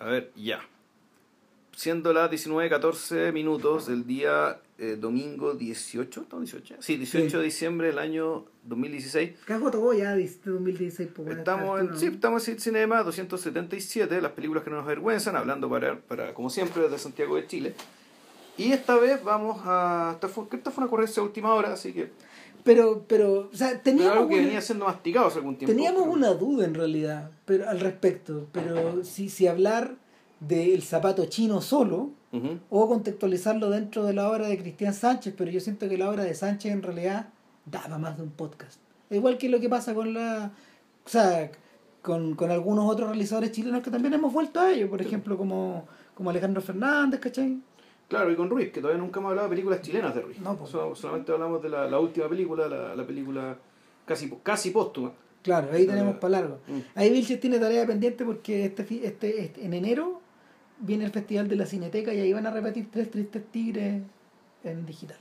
[0.00, 0.60] A ver, ya.
[1.74, 6.40] Siendo las 19.14 minutos del día eh, domingo 18, ¿no?
[6.40, 6.76] 18?
[6.80, 9.38] Sí, 18 de diciembre del año 2016.
[9.44, 11.10] Cago todo ya de 2016.
[11.14, 15.68] Pues, Estamos en, sí, estamos en Cinema 277, las películas que no nos avergüenzan, hablando
[15.68, 17.74] para, para, como siempre, desde Santiago de Chile.
[18.56, 20.12] Y esta vez vamos a...
[20.14, 22.10] Esta fue, esta fue una ocurrencia de última hora, así que...
[22.64, 25.74] Pero, pero, o sea, Pero teníamos, algo que una, venía siendo masticado hace algún tiempo.
[25.74, 28.46] teníamos pero- una duda en realidad pero al respecto.
[28.52, 29.96] Pero si, si hablar
[30.40, 32.10] del zapato chino solo
[32.68, 36.24] o contextualizarlo dentro de la obra de Cristian Sánchez, pero yo siento que la obra
[36.24, 37.30] de Sánchez en realidad
[37.64, 38.78] daba más de un podcast.
[39.10, 40.52] Igual que lo que pasa con la.
[41.06, 41.50] O sea,
[42.02, 45.86] con, con algunos otros realizadores chilenos que también hemos vuelto a ello, por ejemplo, como,
[46.14, 47.58] como Alejandro Fernández, ¿cachai?
[48.08, 50.38] Claro, y con Ruiz, que todavía nunca hemos hablado de películas chilenas de Ruiz.
[50.40, 50.70] No, pues.
[50.70, 53.56] So- solamente hablamos de la, la última película, la, la película
[54.06, 55.12] casi, casi póstuma.
[55.42, 56.58] Claro, ahí Ah, tenemos para largo.
[56.66, 56.78] Mm.
[56.94, 60.20] Ahí Vilches tiene tarea pendiente porque este, este, este- en enero
[60.80, 64.02] viene el Festival de la Cineteca y ahí van a repetir Tres Tristes Tigres
[64.64, 65.18] en digital.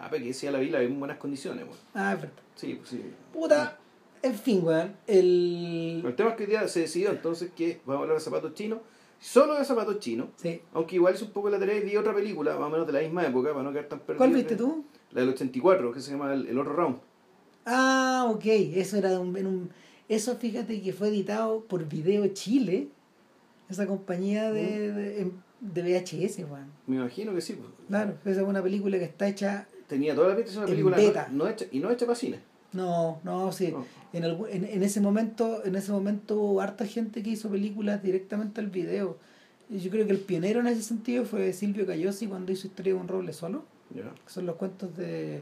[0.00, 1.64] Ah, pero que ya la vi, la vi en buenas condiciones.
[1.64, 1.76] weón.
[1.94, 2.36] Ah, es verdad.
[2.54, 3.02] Sí, pues sí.
[3.32, 3.78] Puta,
[4.22, 4.96] en fin, weón.
[5.06, 6.02] El...
[6.04, 8.54] El tema es que hoy día se decidió entonces que vamos a hablar de zapatos
[8.54, 8.80] chinos,
[9.26, 10.60] solo de zapatos chinos, Sí.
[10.72, 12.92] aunque igual es un poco la tarea y vi otra película, más o menos de
[12.92, 14.18] la misma época, para no quedar tan perdido.
[14.18, 14.84] ¿Cuál viste tú?
[15.12, 16.98] La del 84, que se llama El, el Otro Round.
[17.64, 18.44] Ah, ok.
[18.46, 19.70] Eso era un, en un-
[20.08, 22.88] Eso fíjate que fue editado por Video Chile,
[23.68, 26.70] esa compañía de, de, em, de VHS, weón.
[26.86, 27.54] Me imagino que sí.
[27.54, 27.68] pues.
[27.88, 29.66] Claro, esa es una película que está hecha.
[29.88, 31.28] Tenía toda la pinta de una película beta.
[31.32, 32.38] no, no hecha, y no hecha para cine.
[32.76, 33.72] No, no, sí.
[34.12, 38.02] En, algún- en, en ese momento, en ese momento hubo harta gente que hizo películas
[38.02, 39.16] directamente al video.
[39.68, 43.00] Yo creo que el pionero en ese sentido fue Silvio Cayosi cuando hizo Historia de
[43.00, 43.64] un roble solo,
[44.24, 45.36] que son los cuentos de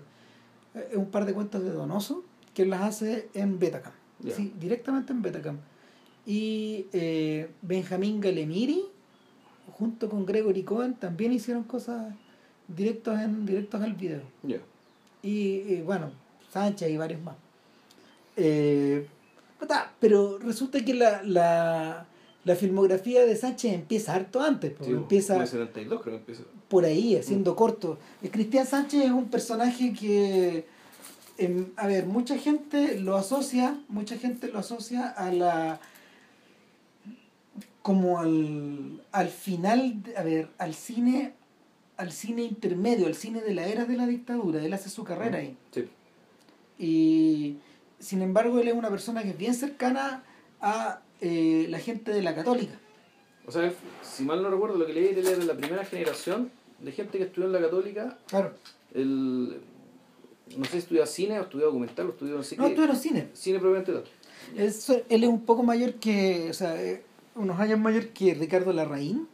[0.75, 3.93] eh, un par de cuentos de Donoso que las hace en Betacam.
[4.35, 5.59] Sí, directamente en Betacam.
[6.25, 8.83] Y eh, Benjamín Galemiri
[9.73, 12.15] junto con Gregory Cohen también hicieron cosas
[12.69, 14.23] directos en directos al video
[15.23, 16.13] y, eh, bueno,
[16.55, 17.37] Sánchez y varios más.
[18.37, 19.07] Eh,
[20.01, 22.07] pero resulta que la, la,
[22.45, 26.43] la filmografía de Sánchez empieza harto antes, Sí, empieza como el 72 creo que empieza.
[26.69, 27.57] por ahí, haciendo Mm.
[27.57, 27.99] corto.
[28.23, 30.67] El Cristian Sánchez es un personaje que,
[31.39, 35.81] em, a ver, mucha gente lo asocia, mucha gente lo asocia a la
[37.83, 41.33] como al, al final, a ver, al cine
[41.97, 45.39] al cine intermedio, al cine de la era de la dictadura, él hace su carrera
[45.39, 45.57] ahí.
[45.73, 45.85] Sí.
[46.79, 47.57] Y
[47.99, 50.23] sin embargo, él es una persona que es bien cercana
[50.61, 52.79] a eh, la gente de la católica.
[53.47, 56.93] O sea, si mal no recuerdo, lo que leí, él era la primera generación de
[56.93, 58.19] gente que estudió en la católica.
[58.29, 58.53] Claro.
[58.95, 59.61] El,
[60.57, 63.27] no sé si estudió cine o estudió documental o estudió no sé No, los cines.
[63.35, 64.05] Cine propiamente tal.
[64.57, 67.03] Es- él es un poco mayor que, o sea, eh,
[67.35, 69.27] unos años mayor que Ricardo Larraín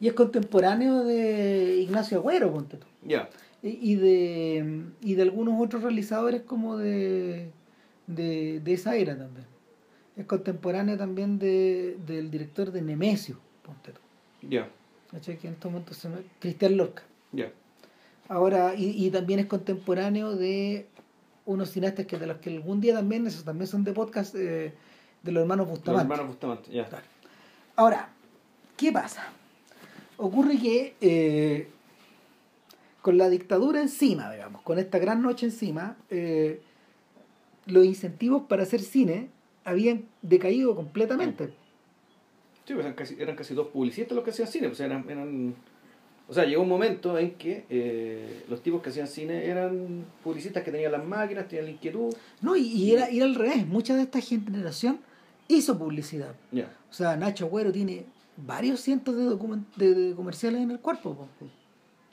[0.00, 2.86] y es contemporáneo de Ignacio Agüero, ponte tú.
[3.02, 3.28] Ya.
[3.28, 7.50] Y, y de, y de algunos otros realizadores como de,
[8.06, 9.46] de, de esa era también.
[10.16, 14.00] Es contemporáneo también de, del director de Nemesio, ponte tú.
[14.48, 14.68] Ya.
[15.10, 15.38] ¿Cachai?
[15.38, 17.02] Que en estos momentos se llama Cristian Lorca.
[17.32, 17.50] Ya.
[18.28, 20.86] Ahora, y, y también es contemporáneo de
[21.44, 24.72] unos cineastas que de los que algún día también, esos también son de podcast, eh,
[25.22, 26.02] de los hermanos Los Bustamante.
[26.12, 26.70] hermanos Bustamante.
[26.72, 26.88] Ya.
[27.76, 28.08] Ahora,
[28.76, 29.24] ¿qué pasa?
[30.16, 31.68] Ocurre que eh,
[33.06, 36.60] con la dictadura encima, digamos, con esta gran noche encima, eh,
[37.66, 39.28] los incentivos para hacer cine
[39.64, 41.52] habían decaído completamente.
[42.64, 44.66] Sí, pues eran casi, eran casi dos publicistas los que hacían cine.
[44.66, 45.54] Pues eran, eran,
[46.26, 50.64] o sea, llegó un momento en que eh, los tipos que hacían cine eran publicistas
[50.64, 52.12] que tenían las máquinas, tenían la inquietud.
[52.40, 53.68] No, y, y era, era al revés.
[53.68, 54.98] Mucha de esta generación
[55.46, 56.34] hizo publicidad.
[56.50, 56.76] Ya.
[56.90, 58.04] O sea, Nacho Agüero tiene
[58.36, 59.36] varios cientos de,
[59.76, 61.14] de, de comerciales en el cuerpo.
[61.14, 61.28] po.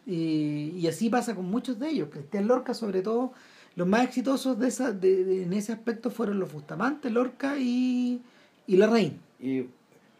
[0.05, 2.09] Y, y así pasa con muchos de ellos.
[2.11, 3.33] Cristian Lorca, sobre todo,
[3.75, 8.21] los más exitosos de esa, de, de- en ese aspecto fueron los Bustamante, Lorca y,
[8.67, 9.19] y Larraín.
[9.39, 9.63] Y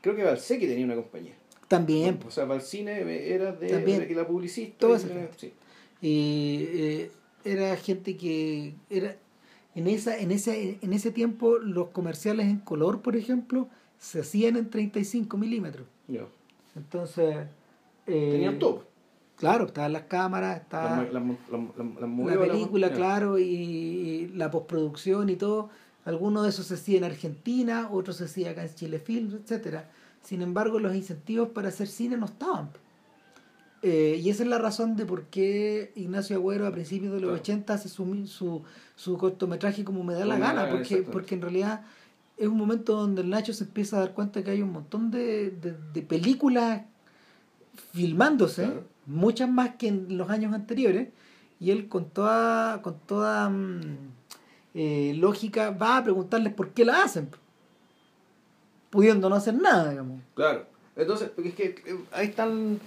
[0.01, 1.33] creo que Valsecchi tenía una compañía.
[1.67, 2.19] También.
[2.27, 3.01] O sea, Valcine
[3.33, 4.07] era de, También.
[4.07, 4.87] de la publicista.
[4.89, 4.99] Y
[5.37, 5.53] sí.
[6.01, 7.11] Eh,
[7.45, 9.15] era gente que era
[9.75, 14.55] en esa en ese en ese tiempo los comerciales en color por ejemplo se hacían
[14.55, 16.25] en 35 milímetros Ya.
[16.75, 17.47] entonces
[18.05, 18.85] eh, Tenían todo.
[19.37, 21.19] Claro estaban las cámaras estaba la
[22.07, 25.69] movió, película claro y, la postproducción y todo.
[26.05, 29.89] Algunos de esos se hacía en Argentina otros se hacía acá en Chile Film etcétera.
[30.21, 32.69] Sin embargo los incentivos para hacer cine no estaban.
[33.81, 37.29] Eh, y esa es la razón de por qué Ignacio Agüero a principios de los
[37.31, 37.41] Claro.
[37.41, 38.63] 80 hace su, su,
[38.95, 41.81] su cortometraje como me da la me la gana, porque, porque en realidad
[42.37, 45.11] es un momento donde el Nacho se empieza a dar cuenta que hay un montón
[45.11, 46.83] de, de, de películas
[47.91, 48.83] filmándose, Claro.
[49.05, 51.09] Muchas más que en los años anteriores,
[51.59, 53.81] y él con toda, con toda mm,
[54.75, 57.29] eh, lógica va a preguntarles por qué la hacen,
[58.89, 60.21] pudiendo no hacer nada, digamos.
[60.35, 60.65] Claro.
[60.95, 62.79] Entonces, porque es que eh, ahí están.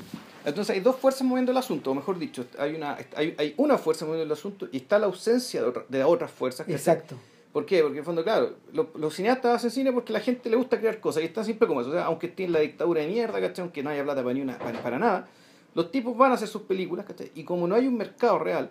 [0.44, 3.78] Entonces hay dos fuerzas moviendo el asunto, o mejor dicho, hay una, hay, hay una
[3.78, 6.60] fuerza moviendo el asunto y está la ausencia de, otra- de otras fuerzas.
[6.66, 6.76] ¿cachai?
[6.76, 7.16] Exacto.
[7.52, 7.80] ¿Por qué?
[7.82, 10.54] Porque en el fondo, claro, lo- los cineastas hacen cine porque a la gente le
[10.54, 11.90] gusta crear cosas y están siempre como eso.
[11.90, 13.62] O sea, aunque esté en la dictadura de mierda, ¿cachai?
[13.64, 15.28] Aunque no haya plata para, ni una, para, para nada,
[15.76, 17.30] los tipos van a hacer sus películas, ¿cachai?
[17.36, 18.70] Y como no hay un mercado real,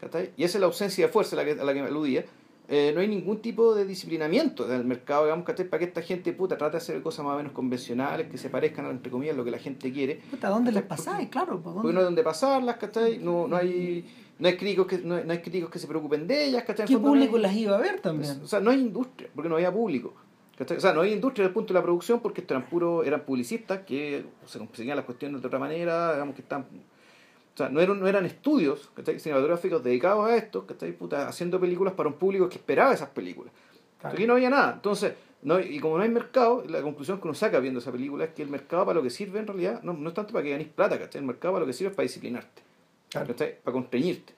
[0.00, 0.30] ¿cachai?
[0.36, 2.24] Y esa es la ausencia de fuerza a la que, a la que me aludía,
[2.68, 5.66] eh, no hay ningún tipo de disciplinamiento del mercado, digamos, ¿cachai?
[5.68, 8.50] Para que esta gente puta trate de hacer cosas más o menos convencionales, que se
[8.50, 10.20] parezcan, entre comillas, a lo que la gente quiere.
[10.30, 11.28] Puta, ¿dónde les pasáis?
[11.30, 11.92] Claro, ¿por Porque dónde?
[11.94, 13.18] no hay donde pasarlas, ¿cachai?
[13.18, 14.04] No, no hay...
[14.38, 16.86] No hay, críticos que, no, hay, no hay críticos que se preocupen de ellas, ¿cachai?
[16.86, 18.40] ¿Qué no hay- público las iba a ver también?
[18.42, 20.14] o sea, no hay industria, porque no había público.
[20.56, 20.76] ¿Cachai?
[20.76, 23.22] O sea, no había industria desde el punto de la producción porque eran puro, eran
[23.22, 26.62] publicistas que se conseguían las cuestiones de otra manera, digamos que están.
[26.62, 29.20] O sea, no eran, no eran estudios ¿cachai?
[29.20, 30.92] cinematográficos dedicados a esto, ¿cachai?
[30.92, 33.52] Puta, haciendo películas para un público que esperaba esas películas.
[34.00, 34.14] Claro.
[34.14, 34.72] Aquí no había nada.
[34.72, 35.12] Entonces,
[35.42, 38.30] no, y como no hay mercado, la conclusión que uno saca viendo esa película es
[38.30, 40.50] que el mercado para lo que sirve en realidad no, no es tanto para que
[40.50, 41.20] ganes plata, ¿cachai?
[41.20, 42.62] El mercado para lo que sirve es para disciplinarte,
[43.10, 43.34] Claro.
[43.36, 44.34] Para constreñirte.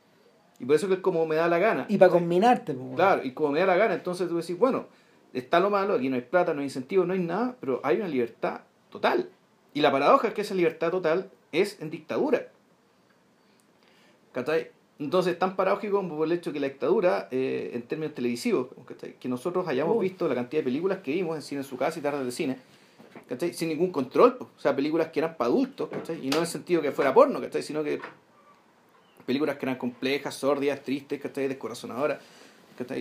[0.59, 1.87] Y por eso que es como me da la gana.
[1.89, 4.87] Y para combinarte, pues, Claro, y como me da la gana, entonces tú decís, bueno,
[5.35, 7.97] está lo malo, aquí no hay plata, no hay incentivo, no hay nada, pero hay
[7.97, 9.29] una libertad total.
[9.75, 12.49] Y la paradoja es que esa libertad total es en dictadura.
[14.33, 14.71] ¿Cachai?
[14.99, 18.69] Entonces es tan paradójico como por el hecho que la dictadura, eh, en términos televisivos,
[18.87, 19.15] ¿cachai?
[19.15, 21.99] que nosotros hayamos visto la cantidad de películas que vimos en cine en su casa
[21.99, 22.59] y tardes de cine,
[23.29, 23.53] ¿cachai?
[23.53, 24.51] sin ningún control, po.
[24.57, 26.25] o sea, películas que eran para adultos, ¿cachai?
[26.25, 27.65] y no en el sentido que fuera porno, ¿cachai?
[27.65, 28.01] sino que
[29.27, 31.49] películas que eran complejas, sordias, tristes, ¿cachai?
[31.49, 32.21] descorazonadoras.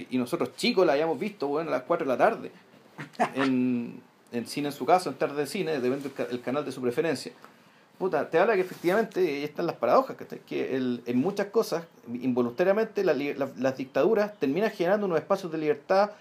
[0.09, 2.51] Y nosotros chicos la habíamos visto bueno, a las 4 de la tarde
[3.35, 3.99] en,
[4.31, 6.71] en cine en su casa, en tarde de cine, depende del ca- el canal de
[6.71, 7.31] su preferencia.
[7.97, 10.39] Puta, te habla que efectivamente están las paradojas, ¿cachai?
[10.39, 16.11] que el- en muchas cosas, involuntariamente, la las dictaduras terminan generando unos espacios de libertad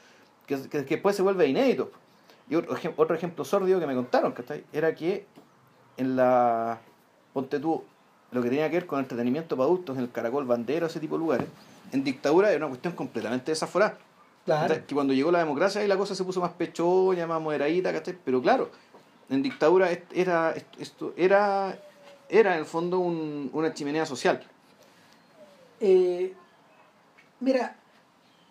[0.46, 1.90] que, que, que después se vuelve inédito.
[2.50, 4.64] Y otro, ejem- otro ejemplo sordio que me contaron, ¿cachai?
[4.72, 5.24] era que
[5.96, 6.78] en la.
[7.32, 7.82] Ponte tú,
[8.30, 11.14] lo que tenía que ver con entretenimiento para adultos en el Caracol Bandera, ese tipo
[11.16, 11.46] de lugares,
[11.90, 13.98] en dictadura era una cuestión completamente desaforada.
[14.44, 14.74] Claro.
[14.86, 18.16] Que cuando llegó la democracia ahí la cosa se puso más pechoña, más moderadita, ¿cachai?
[18.24, 18.70] Pero claro,
[19.30, 21.78] en dictadura era, est- esto era,
[22.28, 24.42] era en el fondo un- una chimenea social.
[25.80, 26.34] Eh,
[27.40, 27.76] mira,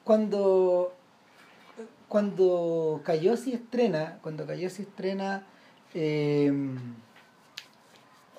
[0.04, 0.94] cuando
[2.08, 5.44] cuando Cayosi estrena, cuando Cayosi estrena
[5.94, 6.52] eh,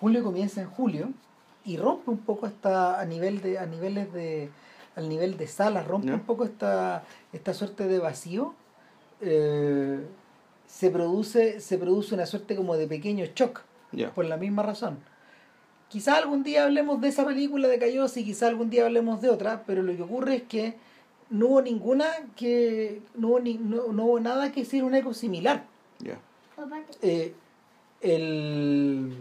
[0.01, 1.11] Julio comienza en julio
[1.65, 4.51] y rompe un poco esta a nivel de a niveles de
[4.97, 8.55] al nivel de salas rompe un poco esta esta suerte de vacío
[9.21, 10.01] eh,
[10.67, 13.63] se produce se produce una suerte como de pequeño shock
[14.15, 14.99] por la misma razón.
[15.89, 19.65] Quizá algún día hablemos de esa película de Cayosi, quizá algún día hablemos de otra,
[19.67, 20.77] pero lo que ocurre es que
[21.29, 22.07] no hubo ninguna
[22.37, 25.65] que no hubo, ni- no, no hubo nada que hiciera un eco similar.
[25.99, 26.19] Ya.
[27.03, 27.35] Eh,
[28.01, 29.15] el...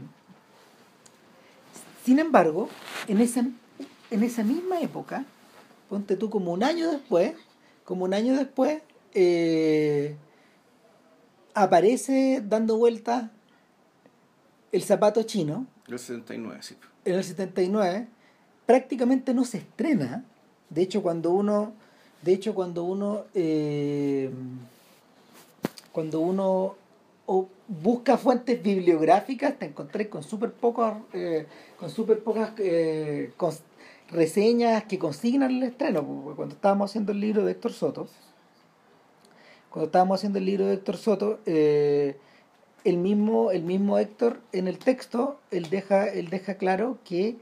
[2.06, 2.70] Sin embargo,
[3.08, 3.42] en esa,
[4.10, 5.26] en esa misma época,
[5.92, 7.34] ponte tú como un año después,
[7.84, 8.82] como un año después,
[9.14, 10.16] eh,
[11.54, 13.30] aparece dando vueltas
[14.72, 16.78] el zapato chino El 79, sí.
[17.04, 18.08] en el 79
[18.66, 20.24] prácticamente no se estrena
[20.70, 21.74] de hecho cuando uno
[22.22, 24.32] de hecho cuando uno eh,
[25.92, 26.76] cuando uno
[27.26, 33.34] o busca fuentes bibliográficas te encontré con súper pocas eh, con súper pocas eh,
[34.12, 38.08] reseñas que consignan el estreno porque cuando estábamos haciendo el libro de Héctor Soto
[39.70, 42.18] cuando estábamos haciendo el libro de Héctor Soto eh,
[42.84, 47.38] el mismo el mismo Héctor en el texto él deja él deja claro que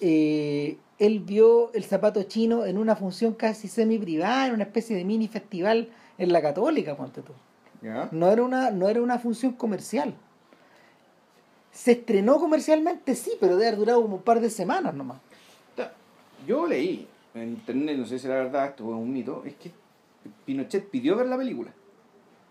[0.00, 4.96] eh, él vio el zapato chino en una función casi semi privada en una especie
[4.96, 7.32] de mini festival en la católica ponte tú.
[7.80, 8.08] ¿Ya?
[8.10, 10.14] no era una no era una función comercial.
[11.70, 15.18] Se estrenó comercialmente sí pero debe haber durado como un par de semanas nomás
[16.48, 19.70] Yo leí en internet, no sé si era verdad, esto es un mito, es que
[20.46, 21.74] Pinochet pidió ver la película.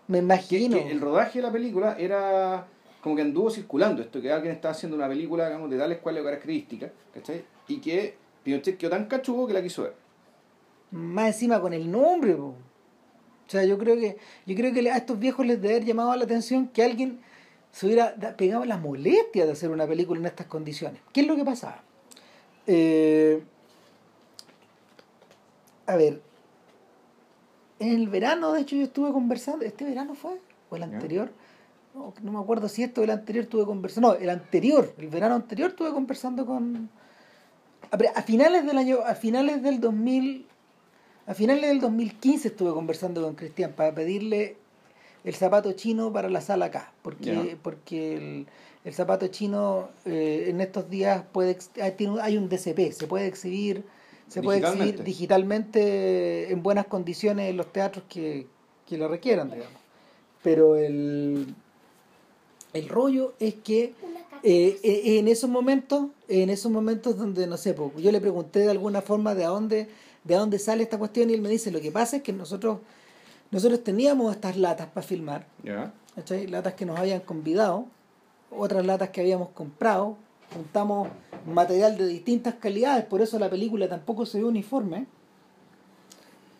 [0.06, 2.64] me imagino que el rodaje de la película era
[3.02, 6.22] como que anduvo circulando esto, que alguien estaba haciendo una película, digamos, de tales cuales
[6.22, 7.44] características, ¿cachai?
[7.66, 8.14] Y que
[8.44, 9.94] Pinochet quedó tan cachudo que la quiso ver.
[10.92, 12.46] más encima con el nombre po.
[12.46, 12.54] o
[13.50, 16.24] sea yo creo que yo creo que a estos viejos les debe haber llamado la
[16.24, 17.18] atención que alguien
[17.72, 21.34] se hubiera pegado la molestia de hacer una película en estas condiciones ¿qué es lo
[21.36, 21.82] que pasaba?
[22.66, 23.42] Eh,
[25.88, 26.20] a ver
[27.80, 30.40] en el verano, de hecho, yo estuve conversando, ¿este verano fue?
[30.70, 31.30] ¿O el anterior?
[31.94, 34.08] No, no me acuerdo si esto o el anterior estuve conversando.
[34.08, 36.90] No, el anterior, el verano anterior estuve conversando con...
[37.92, 40.46] A, a finales del año, a finales del 2000,
[41.26, 44.56] a finales del 2015 estuve conversando con Cristian para pedirle
[45.24, 48.46] el zapato chino para la sala acá, porque, porque el,
[48.84, 51.56] el zapato chino eh, en estos días puede
[52.08, 53.84] un- hay un DCP, se puede exhibir,
[54.28, 56.52] se puede exhibir Digitalmente.
[56.52, 58.46] en buenas condiciones en los teatros que,
[58.86, 59.72] que lo requieran, digamos.
[60.42, 61.54] Pero el,
[62.72, 63.94] el rollo es que
[64.42, 68.70] eh, eh, en esos momentos, en esos momentos donde, no sé, yo le pregunté de
[68.70, 69.88] alguna forma de a dónde,
[70.24, 72.32] de a dónde sale esta cuestión y él me dice, lo que pasa es que
[72.32, 72.78] nosotros,
[73.50, 75.92] nosotros teníamos estas latas para filmar, Ya.
[76.14, 76.46] ¿cachai?
[76.46, 77.86] Latas que nos habían convidado,
[78.50, 80.16] otras latas que habíamos comprado,
[80.52, 81.08] juntamos
[81.46, 85.06] material de distintas calidades, por eso la película tampoco se ve uniforme.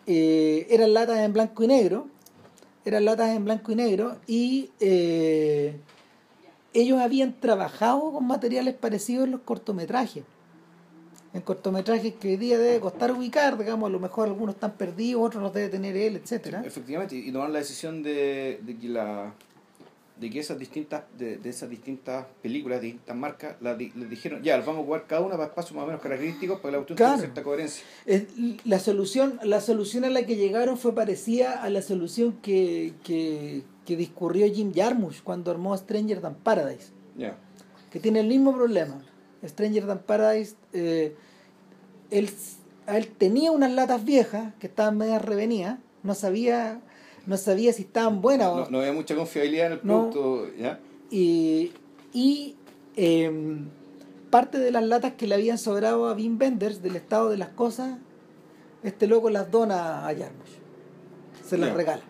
[0.05, 2.07] Eh, eran latas en blanco y negro,
[2.85, 5.75] eran latas en blanco y negro y eh,
[6.73, 10.23] ellos habían trabajado con materiales parecidos en los cortometrajes.
[11.31, 15.21] En cortometrajes que hoy día debe costar ubicar, digamos, a lo mejor algunos están perdidos,
[15.27, 16.63] otros los debe tener él, etcétera.
[16.65, 19.35] Efectivamente, y tomaron la decisión de, de que la
[20.19, 24.09] de que esas distintas de, de esas distintas películas de distintas marcas las di- les
[24.09, 26.71] dijeron ya las vamos a jugar cada una para espacios más o menos característicos para
[26.71, 27.11] que la cuestión Claro.
[27.13, 27.83] tenga cierta coherencia
[28.65, 33.63] la solución la solución a la que llegaron fue parecida a la solución que, que,
[33.85, 36.91] que discurrió Jim Jarmusch cuando armó Stranger Than Paradise.
[37.91, 39.01] Que tiene el mismo problema.
[39.43, 41.15] Stranger Than Paradise eh,
[42.11, 42.29] él,
[42.87, 46.81] él tenía unas latas viejas que estaban medias revenidas no sabía
[47.29, 50.09] no sabía si estaban buenas o- no, no había mucha confiabilidad en el No.
[50.09, 50.79] producto ya
[51.11, 51.71] y,
[52.11, 52.55] y
[52.97, 53.67] em,
[54.31, 57.49] parte de las latas que le habían sobrado a Wim Wenders del estado de las
[57.49, 57.97] cosas,
[58.83, 60.57] este loco las dona a Jarmusch.
[61.47, 62.01] Se las regala.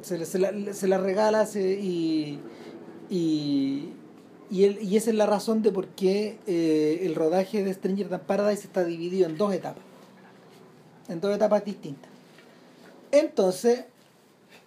[0.00, 2.38] Se, le- se, la- se las regala se- y,
[3.10, 3.88] y,
[4.50, 8.64] y esa es la razón de por qué eh, el rodaje de Stranger Than Paradise
[8.66, 9.82] está dividido en dos etapas.
[11.08, 12.10] En dos etapas distintas.
[13.10, 13.84] Entonces,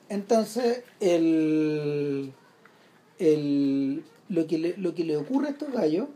[0.09, 2.33] entonces el,
[3.19, 6.07] el, lo, que le, lo que le ocurre a estos gallos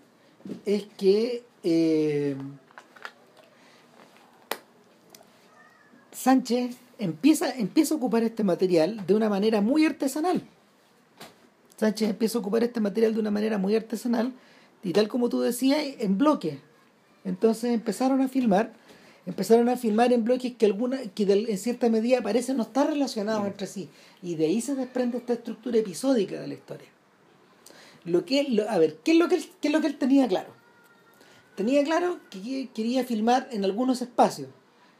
[0.66, 2.36] es que eh,
[6.12, 10.44] Sánchez empieza, empieza a ocupar este material de una manera muy artesanal.
[11.78, 14.34] Sánchez empieza a ocupar este material de una manera muy artesanal
[14.84, 16.58] y tal como tú decías, en bloques.
[17.24, 18.74] Entonces empezaron a filmar,
[19.30, 22.88] empezaron a filmar en bloques que alguna, que de- en cierta medida parecen no estar
[22.88, 23.88] relacionados entre sí.
[24.24, 26.88] Y de ahí se desprende esta estructura episódica de la historia.
[28.06, 29.98] Lo que, lo- a ver, ¿qué es, lo que él, ¿qué es lo que él
[29.98, 30.50] tenía claro?
[31.56, 34.48] Tenía claro que que quería filmar en algunos espacios,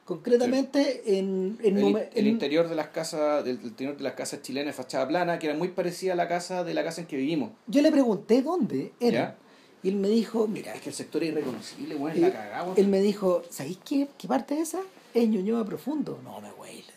[0.06, 4.14] concretamente en, en, el, nume- el en- interior de las casas del, interior de las
[4.14, 7.08] casas chilenas fachada plana que era muy parecida a la casa de la casa en
[7.08, 9.38] que vivimos Yo le pregunté dónde era.
[9.84, 12.34] Y él me dijo, mira, es que el sector es irreconocible bueno, es Eh, la
[12.34, 12.76] cagada weón.
[12.78, 14.82] él me dijo, ¿sabéis qué, qué parte es esa?
[15.14, 16.20] Es Ñuñoa Profundo.
[16.24, 16.96] No me güey, le dije.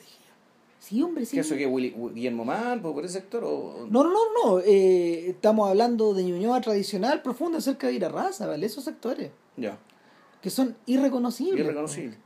[0.80, 1.36] Sí, hombre, sí.
[1.36, 4.20] ¿Qué eso que Willy- Guillermo Mann por ese sector o No, no, no,
[4.56, 4.58] no.
[4.60, 8.66] eh, estamos hablando de Ñuñoa tradicional, profundo, cerca de Irarraza, ¿vale?
[8.66, 9.78] Esos sectores ya
[10.42, 11.60] que son irreconocibles.
[11.60, 12.16] irreconocible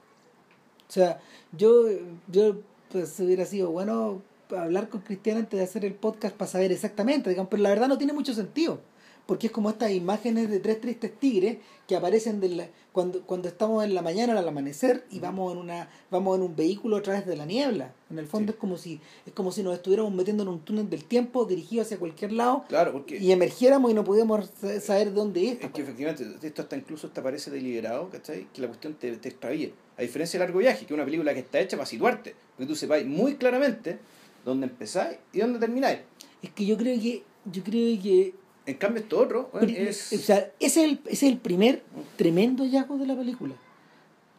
[0.89, 1.21] O sea,
[1.53, 1.85] yo,
[2.29, 2.57] yo
[2.91, 4.23] pues hubiera sido bueno
[4.57, 7.89] hablar con Cristian antes de hacer el podcast para saber exactamente, digamos, pero la verdad
[7.89, 8.81] no tiene mucho sentido.
[9.27, 13.49] Porque es como estas imágenes de tres tristes tigres que aparecen de la- cuando, cuando
[13.49, 17.03] estamos en la mañana al amanecer y vamos en una vamos en un vehículo a
[17.03, 17.93] través de la niebla.
[18.09, 18.55] En el fondo Sí.
[18.57, 21.83] es como si es como si nos estuviéramos metiendo en un túnel del tiempo dirigido
[21.83, 25.61] hacia cualquier lado claro porque y emergiéramos y no pudiéramos sa- saber dónde es.
[25.61, 28.47] Es que efectivamente, esto hasta incluso te parece deliberado, ¿cachai?
[28.53, 29.71] Que la cuestión te, te extravía.
[29.99, 32.67] A diferencia de Largo Viaje, que es una película que está hecha para situarte, porque
[32.69, 33.99] tú sepáis muy claramente
[34.45, 35.99] dónde empezáis y dónde termináis.
[36.43, 38.35] Es que yo creo que yo creo que
[38.67, 40.13] En cambio, esto otro bueno, es...
[40.13, 41.83] O sea, ese es, el, ese es el primer
[42.17, 43.55] tremendo hallazgo de la película.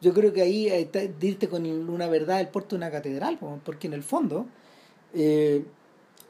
[0.01, 3.37] Yo creo que ahí eh, está- dirte con una verdad el puerto de una catedral,
[3.37, 4.45] po, porque en el fondo
[5.13, 5.63] eh,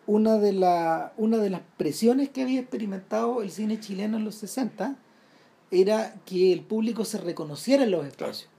[0.05, 4.35] una, de la, una de las presiones que había experimentado el cine chileno en los
[4.35, 4.95] 60
[5.71, 8.49] era que el público se reconociera en los espacios.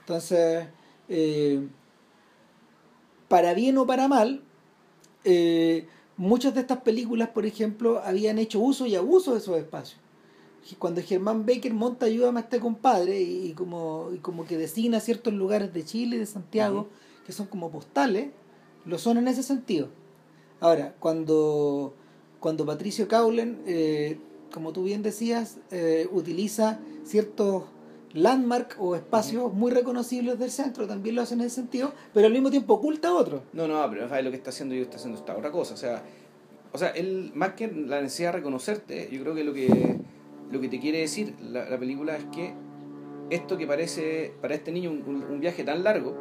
[0.00, 0.66] Entonces,
[1.08, 1.60] eh,
[3.28, 4.42] para bien o para mal,
[5.24, 5.86] eh,
[6.16, 10.00] muchas de estas películas, por ejemplo, habían hecho uso y abuso de esos espacios.
[10.78, 14.98] Cuando Germán Becker monta Ayúdame a este compadre y, y como, y como que designa
[14.98, 16.88] ciertos lugares de Chile y de Santiago
[17.26, 18.28] que son como postales,
[18.84, 19.88] lo son en ese sentido.
[20.60, 21.92] Ahora, cuando,
[22.38, 24.18] cuando Patricio Caulen, eh,
[24.52, 27.64] como tú bien decías, eh, utiliza ciertos
[28.16, 32.32] landmark o espacios muy reconocibles del centro, también lo hacen en ese sentido, pero al
[32.32, 33.42] mismo tiempo oculta otro.
[33.52, 35.74] No, no, pero ¿sabes lo que está haciendo yo está haciendo esta otra cosa.
[35.74, 36.02] O sea,
[36.72, 39.98] o sea él, más que la necesidad de reconocerte, yo creo que lo que,
[40.50, 42.54] lo que te quiere decir la, la película es que
[43.30, 46.14] esto que parece para este niño un, un- viaje tan largo,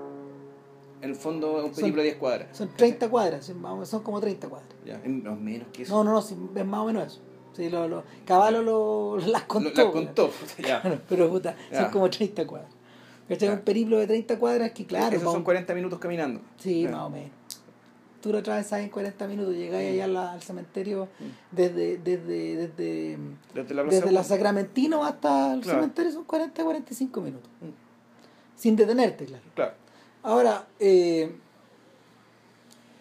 [1.02, 2.58] en el fondo es un periplo de 10 cuadras.
[2.58, 3.46] Son 30 cuadras,
[3.86, 4.70] son como 30 cuadras.
[4.86, 5.08] Ya, es
[5.40, 5.94] menos que eso.
[5.94, 6.20] No, no, no,
[6.60, 7.22] es más o menos eso.
[7.56, 9.86] Sí, lo, lo, Caballo lo, las contó.
[9.86, 10.32] la contó.
[10.60, 10.82] ya.
[11.08, 11.92] Pero puta, son Ya.
[11.92, 12.72] como 30 cuadras.
[13.30, 13.48] ¿Cachai?
[13.50, 13.54] Ya.
[13.56, 16.42] Un periplo de 30 cuadras que, claro, Esos son un- 40 minutos caminando.
[16.58, 17.30] Sí, más o menos.
[18.22, 21.08] Tú lo atravesás en 40 minutos, llegáis allá a la- al cementerio
[21.52, 23.18] desde, desde, desde,
[23.54, 25.80] Desde la desde la Sacramentino hasta el Claro.
[25.80, 27.50] cementerio son 40 45 minutos.
[27.62, 28.60] Mm.
[28.60, 29.44] Sin detenerte, claro.
[29.54, 29.74] Claro.
[30.24, 31.36] Ahora, eh,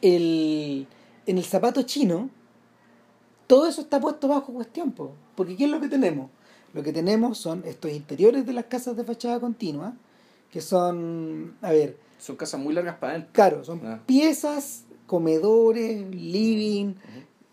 [0.02, 0.86] el,
[1.26, 2.28] en el zapato chino,
[3.46, 5.12] todo eso está puesto bajo cuestión, po.
[5.34, 6.30] porque ¿qué es lo que tenemos?
[6.72, 9.94] Lo que tenemos son estos interiores de las casas de fachada continua,
[10.50, 13.32] que son, a ver, Son casas muy largas para adentro.
[13.32, 14.00] claro, son Ah.
[14.06, 16.94] piezas, comedores, living,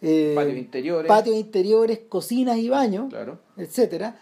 [0.01, 1.07] eh, Patios interiores.
[1.07, 3.39] patios interiores, cocinas y baños, Claro.
[3.57, 4.17] etcétera.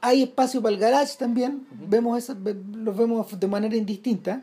[0.00, 4.42] Hay espacio para el garage también, vemos eso, ve- los vemos de manera indistinta,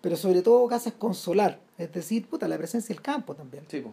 [0.00, 3.64] pero sobre todo casas con solar, es decir, puta, la presencia del campo también.
[3.68, 3.92] Sí, po.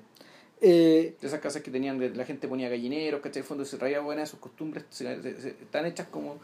[0.62, 3.42] Eh, De esas casas que tenían, la gente ponía gallineros, ¿cachai?
[3.42, 6.36] En fondo se traía buenas sus costumbres, se- se- se- están hechas como...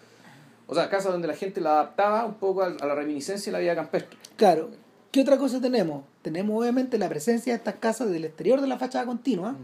[0.66, 3.58] O sea, casas donde la gente la adaptaba un poco a, a la reminiscencia de
[3.58, 4.18] la vida campestre.
[4.36, 4.70] claro,
[5.12, 6.04] ¿qué otra cosa tenemos?
[6.24, 9.56] Tenemos obviamente la presencia de estas casas del exterior de la fachada continua,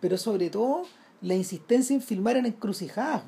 [0.00, 0.84] pero sobre todo
[1.20, 3.22] la insistencia en filmar en encrucijadas,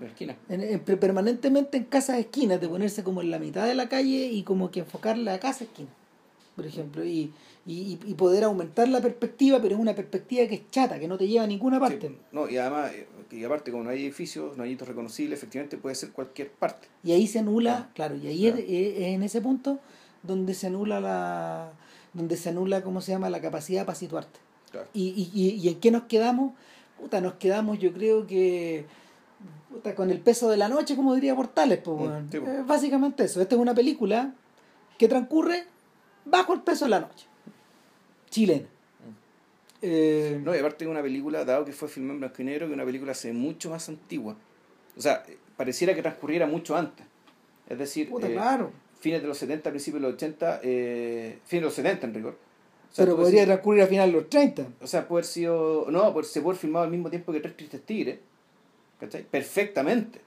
[0.00, 0.36] la esquina.
[0.48, 3.88] En- en- per- permanentemente en casas esquinas, de ponerse como en la mitad de la
[3.88, 5.88] calle y como que enfocar la casa esquina,
[6.54, 7.32] por ejemplo, y,
[7.66, 11.18] y, y poder aumentar la perspectiva, pero es una perspectiva que es chata, que no
[11.18, 12.08] te lleva a ninguna parte.
[12.08, 15.38] Sí, no, y además, eh, y aparte, como no hay edificios, no hay hitos reconocibles,
[15.38, 16.86] efectivamente puede ser cualquier parte.
[17.02, 18.58] Y ahí se anula, claro, y ahí Claro.
[18.58, 19.78] es, es- en ese punto
[20.22, 21.72] donde se anula la
[22.12, 24.38] donde se anula, ¿cómo se llama?, la capacidad para situarte.
[24.70, 24.86] Claro.
[24.94, 26.52] ¿Y, y, y, en qué nos quedamos?
[27.00, 28.86] Puta, nos quedamos, yo creo que
[29.68, 32.46] puta, con el peso de la noche, como diría Portales, pues, Mm, sí, po.
[32.46, 33.40] Eh, básicamente eso.
[33.42, 34.32] Esta es una película
[34.96, 35.64] que transcurre
[36.24, 37.26] bajo el peso de la noche.
[38.30, 38.66] Chilena.
[39.82, 42.66] Eh, No, y aparte de una película, dado que fue filmada en blanco y negro,
[42.66, 44.36] que una película ve mucho más antigua.
[44.96, 47.06] O sea, eh, pareciera que transcurriera mucho antes.
[47.68, 48.72] Es decir, puta, eh, claro.
[49.00, 52.32] fines de los 70, principios de los 80, eh, fines de los 70 en rigor.
[52.90, 54.66] O sea, Pero puede podría transcurrir a final de los 30.
[54.80, 55.86] O sea, puede haber sido.
[55.90, 58.18] No, pues se puede haber filmado al mismo tiempo que Tres Tristes Tigres.
[59.00, 59.24] ¿Cachai?
[59.24, 60.20] Perfectamente.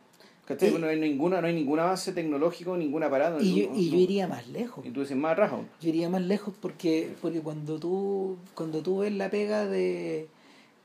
[0.48, 0.70] ¿Cachai?
[0.70, 3.42] Y- Bueno, no, hay ninguna, no hay ningún avance tecnológico, ningún aparato.
[3.44, 4.86] Y yo, y yo iría más lejos.
[4.86, 5.68] Y tú dices más aún.
[5.82, 10.28] Yo iría más lejos porque, porque cuando tú cuando tú ves la pega de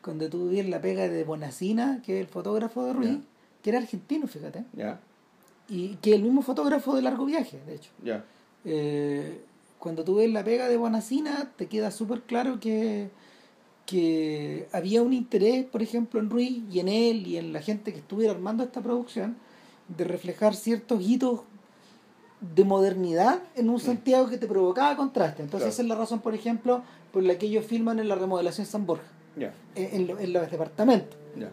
[0.02, 3.18] cuando tú ves la pega de Bonacina, que es el fotógrafo de Ruiz,
[3.62, 4.98] que era argentino, fíjate, Ya,
[5.68, 7.90] y que es el mismo fotógrafo de largo viaje, de hecho.
[8.02, 8.24] ya.
[8.64, 9.40] Eh,
[9.78, 13.10] cuando tú ves la pega de Bonacina, te queda súper claro que,
[13.86, 17.92] que había un interés, por ejemplo, en Ruiz y en él y en la gente
[17.92, 19.36] que estuviera armando esta producción,
[19.88, 21.40] de reflejar ciertos hitos
[22.40, 25.42] de modernidad en un Santiago que te provocaba contraste.
[25.42, 25.72] Entonces Claro.
[25.72, 28.84] esa es la razón, por ejemplo, por la que ellos filman en la remodelación San
[28.86, 29.04] Borja,
[29.36, 31.16] Ya, en, en lo- en los departamentos.
[31.38, 31.50] ya.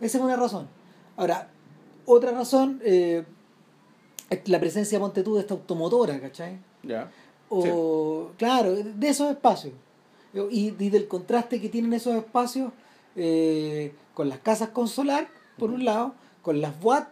[0.00, 0.68] Esa es una razón.
[1.16, 1.48] Ahora,
[2.06, 3.24] otra razón eh,
[4.30, 6.58] es la presencia, ponte tú, de esta automotora, ¿cachai?
[6.82, 7.10] Ya.
[7.48, 9.74] O, claro, de esos espacios.
[10.50, 12.72] Y, y del contraste que tienen esos espacios
[13.16, 17.08] eh, con las casas con solar, por un lado, con las boat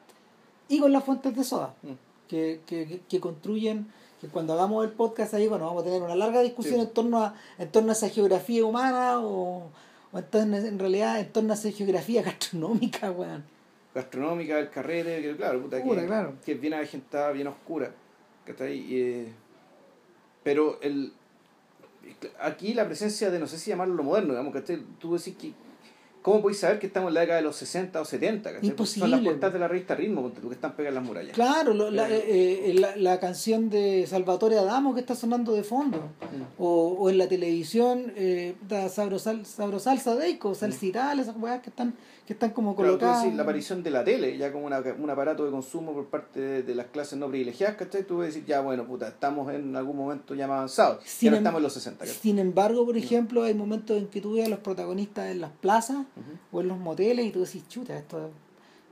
[0.68, 1.92] y con las fuentes de soda, Mm.
[2.29, 3.87] que, que, que- que construyen,
[4.20, 6.81] que cuando hagamos el podcast ahí, bueno, vamos a tener una larga discusión Sí.
[6.83, 9.70] en, torno a, en torno a esa geografía humana o,
[10.12, 13.44] o en, torno- en realidad en torno a esa geografía gastronómica, weón.
[13.94, 16.35] Gastronómica, el carrete, que claro, puta, Pura, que, claro.
[16.44, 17.92] que es bien avejentada, bien oscura.
[18.44, 18.77] ¿cachai?
[18.79, 19.33] Y, eh,
[20.42, 21.12] pero el
[22.40, 24.83] aquí la presencia de, no sé si llamarlo lo moderno, digamos, ¿cachai?
[24.98, 25.53] Tú decís que.
[26.25, 28.51] ¿Cómo podéis saber que estamos en la década de los 60 o 70?
[28.55, 28.71] ¿cachai?
[28.71, 29.31] Porque Son las Imposible.
[29.33, 31.35] portadas de la revista Ritmo, tú, que están pegadas en las murallas.
[31.35, 32.17] Claro, lo- la, Eh.
[32.17, 35.99] eh, eh, la, la canción de Salvatore Adamo que está sonando de fondo.
[35.99, 36.63] Mm.
[36.63, 41.93] O, o en la televisión, eh, puta, Sabrosal, Sabrosalsa Deico, Salsital, esas weas que están,
[42.27, 43.23] que están como Claro, colocadas.
[43.23, 46.41] decís la aparición de la tele, ya como una, un aparato de consumo por parte
[46.41, 48.05] de, de las clases no privilegiadas, ¿cachai?
[48.07, 51.05] Tú vas a decir, ya bueno, puta, estamos en algún momento ya más avanzados.
[51.05, 52.15] Sin ya no em- estamos en los 60, ¿cachai?
[52.19, 55.51] Sin embargo, por ejemplo, hay momentos en que tú ves a los protagonistas en las
[55.53, 56.07] plazas
[56.51, 58.33] o en los moteles y tú decís, chuta, esto es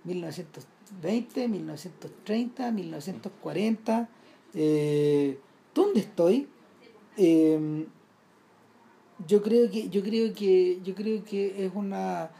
[0.04, 4.08] 1920, 1930, 1940.
[4.54, 5.38] Eh,
[5.74, 6.48] ¿Dónde estoy?
[7.16, 7.86] Eh,
[9.26, 12.30] yo creo que yo creo que yo creo que es una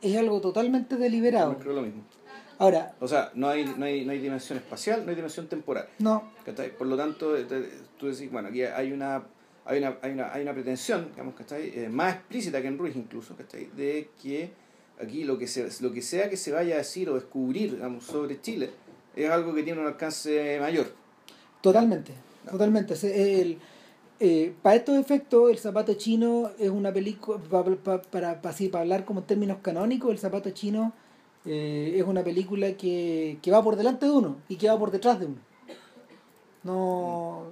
[0.00, 2.02] es algo totalmente deliberado Yo creo lo mismo.
[2.58, 5.88] Ahora, O sea, no hay, no hay, no hay dimensión espacial, no hay dimensión temporal.
[5.98, 6.76] no, ¿cachai?
[6.76, 7.44] Por lo tanto, eh,
[7.98, 9.24] tú decís, bueno, aquí hay una,
[9.64, 11.72] hay una, hay una, hay una pretensión, digamos, ¿cachai?
[11.74, 13.68] Eh, más explícita que en Ruiz incluso, ¿cachai?
[13.76, 14.52] De que
[15.02, 18.04] aquí lo que, se, lo que sea que se vaya a decir o descubrir, digamos,
[18.04, 18.70] sobre Chile,
[19.16, 20.86] es algo que tiene un alcance mayor.
[21.60, 22.12] totalmente,
[22.48, 22.94] totalmente.
[22.96, 23.58] Se- el-
[24.26, 28.82] eh, para estos efectos, El zapato chino es una película, pa- pa- para, así, para
[28.82, 30.92] hablar como en términos canónicos, El zapato chino
[31.44, 34.90] eh, es una película que, que va por delante de uno y que va por
[34.90, 35.36] detrás de uno.
[36.62, 37.44] No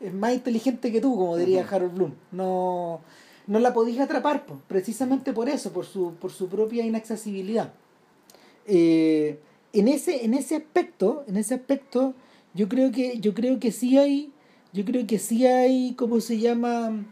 [0.00, 1.66] es más inteligente que tú, como diría.
[1.68, 2.12] Harold Bloom.
[2.32, 3.00] No,
[3.46, 7.72] no la podías atrapar, po, precisamente por eso, por su, por su propia inaccesibilidad.
[8.66, 9.38] Eh,
[9.72, 12.14] en ese, en ese aspecto, en ese aspecto,
[12.54, 14.32] yo creo que, yo creo que sí hay,
[14.76, 17.06] yo creo que sí hay, ¿cómo se llama?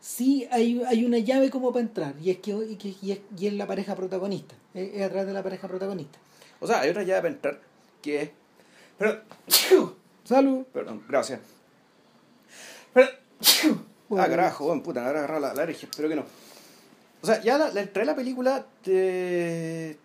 [0.00, 3.54] Sí hay, hay una llave como para entrar, y es que, y, es, y es
[3.54, 6.18] la pareja protagonista, es, es atrás de la pareja protagonista.
[6.60, 7.60] O sea, hay otra llave para entrar
[8.02, 8.30] que es...
[8.98, 9.22] Pero,
[10.24, 10.64] Salud.
[10.74, 11.40] perdón, gracias.
[12.92, 13.08] Pero,
[14.10, 16.24] Bueno, ah, carajo, bueno, puta, me habrá agarrado la, la espero que no.
[17.22, 19.98] O sea, ya la, la entrada de la película te...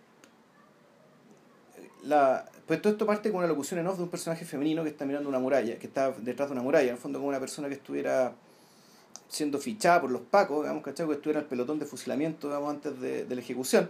[2.04, 4.89] La, pues todo esto parte con una locución en off de un personaje femenino que
[4.89, 7.39] está mirando una muralla, que está detrás de una muralla, en el fondo como una
[7.39, 8.34] persona que estuviera
[9.28, 11.06] siendo fichada por los pacos, digamos, ¿cachai?
[11.08, 13.89] Que estuviera en el pelotón de fusilamiento, digamos, antes de, de la ejecución.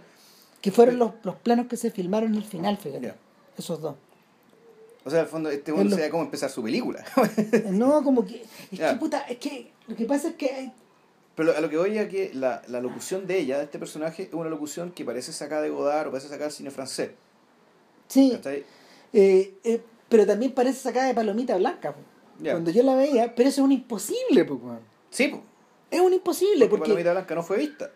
[0.60, 3.14] Que fueron los, los planos que se filmaron el final, fíjate.
[3.56, 3.94] Esos dos.
[5.04, 7.04] O sea, en el fondo, este Es mundo lo- sabía cómo empezar su película.
[7.70, 8.42] No, como que.
[8.72, 10.72] Es que puta, es que lo que pasa es que.
[11.36, 14.24] Pero a lo que voy es que la, la locución de ella, de este personaje,
[14.24, 17.10] es una locución que parece sacada de Godard o parece sacada del cine francés.
[18.08, 18.32] Sí,
[19.12, 21.92] eh, eh, pero también parece sacada de palomita blanca.
[21.92, 22.00] po.
[22.52, 24.80] Cuando yo la veía, pero eso es un imposible, po, weón.
[25.10, 25.42] Sí, pues.
[25.90, 26.82] Es un imposible, Porque porque.
[26.90, 27.90] Palomita Blanca no fue vista.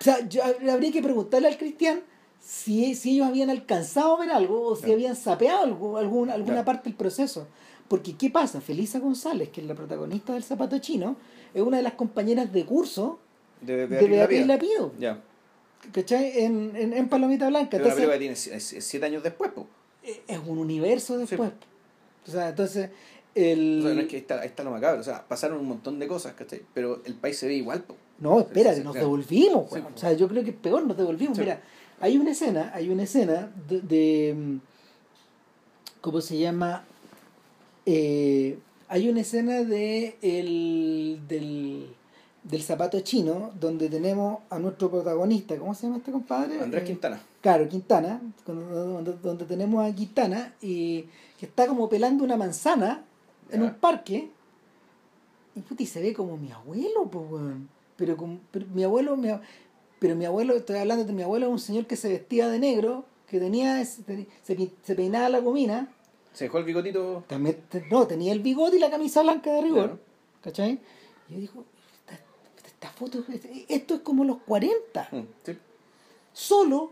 [0.00, 2.00] O sea, yo, habría que preguntarle al Cristian
[2.40, 6.64] si, si ellos habían alcanzado a ver algo o si habían sapeado algo, algún- alguna
[6.64, 7.46] parte del proceso.
[7.88, 8.60] Porque, ¿qué pasa?
[8.60, 11.16] Felisa González, que es la protagonista del zapato chino,
[11.54, 13.18] es una de las compañeras de curso
[13.60, 14.46] De, de Beatriz Beatriz.
[14.46, 15.20] Lapido, Ya.
[15.92, 16.44] ¿Cachai?
[16.44, 17.70] En, en, en Palomita Blanca.
[17.70, 19.66] Pero Entonces, película que tiene si- siete años después, pues.
[20.04, 21.50] eh, es un universo Sí, después.
[22.26, 22.90] O sea, entonces,
[23.34, 23.80] el...
[23.80, 25.00] O sea, no es que ahí está, ahí está lo macabro.
[25.00, 26.62] O sea, pasaron un montón de cosas, ¿cachai?
[26.74, 27.98] Pero el país se ve igual, pues.
[28.18, 29.88] No, espérate, Sí, sí, nos devolvimos, Sí, po.
[29.94, 31.36] O sea, yo creo que es peor, nos devolvimos.
[31.36, 31.42] Sí.
[31.42, 31.60] Mira,
[32.00, 34.58] hay una escena, hay una escena de, de,
[36.00, 36.84] ¿cómo se llama?
[37.86, 41.88] Eh, hay una escena de el, del,
[42.44, 46.60] del zapato chino donde tenemos a nuestro protagonista, ¿cómo se llama este compadre?
[46.60, 47.22] Andrés Eh, Quintana.
[47.40, 51.02] Claro, Quintana, donde, donde tenemos a Quintana y
[51.38, 53.04] que está como pelando una manzana
[53.50, 54.30] en un parque
[55.54, 57.68] y puta, y se ve como mi abuelo, pues weón.
[57.96, 59.28] Pero, como- pero mi abuelo, mi
[59.98, 63.04] pero mi abuelo, estoy hablando de mi abuelo, un señor que se vestía de negro,
[63.28, 65.92] que tenía, se, peinaba la gomina,
[66.32, 67.22] Se dejó el bigotito.
[67.28, 67.58] también,
[67.90, 69.98] no, tenía el bigote y la camisa blanca de rigor, Claro.
[70.42, 70.80] ¿cachai?
[71.28, 71.64] Y yo digo,
[72.82, 73.24] esta, esta foto,
[73.68, 75.56] esto es como los 40 Mm, sí.
[76.32, 76.90] solo,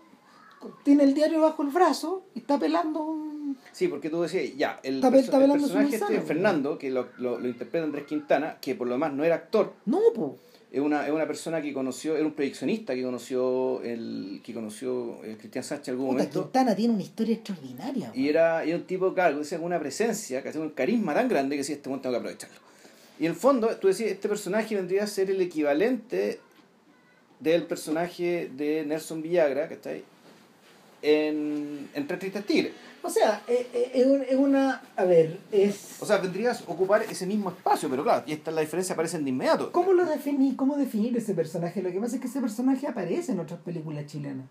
[0.84, 3.56] tiene el diario bajo el brazo y está pelando un...
[3.72, 7.08] Sí, porque tú decías, ya, el, Está perso- está el personaje este, Fernando, que lo,
[7.18, 10.36] lo, lo interpreta Andrés Quintana, que por lo demás no era actor, No, po.
[10.70, 15.24] es una, es una persona que conoció, era un proyeccionista que conoció el que conoció
[15.24, 16.42] eh, Cristian Sánchez en algún Puta, momento.
[16.42, 18.12] Quintana tiene una historia extraordinaria.
[18.14, 21.56] Y era, era un tipo, claro, con una presencia, que hacía un carisma tan grande
[21.56, 22.69] que decía, este momento tengo que aprovecharlo.
[23.20, 26.40] Y en el fondo, tú decías, este personaje vendría a ser el equivalente
[27.38, 30.02] del personaje de Nelson Villagra, que está ahí,
[31.02, 32.72] en, en Tres Tristes Tigres.
[33.02, 34.82] O sea, eh, eh, es, un- es una...
[34.96, 35.96] A ver, es...
[36.00, 38.92] O sea, vendrías a ocupar ese mismo espacio, pero claro, y esta es la diferencia,
[38.92, 39.72] aparecen de inmediato.
[39.72, 40.54] ¿Cómo lo definí?
[40.56, 41.82] ¿Cómo definir ese personaje?
[41.82, 44.46] Lo que pasa es que ese personaje aparece en otras películas chilenas.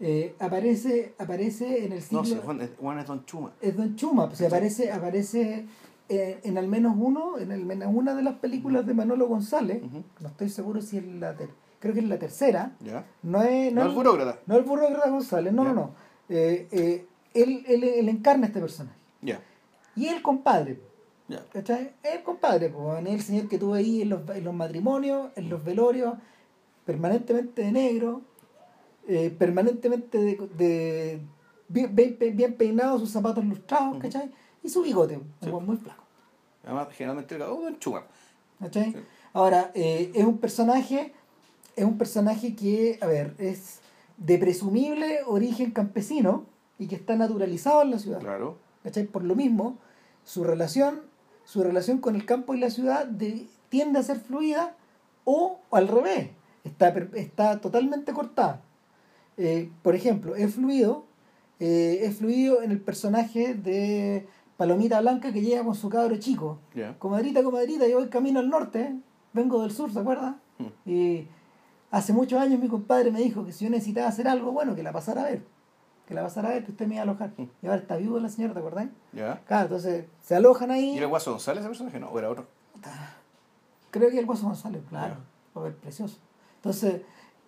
[0.00, 2.20] Eh, aparece, aparece en el siglo...
[2.22, 3.52] No, sí, Juan Juan es Don Chuma.
[3.62, 5.64] es Don Chuma, pues, aparece, aparece
[6.08, 9.82] eh, en al menos uno, en al menos una de las películas de Manolo González,
[10.20, 12.76] no estoy seguro si es la ter- creo que es la tercera,
[13.22, 14.38] no es, No, el burócrata.
[14.46, 15.90] no el burócrata González, no, no, no.
[16.28, 18.96] Eh, eh, él, él, él encarna este personaje.
[19.20, 19.40] Ya.
[19.96, 20.78] Y el compadre,
[21.28, 25.48] el compadre, pues, es el señor que tuve ahí en los, en los matrimonios, en
[25.48, 26.14] los velorios,
[26.84, 28.22] permanentemente de negro,
[29.08, 31.20] eh, permanentemente de, de
[31.68, 33.98] bien, bien, bien peinado, sus zapatos lustrados.
[34.62, 35.48] Y su bigote, un Sí.
[35.50, 36.02] weón muy flaco.
[36.64, 38.04] Además, generalmente el oh, Don Chuma.
[38.60, 38.92] ¿cachai?
[38.92, 38.98] Sí.
[39.32, 41.12] Ahora, eh, es un personaje,
[41.74, 43.80] es un personaje que, a ver, es
[44.18, 46.44] de presumible origen campesino
[46.78, 48.20] y que está naturalizado en la ciudad.
[48.20, 48.58] Claro.
[48.84, 49.04] ¿cachai?
[49.06, 49.78] Por lo mismo,
[50.24, 51.00] su relación,
[51.44, 54.76] su relación con el campo y la ciudad de- tiende a ser fluida
[55.24, 56.28] o al revés,
[56.62, 58.60] está, está totalmente cortada.
[59.38, 61.04] Eh, por ejemplo, es fluido,
[61.58, 66.58] eh, es fluido en el personaje de Palomita Blanca que llega con su cabro chico.
[66.74, 66.98] Ya.
[66.98, 68.94] Comadrita, comadrita, yo voy camino al norte,
[69.32, 70.36] vengo del sur, ¿se acuerda?
[70.58, 70.88] Mm.
[70.90, 71.28] Y
[71.90, 74.82] hace muchos años mi compadre me dijo que si yo necesitaba hacer algo, bueno, que
[74.82, 75.42] la pasara a ver.
[76.06, 77.32] Que la pasara a ver, que usted me iba a alojar.
[77.36, 77.44] Mm.
[77.62, 78.88] Y ahora está vivo la señora, ¿te acordás?
[79.12, 79.40] Ya.
[79.46, 80.90] Claro, entonces se alojan ahí.
[80.94, 81.98] ¿Y era Guaso González ese personaje?
[81.98, 82.46] No, o era otro.
[83.90, 85.16] Creo que el Guaso González, claro.
[85.54, 86.16] Ver, precioso.
[86.56, 87.02] Entonces,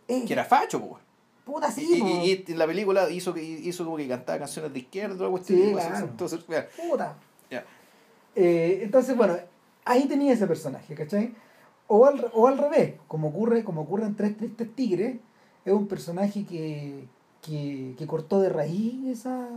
[0.09, 1.03] eh, Que era facho, pues.
[1.45, 2.07] Puta Y, sí, po.
[2.09, 5.59] y, y en la película hizo, hizo como que cantaba canciones de izquierda, cuestión.
[5.59, 6.07] Sí, y claro.
[6.07, 6.67] Entonces, ya.
[6.89, 7.17] puta.
[7.51, 7.65] ya.
[8.35, 9.37] Eh, entonces, bueno,
[9.85, 11.35] ahí tenía ese personaje, ¿cachai?
[11.87, 15.17] O al, o al revés, como ocurre, como ocurre en Tres Tristes Tigres,
[15.65, 17.05] es un personaje que,
[17.43, 19.49] que, que cortó de raíz esa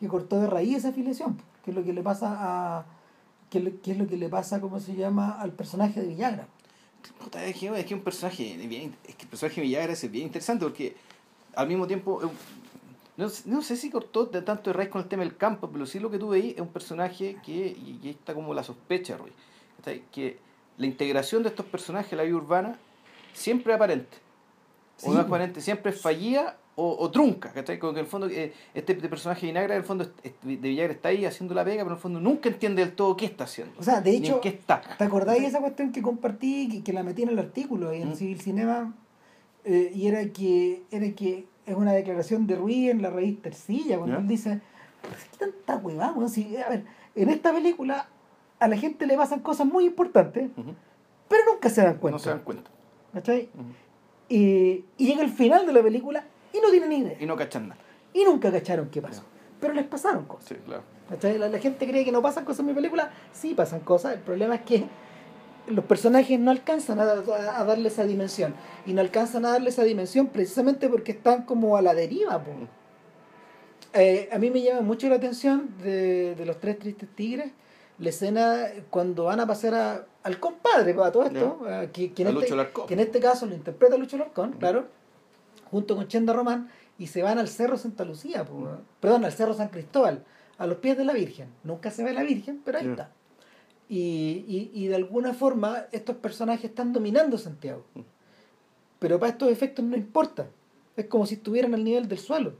[0.00, 2.36] que cortó de raíz esa afiliación, que es lo que le pasa
[2.78, 2.86] a
[3.48, 6.08] que, es lo- que es lo que le pasa, ¿cómo se llama?, al personaje de
[6.08, 6.48] Villagra.
[7.42, 10.26] Es que, es que un personaje bien, es que el personaje de Villagra es bien
[10.26, 10.96] interesante porque
[11.56, 12.28] al mismo tiempo eh,
[13.16, 15.68] no, sé- no sé si cortó de tanto de raíz con el tema del campo,
[15.72, 18.52] pero sí lo que tú veis es un personaje que, y, y ahí está como
[18.54, 19.32] la sospecha, Rui,
[19.78, 20.02] ¿cachai?
[20.12, 20.38] que
[20.78, 22.78] la integración de estos personajes en la vida urbana
[23.32, 24.18] siempre es aparente.
[24.98, 27.78] Sí, o no aparente, siempre es fallida o, o trunca, ¿cachai?
[27.78, 30.92] Como que en el fondo eh, este personaje de Villagra, en el fondo de Villagra
[30.92, 33.44] está ahí haciendo la pega, pero en el fondo nunca entiende del todo qué está
[33.44, 33.74] haciendo.
[33.78, 34.82] O sea, de hecho, qué está.
[34.98, 38.02] ¿Te acordáis de esa cuestión que compartí, que, que la metí en el artículo y
[38.02, 38.14] en Mm.
[38.16, 38.94] Civil Cinema?
[39.68, 43.98] Eh, y era que, era que es una declaración de Ruiz en la raíz Tercilla,
[43.98, 44.22] cuando Ya.
[44.22, 44.60] él dice,
[45.02, 46.28] "Pero ¿qué tanta huevada?
[46.28, 46.84] Si, a ver,
[47.16, 48.08] en esta película
[48.60, 50.50] a la gente le pasan cosas muy importantes,
[51.28, 52.14] pero nunca se dan cuenta.
[52.16, 52.70] No se dan cuenta.
[53.12, 53.48] ¿cachai?
[54.28, 57.16] Y, y llega el final de la película y no tienen ni idea.
[57.20, 57.80] Y no cachan nada.
[58.12, 59.22] Y nunca cacharon qué pasó.
[59.60, 60.48] Pero les pasaron cosas.
[60.48, 60.82] Sí, claro.
[61.08, 61.38] ¿Cachai?
[61.38, 63.10] La, la gente cree que no pasan cosas en mi película.
[63.32, 64.14] Sí pasan cosas.
[64.14, 64.84] El problema es que
[65.68, 68.54] los personajes no alcanzan a, a- a darle esa dimensión.
[68.86, 72.42] Y no alcanzan a darle esa dimensión precisamente porque están como a la deriva.
[72.42, 72.52] po.
[73.94, 77.50] Eh, a mí me llama mucho la atención de, de los tres tristes tigres
[77.98, 82.22] la escena cuando van a pasar a- al compadre para todo esto, a- que, que
[82.22, 82.54] en A este,
[82.86, 84.86] que en este caso lo interpreta Lucho Larcón, claro,
[85.70, 88.68] junto con Chenda Román, y se van al Cerro Santa Lucía, po,
[89.00, 90.24] perdón, al Cerro San Cristóbal,
[90.58, 91.48] a los pies de la Virgen.
[91.64, 93.10] Nunca se ve la Virgen, pero ahí está.
[93.88, 97.84] Y, y, y de alguna forma estos personajes están dominando Santiago.
[98.98, 100.48] Pero para estos efectos no importa.
[100.96, 102.54] Es como si estuvieran al nivel del suelo.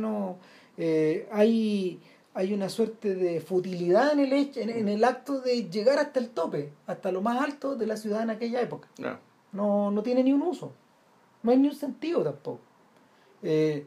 [0.00, 0.38] No,
[0.78, 2.00] eh, hay,
[2.32, 6.18] hay una suerte de futilidad en el, hecho, en, en el acto de llegar hasta
[6.18, 8.88] el tope, hasta lo más alto de la ciudad en aquella época.
[9.52, 10.72] No, no tiene ni un uso.
[11.42, 12.60] No hay ni un sentido tampoco.
[13.42, 13.86] Eh,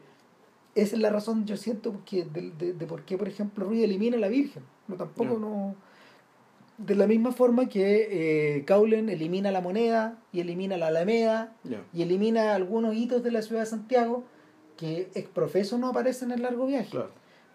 [0.76, 3.82] esa es la razón, yo siento, porque de, de, de por qué, por ejemplo, Ruiz
[3.82, 4.62] elimina a la Virgen.
[4.86, 5.74] No, tampoco no.
[6.86, 11.52] De la misma forma que eh, Caulen elimina la moneda y elimina la Alameda
[11.92, 14.24] y elimina algunos hitos de la ciudad de Santiago
[14.78, 16.88] que ex profeso no aparecen en el largo viaje.
[16.90, 17.10] Claro.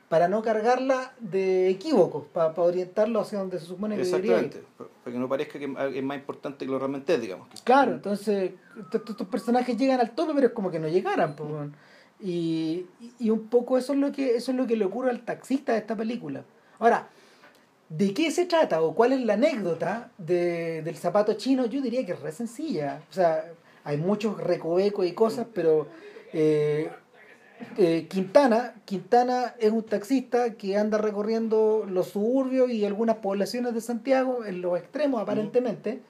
[0.10, 4.64] Para no cargarla de equívocos, para, para orientarlo hacia donde se supone que debería ir.
[4.78, 7.48] Para que no parezca que es más importante que lo realmente es, digamos.
[7.50, 8.52] que- Claro, entonces
[8.94, 11.36] estos, personajes llegan al tope, pero es como que no llegaran.
[11.36, 11.50] pues,
[12.22, 12.86] y,
[13.18, 15.72] y un poco eso es lo que eso es lo que le ocurre al taxista
[15.74, 16.44] de esta película.
[16.78, 17.10] Ahora,
[17.90, 21.66] ¿de qué se trata o cuál es la anécdota de, del zapato chino?
[21.66, 23.02] Yo diría que es re sencilla.
[23.10, 23.46] O sea,
[23.84, 25.88] hay muchos recovecos y cosas, pero
[26.34, 26.90] eh,
[27.78, 33.82] eh, Quintana, Quintana es un taxista que anda recorriendo los suburbios y algunas poblaciones de
[33.82, 36.02] Santiago, en los extremos aparentemente.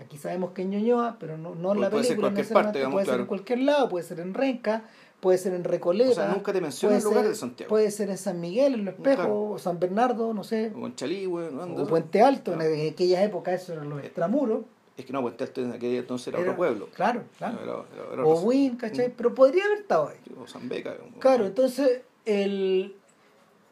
[0.00, 2.32] Aquí sabemos que en Ñuñoa, pero no, no en la Puede ser película.
[2.34, 4.84] cualquier parte, digamos, puede ser en cualquier lado, puede ser en Renca,
[5.20, 6.10] puede ser en Recoleta.
[6.10, 6.64] O sea, nunca te el
[7.04, 7.68] lugar ser- de Santiago.
[7.68, 9.42] Puede ser en San Miguel, en Los Espejos, Claro.
[9.50, 10.72] o San Bernardo, no sé.
[10.80, 11.64] O en Chaligüe, ¿no?
[11.82, 14.60] O Puente Alto, en aquellas épocas eso eran los extramuros.
[14.96, 16.88] Es que no, Puente Alto en aquel entonces era, Era- otro pueblo.
[16.94, 17.58] Claro, claro.
[17.62, 19.12] Era- era- era o Win, ¿cachai?
[19.16, 20.16] Pero podría haber estado ahí.
[20.40, 20.96] o San Beca.
[21.20, 22.94] Claro, entonces el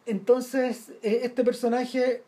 [0.07, 2.23] entonces eh, este personaje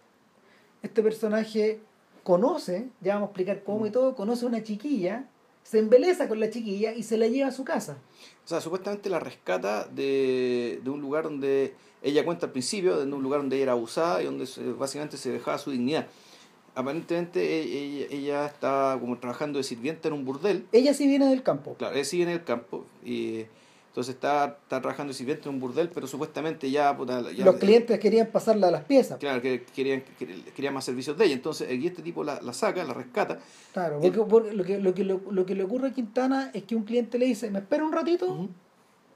[0.83, 1.81] este personaje
[2.23, 5.25] conoce, ya vamos a explicar cómo y todo, conoce a una chiquilla,
[5.69, 7.99] se embeleza con la chiquilla y se la lleva a su casa.
[8.45, 13.13] O sea, supuestamente la rescata de, de un lugar donde ella cuenta al principio, de
[13.13, 16.07] un lugar donde ella era abusada y donde se- básicamente se dejaba su dignidad.
[16.75, 20.65] Aparentemente e- ella, ella está como trabajando de sirvienta en un burdel.
[20.73, 21.75] Ella sí viene del campo.
[21.75, 23.45] Claro, ella sigue en el campo y
[23.99, 26.97] entonces está, está trabajando de sirvienta en un burdel, pero supuestamente ya...
[26.97, 29.19] puta, ya- Los clientes querían pasarla a las piezas.
[29.19, 31.35] Claro, que querían, que- querían más servicios de ella.
[31.35, 33.41] Entonces, aquí este tipo la, la saca, la rescata.
[33.73, 36.63] Claro, porque, porque lo, que, lo, que, lo, lo que le ocurre a Quintana es
[36.63, 38.49] que un cliente le dice, me espera un ratito,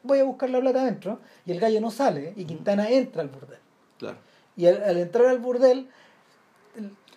[0.02, 3.28] voy a buscar la plata adentro, y el gallo no sale, y Quintana entra al
[3.28, 3.60] burdel.
[4.00, 4.16] Claro.
[4.56, 5.86] Y al, al entrar al burdel...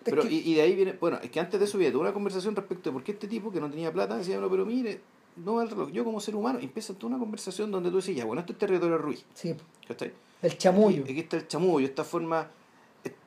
[0.03, 2.13] Pero, y, y de ahí viene, bueno, es que antes de eso viene toda una
[2.13, 5.01] conversación respecto de por qué este tipo que no tenía plata decía, no, pero mire,
[5.37, 8.25] no el reloj, yo como ser humano, empieza toda una conversación donde tú dices, ya,
[8.25, 9.25] bueno, esto es territorio Ruiz.
[9.33, 9.55] Sí,
[9.87, 10.13] ¿Cachai?
[10.41, 11.03] el chamullo.
[11.03, 12.49] Aquí está el chamullo, esta forma,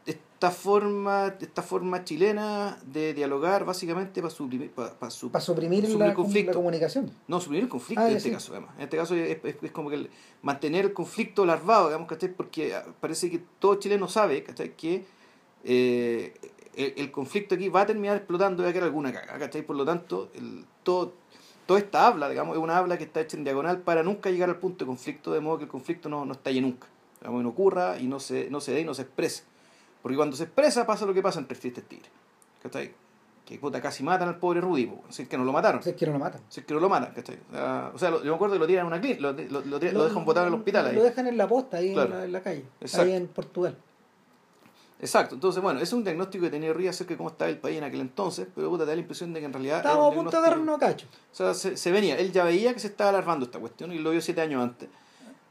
[0.07, 5.81] esta forma, esta forma chilena de dialogar básicamente para suprimir, para, para su- Para suprimir,
[5.83, 6.51] suprimir la, el conflicto.
[6.53, 7.11] la comunicación.
[7.27, 8.35] No, suprimir el conflicto Ah, en este sí.
[8.35, 8.71] caso, además.
[8.77, 10.11] En este caso es, es- es como que el-
[10.43, 12.33] mantener el conflicto larvado, digamos, ¿cachai?
[12.33, 14.77] Porque ah, parece que todo chileno sabe, ¿cachai?
[14.77, 15.05] Que
[15.65, 16.35] eh,
[16.77, 19.63] el, el conflicto aquí va a terminar explotando y va a quedar alguna caga, ¿cachai?
[19.63, 21.15] Por lo tanto, el, todo,
[21.69, 24.49] toda esta habla, digamos, es una habla que está hecha en diagonal para nunca llegar
[24.49, 26.87] al punto de conflicto, de modo que el conflicto no, no estalle nunca.
[27.21, 29.43] Digamos, no ocurra y no se, no se dé y no se exprese.
[30.03, 32.11] Porque cuando se expresa pasa lo que pasa en Tres Tristes Tigres.
[32.63, 32.95] ¿Cachai?
[33.45, 35.83] Que puta, casi matan al pobre Rudy, po, si es que no lo mataron.
[35.83, 36.41] Si es que no lo matan.
[36.49, 37.39] Si es que no lo matan, ¿cachai?
[37.51, 39.33] O sea, o sea, lo- yo me acuerdo que lo tiran en una clínica, lo,
[39.33, 40.95] lo, lo, dejan botado en el hospital ahí.
[40.97, 42.13] Lo dejan en la posta, ahí Claro.
[42.13, 42.65] en, la, en la calle.
[42.81, 43.07] Exacto.
[43.11, 43.77] Ahí en Portugal.
[45.01, 47.79] Exacto, entonces, bueno, es un diagnóstico que tenía Ríos acerca de cómo estaba el país
[47.79, 49.77] en aquel entonces, pero puta, te da la impresión de que en realidad.
[49.79, 51.07] Estábamos a punto de darnos cacho.
[51.33, 53.99] O sea, se, se venía, él ya veía que se estaba alarmando esta cuestión y
[53.99, 54.89] lo vio siete años antes.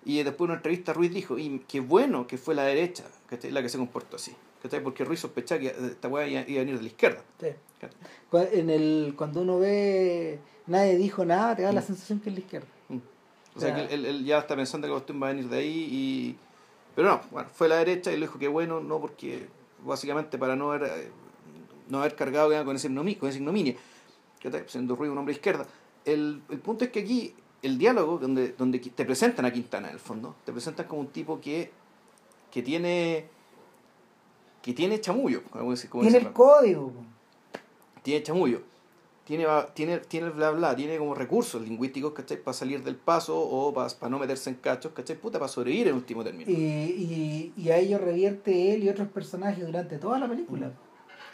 [0.03, 3.51] Y después en una entrevista Ruiz dijo, y qué bueno que fue la derecha ¿cachai?
[3.51, 4.33] la que se comportó así.
[4.61, 4.81] ¿cachai?
[4.83, 7.21] Porque Ruiz sospechaba que esta weá iba, iba a venir de la izquierda.
[7.39, 7.47] Sí.
[8.33, 11.85] En el, cuando uno ve nadie dijo nada, te da la Mm.
[11.85, 12.67] sensación que es la izquierda.
[12.89, 12.97] Mm.
[13.55, 15.57] O sea, que él, él ya está pensando que la cuestión va a venir de
[15.57, 16.37] ahí y...
[16.97, 19.45] Pero no, bueno, fue la derecha y le dijo que bueno, no porque
[19.85, 21.11] básicamente para no haber, eh,
[21.89, 23.75] no haber cargado con, ese ignomi- con esa ignominia,
[24.65, 25.67] siendo Ruiz un hombre de izquierda.
[26.05, 29.93] El, el punto es que aquí el diálogo, donde, donde te presentan a Quintana en
[29.93, 31.69] el fondo, te presentan como un tipo que,
[32.49, 33.27] que tiene
[34.63, 36.91] que tiene chamullo, como decir- como Tiene el código.
[38.01, 38.61] tiene chamullo,
[39.27, 42.41] tiene, tiene, tiene el bla bla, tiene como recursos lingüísticos, ¿cachai?
[42.41, 45.17] Para salir del paso o para, para no meterse en cachos, ¿cachai?
[45.17, 46.49] Puta, para sobrevivir en último término.
[46.49, 50.71] Y, y, y a ello revierte él y otros personajes durante toda la película.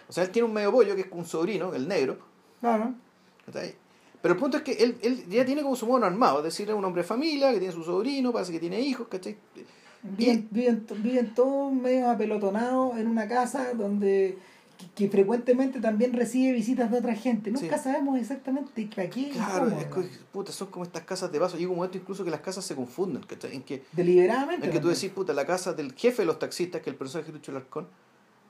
[0.09, 2.17] O sea, él tiene un medio pollo que es un sobrino, el negro,
[2.61, 2.95] Claro.
[3.45, 3.75] ¿cachai?
[4.23, 6.67] Pero el punto es que él, él ya tiene como su mono armado, es decir,
[6.69, 9.37] es un hombre de familia, que tiene su sobrino, parece que tiene hijos, ¿cachai?
[10.01, 14.37] Viven, viven, viven todos medio apelotonados en una casa donde
[14.85, 17.51] que, que frecuentemente también recibe visitas de otra gente.
[17.51, 17.83] Nunca Sí.
[17.83, 21.57] sabemos exactamente para qué Claro, cómo, es que, puta, son como estas casas de vaso.
[21.57, 23.55] Llega un momento incluso que las casas se confunden, ¿cachai?
[23.55, 24.65] En que, Deliberadamente.
[24.67, 26.97] en que tú decís, puta, la casa del jefe de los taxistas, que es el
[26.97, 27.87] personaje de Lucho Larcón,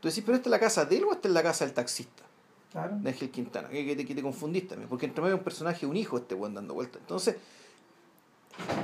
[0.01, 1.73] tú decís, pero esta es la casa de él o esta es la casa del
[1.73, 2.23] taxista,
[2.71, 2.97] Claro.
[2.99, 5.85] de Ángel Quintana, que, que te, que te confundiste también, porque entre medio un personaje,
[5.85, 6.99] un hijo, este weón dando vueltas.
[7.01, 7.35] Entonces,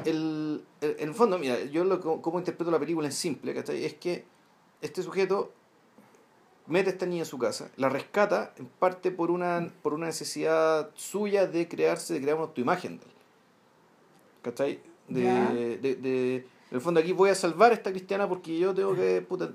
[0.05, 3.53] el, el- en el fondo, mira, yo lo co- como interpreto la película en simple,
[3.53, 3.83] ¿cachai?
[3.85, 4.25] Es que
[4.81, 5.51] este sujeto
[6.69, 10.05] mete a esta niña en su casa, la rescata en parte por una, por una
[10.05, 13.12] necesidad suya de crearse, de crear una autoimagen de él.
[14.41, 14.79] ¿Cachai?
[15.08, 15.51] De, Ya.
[15.51, 16.36] de, de-
[16.71, 19.49] en el fondo aquí voy a salvar a esta cristiana porque yo tengo que, puta,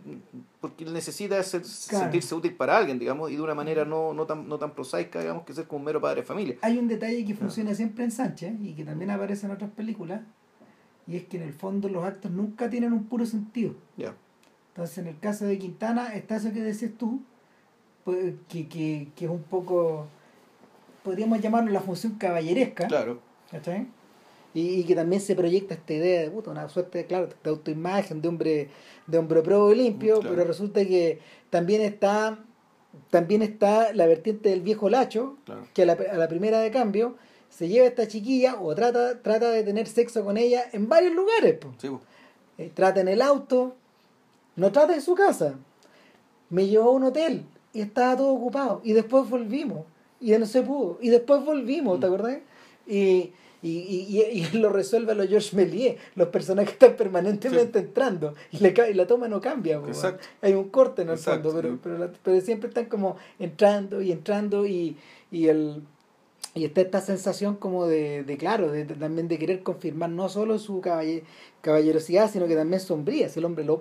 [0.61, 2.05] porque él necesita ser- Claro.
[2.07, 5.21] sentirse útil para alguien, digamos, y de una manera no, no, tan, no tan prosaica,
[5.21, 6.57] digamos, que ser como un mero padre de familia.
[6.63, 10.23] Hay un detalle que funciona siempre en Sánchez y que también aparece en otras películas,
[11.07, 13.75] y es que en el fondo los actos nunca tienen un puro sentido.
[13.97, 14.17] Ya,
[14.75, 17.21] Entonces, en el caso de Quintana, está eso que decías tú,
[18.05, 20.07] pues, que, que, que es un poco,
[21.05, 23.21] podríamos llamarlo la función caballeresca, claro.
[23.51, 23.87] ¿cachai?
[24.53, 28.21] Y, y que también se proyecta esta idea de puta, una suerte, claro, de autoimagen,
[28.21, 28.69] de hombre,
[29.07, 30.35] de hombre pro y limpio, Claro.
[30.35, 32.39] pero resulta que también está,
[33.11, 35.67] también está la vertiente del viejo lacho, Claro.
[35.73, 37.17] que a la, a la primera de cambio
[37.49, 41.15] se lleva a esta chiquilla o trata, trata de tener sexo con ella en varios
[41.15, 41.55] lugares.
[41.59, 41.73] po.
[41.79, 42.01] Sí, po.
[42.59, 43.77] Eh, trata en el auto,
[44.57, 45.55] no trata en su casa.
[46.51, 48.81] Me llevó a un hotel y estaba todo ocupado.
[48.85, 49.85] Y después volvimos.
[50.21, 50.99] Y ya no se pudo.
[51.01, 52.13] Y después volvimos, ¿te Mm.
[52.15, 52.39] acordás?
[52.87, 55.97] Y, y, y, y- lo resuelve a los George Méliès.
[56.15, 58.35] Los personajes están permanentemente entrando.
[58.53, 59.81] Y, le y la toma no cambia.
[60.43, 64.01] Hay un corte en el Exacto, fondo, pero, pero, la- pero siempre están como entrando
[64.03, 64.97] y entrando y,
[65.31, 65.83] y el
[66.55, 70.29] y está esta sensación como de, de claro, de, de- también de querer confirmar no
[70.29, 71.25] solo su caballe-
[71.63, 73.81] caballerosidad, sino que también sombría, si el hombre lo,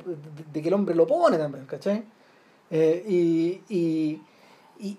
[0.53, 2.03] de, que el hombre lo pone también, ¿cachai?
[2.71, 4.21] Eh, y, y,
[4.79, 4.97] y,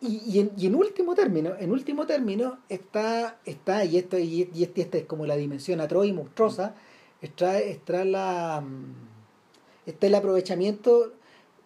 [0.00, 4.48] y, y en, y en último término, en último término está, está y esto y,
[4.54, 6.74] y este- esta es como la dimensión atroz y monstruosa,
[7.20, 8.94] está, está la mm,
[9.86, 11.12] está el aprovechamiento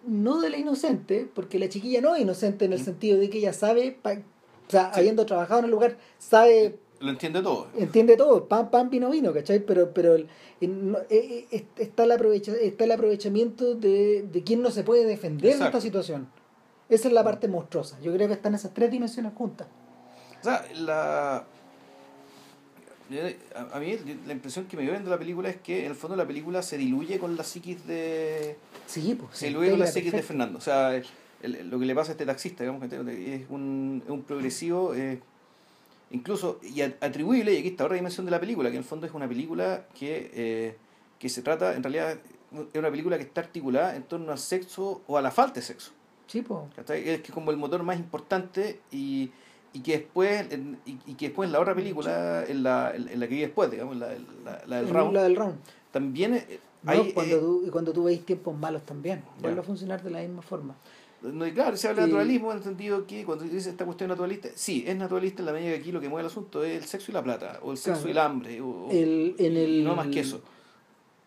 [0.07, 3.39] no de la inocente, porque la chiquilla no es inocente en el sentido de que
[3.39, 4.21] ella sabe, pa-
[4.67, 5.01] o sea, Sí.
[5.01, 7.69] habiendo trabajado en el lugar, sabe Lo entiende todo.
[7.77, 9.61] entiende todo, pan, pan, vino, vino, ¿cachai?
[9.61, 10.29] Pero, pero el-
[10.61, 15.51] eh, eh, está, el aprovecha, está el aprovechamiento de, de quien no se puede defender
[15.51, 15.65] Exacto.
[15.65, 16.29] de esta situación.
[16.89, 17.99] Esa es la parte monstruosa.
[18.01, 19.67] Yo creo que están esas tres dimensiones juntas.
[20.41, 21.45] O sea, la.
[23.73, 23.97] A, mí
[24.27, 26.61] la impresión que me dio viendo la película es que en el fondo la película
[26.63, 28.57] se diluye con la psiquis de.
[28.87, 29.39] Sí, pues.
[29.39, 30.27] Se diluye con la psiquis de perfecto.
[30.29, 30.59] Fernando.
[30.59, 31.01] O sea,
[31.43, 34.95] el- lo que le pasa a este taxista, digamos, que es un, es un progresivo.
[34.95, 35.21] eh,
[36.11, 39.07] incluso y atribuible, y aquí está otra dimensión de la película, que en el fondo
[39.07, 40.77] es una película que, eh,
[41.19, 42.17] que se trata, en realidad,
[42.73, 45.63] es una película que está articulada en torno al sexo o a la falta de
[45.63, 45.91] sexo.
[46.29, 46.69] Sí, po.
[46.89, 49.31] Es que como el motor más importante y,
[49.73, 53.19] y que después en- y, y que después en la otra película, en la, en
[53.21, 54.09] la que vi después, digamos, la,
[54.45, 55.57] la, la del round, La del round.
[55.91, 57.13] también eh, No, hay...
[57.13, 60.21] cuando eh, tú, y cuando tú veis tiempos malos también, vuelve a funcionar de la
[60.21, 60.77] misma forma.
[61.33, 64.09] No, y claro, se habla de naturalismo en el sentido que cuando dice esta cuestión
[64.09, 66.77] naturalista, sí, es naturalista en la medida que aquí lo que mueve el asunto es
[66.83, 68.09] el sexo y la plata, o el sexo Claro.
[68.09, 70.41] y el hambre, o, El, en el, y no más que eso.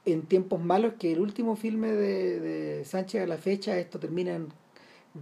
[0.05, 4.33] En tiempos malos, que el último filme de, de Sánchez a la fecha, esto termina
[4.35, 4.47] en.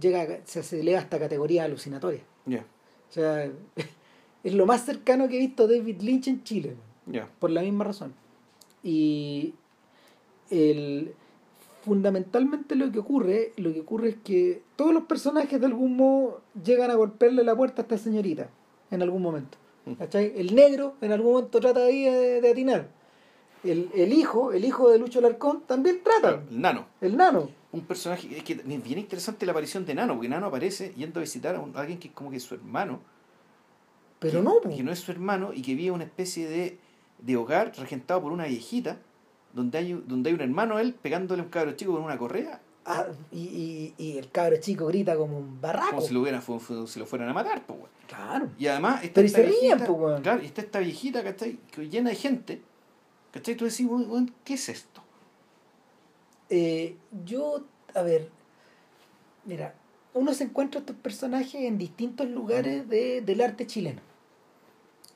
[0.00, 2.20] llega se, eleva hasta categoría alucinatoria.
[2.46, 2.64] Ya,
[3.10, 3.50] O sea,
[4.44, 6.76] es lo más cercano que he visto David Lynch en Chile,
[7.06, 7.28] ya.
[7.38, 8.14] por la misma razón.
[8.82, 9.54] Y
[10.50, 11.12] el,
[11.88, 16.42] fundamentalmente lo que ocurre, lo que ocurre es que todos los personajes de algún modo
[16.64, 18.48] llegan a golpearle la puerta a esta señorita
[18.90, 19.58] en algún momento.
[19.86, 19.94] Mm.
[19.94, 20.32] ¿cachai?
[20.36, 22.88] El negro en algún momento trata ahí de, de atinar.
[23.64, 26.42] El, el hijo, el hijo de Lucho Larcón, también trata.
[26.48, 26.86] El nano.
[27.00, 27.50] El nano.
[27.72, 31.20] Un personaje, es que es bien interesante la aparición de Nano, porque Nano aparece yendo
[31.20, 33.00] a visitar a, un- a alguien que es como que es su hermano,
[34.20, 34.70] Pero que, no, po.
[34.74, 36.78] que no es su hermano y que vive una especie de,
[37.18, 38.98] de hogar regentado por una viejita,
[39.52, 42.18] donde hay, un- donde hay un hermano él pegándole a un cabro chico con una
[42.18, 45.90] correa, Ah, y, y, y el cabro chico grita como un barraco.
[45.96, 47.66] como si lo, hubiera, fu- fu- si lo fueran a matar.
[47.66, 47.80] Pues.
[48.06, 48.48] Claro.
[48.58, 49.86] Y además, está Pero esta se viejita,
[50.22, 51.58] claro, y está esta viejita, ¿cachai?
[51.70, 52.62] Que llena de gente,
[53.30, 53.56] ¿cachai?
[53.56, 53.86] Tú decís,
[54.42, 55.02] ¿qué es esto?
[56.48, 56.96] Eh,
[57.26, 58.30] yo, a ver,
[59.44, 59.74] mira,
[60.14, 64.00] uno se encuentra estos personajes en distintos lugares de, del arte chileno.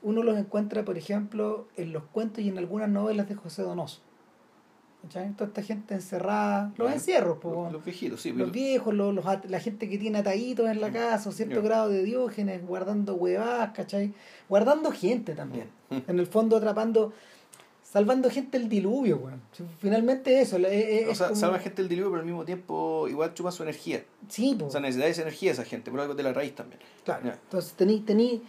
[0.03, 4.01] Uno los encuentra, por ejemplo, en los cuentos y en algunas novelas de José Donoso.
[5.03, 5.33] ¿Cachai?
[5.33, 8.31] Toda esta gente encerrada, los encierros, po, Los, los viejitos, sí.
[8.31, 10.93] los pero- viejos, los, los la gente que tiene ataditos en la Mm.
[10.93, 14.15] casa, un cierto grado de diógenes, guardando huevadas, ¿cachai?
[14.49, 15.67] Guardando gente también.
[15.91, 15.99] Mm.
[16.09, 17.13] En el fondo atrapando,
[17.83, 19.41] salvando gente del diluvio, weón.
[19.81, 20.57] Finalmente eso.
[20.59, 23.51] la- es- o sea, como- salva gente del diluvio, pero al mismo tiempo igual chupa
[23.51, 24.05] su energía.
[24.29, 24.67] Sí, po.
[24.67, 26.81] O sea, necesita esa energía esa gente, por algo de la raíz también.
[27.05, 27.29] Claro.
[27.29, 28.41] Entonces tení, tení,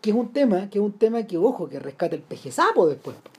[0.00, 2.86] que es un tema, que es un tema que, ojo, que rescata el peje sapo
[2.86, 3.16] después.
[3.16, 3.30] po.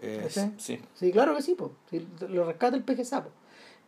[0.00, 0.28] Eh,
[0.58, 0.78] sí.
[0.94, 1.72] Sí, claro que sí, po.
[1.90, 3.30] Sí, lo rescata el peje sapo.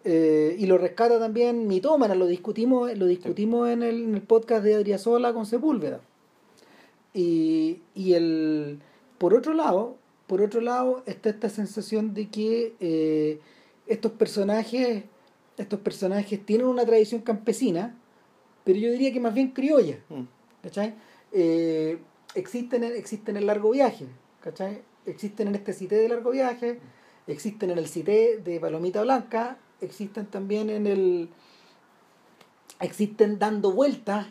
[0.05, 4.65] Eh, y lo rescata también Mitómana, lo discutimos, lo discutimos en, el, en el podcast
[4.65, 6.01] de Adriasola con Sepúlveda.
[7.15, 8.81] Y, y el
[9.19, 9.97] por otro lado,
[10.27, 13.39] por otro lado, está esta sensación de que eh,
[13.87, 15.05] estos personajes,
[15.57, 17.97] estos personajes tienen una tradición campesina,
[18.65, 19.99] pero yo diría que más bien criolla.
[20.09, 20.23] Mm.
[20.63, 20.95] ¿cachai?
[21.33, 21.99] Eh,
[22.35, 24.07] existen, en, existen en largo viaje,
[24.41, 24.83] ¿cachai?
[25.07, 26.79] Existen en este cité de largo viaje,
[27.27, 31.29] existen en el cité de Palomita Blanca, existen también en el...
[32.81, 34.27] existen dando vueltas,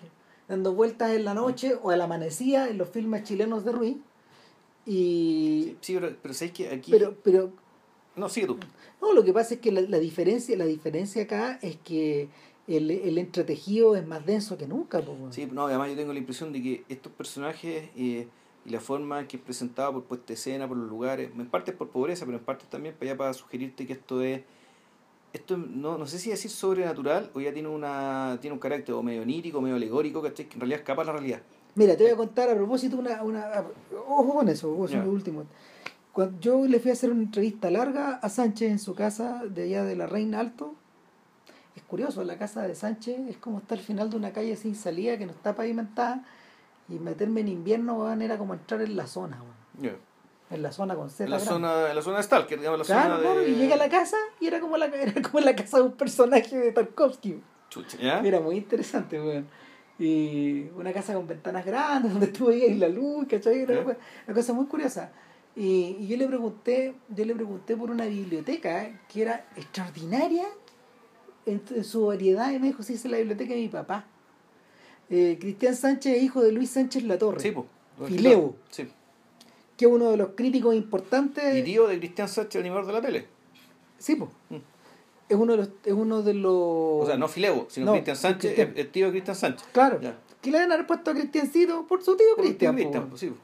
[0.48, 3.98] dando vueltas en la noche o al amanecía en los filmes chilenos de Ruiz.
[4.86, 5.76] Y...
[5.82, 6.92] Sí, sí, pero, pero sabéis que aquí.
[6.92, 7.52] Pero, pero
[8.16, 8.58] No, sigue tú.
[9.02, 12.30] no, lo que pasa es que la, la diferencia, la diferencia acá es que
[12.68, 15.02] el, el entretejido es más denso que nunca.
[15.02, 15.16] po.
[15.32, 18.28] Sí, no, además yo tengo la impresión de que estos personajes eh,
[18.66, 21.50] y la forma en que es presentado por puesta de escena, por los lugares, en
[21.50, 24.42] parte por pobreza, pero en parte también para allá para sugerirte que esto es.
[25.34, 29.02] Esto no, no sé si decir sobrenatural o ya tiene una tiene un carácter o
[29.02, 30.48] medio onírico, medio alegórico, ¿cachai?
[30.48, 31.42] que en realidad escapa a la realidad.
[31.76, 33.24] Mira, te voy a contar a propósito una...
[33.24, 33.64] una
[34.08, 35.46] ojo con eso, ojo, es lo último.
[36.12, 39.64] Cuando yo le fui a hacer una entrevista larga a Sánchez en su casa de
[39.64, 40.76] allá de la Reina Alto,
[41.78, 44.76] es curioso, la casa de Sánchez es como estar al final de una calle sin
[44.76, 46.26] salida que no está pavimentada
[46.92, 49.98] y meterme en invierno weón, era como entrar en la zona, weón.
[50.50, 51.24] En la zona con Z.
[51.24, 51.54] En la grande.
[51.54, 53.50] zona, en la zona de Stalker, digamos, la Claro, zona claro, de.
[53.50, 55.94] y llega a la casa y era como la, era como la casa de un
[55.94, 57.42] personaje de Tarkovsky.
[57.70, 58.20] Chucha, ¿ya?
[58.20, 59.48] Era muy interesante, weón.
[59.98, 63.60] Y una casa con ventanas grandes donde tú veías la luz, ¿cachai?
[63.62, 65.12] Era una, cosa- una cosa muy curiosa.
[65.56, 70.46] Y, y yo le pregunté, yo le pregunté por una biblioteca que era extraordinaria
[71.46, 74.06] en, en su variedad y me dijo, sí, esa es la biblioteca de mi papá.
[75.12, 77.68] Eh, Cristian Sánchez es hijo de Luis Sánchez Latorre, Sí, pues.
[78.10, 78.56] Fileo.
[78.70, 78.88] Sí.
[79.78, 81.56] que es uno de los críticos importantes.
[81.56, 83.28] Y tío de Cristian Sánchez, animador de la tele.
[84.00, 84.32] Sí, po.
[84.50, 84.56] Mm.
[85.30, 86.54] Es uno de los, es uno de los.
[86.54, 88.74] O sea, no Fileo, sino No, Cristian Sánchez, Cristian.
[88.76, 89.68] el, tío de Cristian Sánchez.
[89.72, 90.00] Claro.
[90.02, 90.18] Ya.
[90.42, 92.74] Que le deben haber puesto a Cristiancito por su tío Cristian.
[92.76, 93.40] po, Cristian, pues, sí, pues.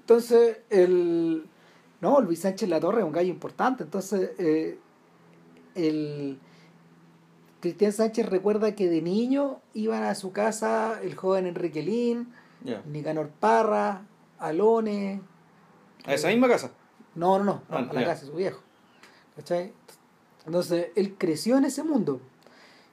[0.00, 1.44] Entonces, el.
[2.00, 3.84] No, Luis Sánchez La Torre es un gallo importante.
[3.84, 4.78] Entonces, eh,
[5.74, 6.38] el.
[7.62, 12.28] Cristian Sánchez recuerda que de niño iban a su casa el joven Enrique Lin.
[12.86, 14.02] Nicanor Parra,
[14.38, 15.22] Alone.
[16.04, 16.72] A esa misma casa.
[17.14, 18.60] No, no, no, no, Ah, a la casa de su viejo.
[19.36, 19.72] ¿Cachai?
[20.44, 22.20] Entonces, él creció en ese mundo.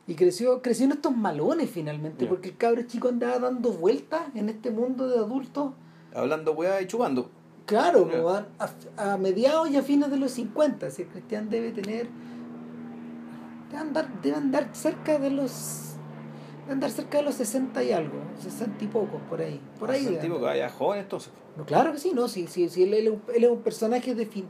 [0.07, 4.49] Y creció, creció en estos malones finalmente, porque el cabro chico andaba dando vueltas en
[4.49, 5.73] este mundo de adultos.
[6.15, 7.29] Hablando weá y chupando.
[7.65, 8.45] Claro, a,
[8.97, 10.89] a- mediados y a fines de los 50.
[10.91, 12.07] Si Cristian debe tener.
[13.69, 15.85] Debe andar, debe andar cerca de los.
[16.91, 19.59] Cerca de los 60 y algo, 60 y pocos, por ahí.
[19.79, 20.01] Por ahí.
[20.01, 20.51] Es el debe tipo que andar.
[20.53, 21.31] vaya joven entonces.
[21.57, 23.61] No, claro que sí, no, sí, sí, sí, él, él es un- él es un
[23.61, 24.45] personaje de fin.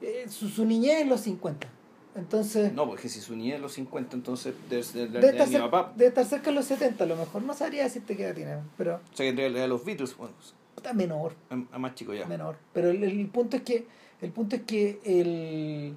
[0.00, 1.66] eh, su, su niñez en los 50.
[2.14, 2.72] Entonces.
[2.72, 4.54] No, porque si su niñez en los 50, entonces
[4.86, 7.42] ser de, Debe de estar, cer- debe estar cerca de los 70 a lo mejor.
[7.42, 10.32] No sabría decirte qué edad tiene, pero O sea, que en realidad los Beatles, bueno,
[10.76, 12.26] está menor, a, a más chico ya.
[12.26, 12.56] menor.
[12.72, 13.86] Pero el, el punto es que
[14.22, 15.96] el punto es que el,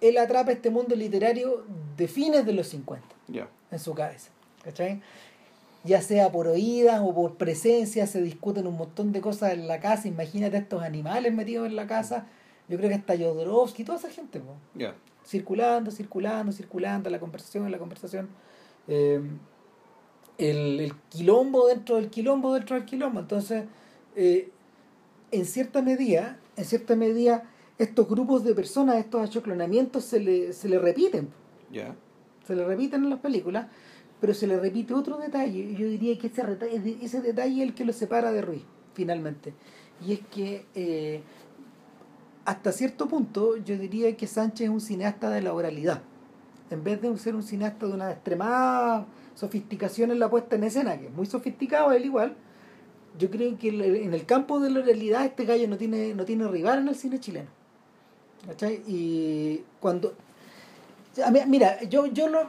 [0.00, 1.64] él atrapa este mundo literario
[1.96, 3.48] de fines de los 50 Ya.
[3.70, 4.30] en su cabeza.
[4.62, 5.00] ¿Cachai?
[5.84, 9.80] Ya sea por oídas o por presencia, se discuten un montón de cosas en la
[9.80, 10.08] casa.
[10.08, 12.26] Imagínate estos animales metidos en la casa.
[12.68, 14.40] Yo creo que hasta Jodorowsky, toda esa gente.
[14.74, 14.94] Ya.
[15.26, 18.28] circulando, circulando, circulando, la conversación, la conversación.
[18.88, 19.20] eh,
[20.38, 23.20] el, el quilombo dentro del quilombo dentro del quilombo.
[23.20, 23.64] Entonces,
[24.16, 24.50] eh,
[25.30, 27.44] en cierta medida, en cierta medida,
[27.78, 31.28] estos grupos de personas, estos achoclonamientos se le, se le repiten.
[31.70, 31.94] Ya.
[32.46, 33.66] Se le repiten en las películas,
[34.20, 35.74] pero se le repite otro detalle.
[35.74, 38.62] Yo diría que ese, ese detalle es el que lo separa de Ruiz,
[38.94, 39.54] finalmente.
[40.06, 41.22] Y es que eh,
[42.44, 46.02] hasta cierto punto yo diría que Sánchez es un cineasta de la oralidad.
[46.70, 50.98] En vez de ser un cineasta de una extremada sofisticación en la puesta en escena,
[50.98, 52.36] que es muy sofisticado él igual,
[53.18, 56.48] yo creo que en el campo de la oralidad este gallo no tiene, no tiene
[56.48, 57.48] rival en el cine chileno.
[58.46, 58.82] ¿Cachai?
[58.86, 60.14] Y cuando...
[61.24, 62.40] a mí- Mira, yo, yo lo,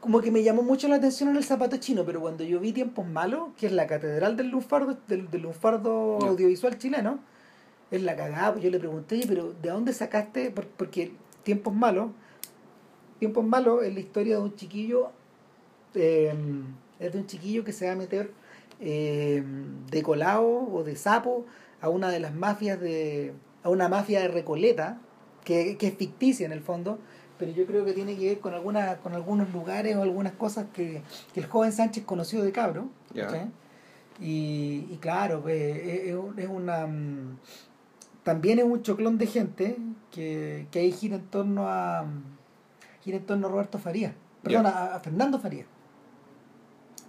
[0.00, 2.72] como que me llamó mucho la atención en el zapato chino, pero cuando yo vi
[2.72, 6.28] Tiempos Malos, que es la catedral del lunfardo, del, del lunfardo Ya.
[6.28, 7.18] audiovisual chileno,
[7.90, 10.50] es la cagada, pues yo le pregunté, "Oye, pero ¿de dónde sacaste?
[10.50, 11.12] Por- Porque
[11.42, 12.10] Tiempos Malos,
[13.18, 15.10] Tiempos Malos es la historia de un chiquillo,
[15.94, 16.34] eh,
[16.98, 18.30] es de un chiquillo que se va a meter
[18.80, 19.42] eh,
[19.90, 21.44] de colado o de sapo
[21.80, 23.32] a una de las mafias de,
[23.62, 24.98] a una mafia de Recoleta,
[25.44, 26.98] que, que es ficticia en el fondo,
[27.38, 30.66] pero yo creo que tiene que ver con alguna, con algunos lugares o algunas cosas
[30.72, 32.88] que, que el joven Sánchez conoció de cabro.
[34.20, 37.38] Y, y claro, pues, es, es un- es una mm,
[38.22, 39.76] también es un choclón de gente
[40.12, 42.22] que, que ahí gira en torno a mm,
[43.02, 45.64] gira en torno a Roberto Faría, perdón, a, a Fernando Faría.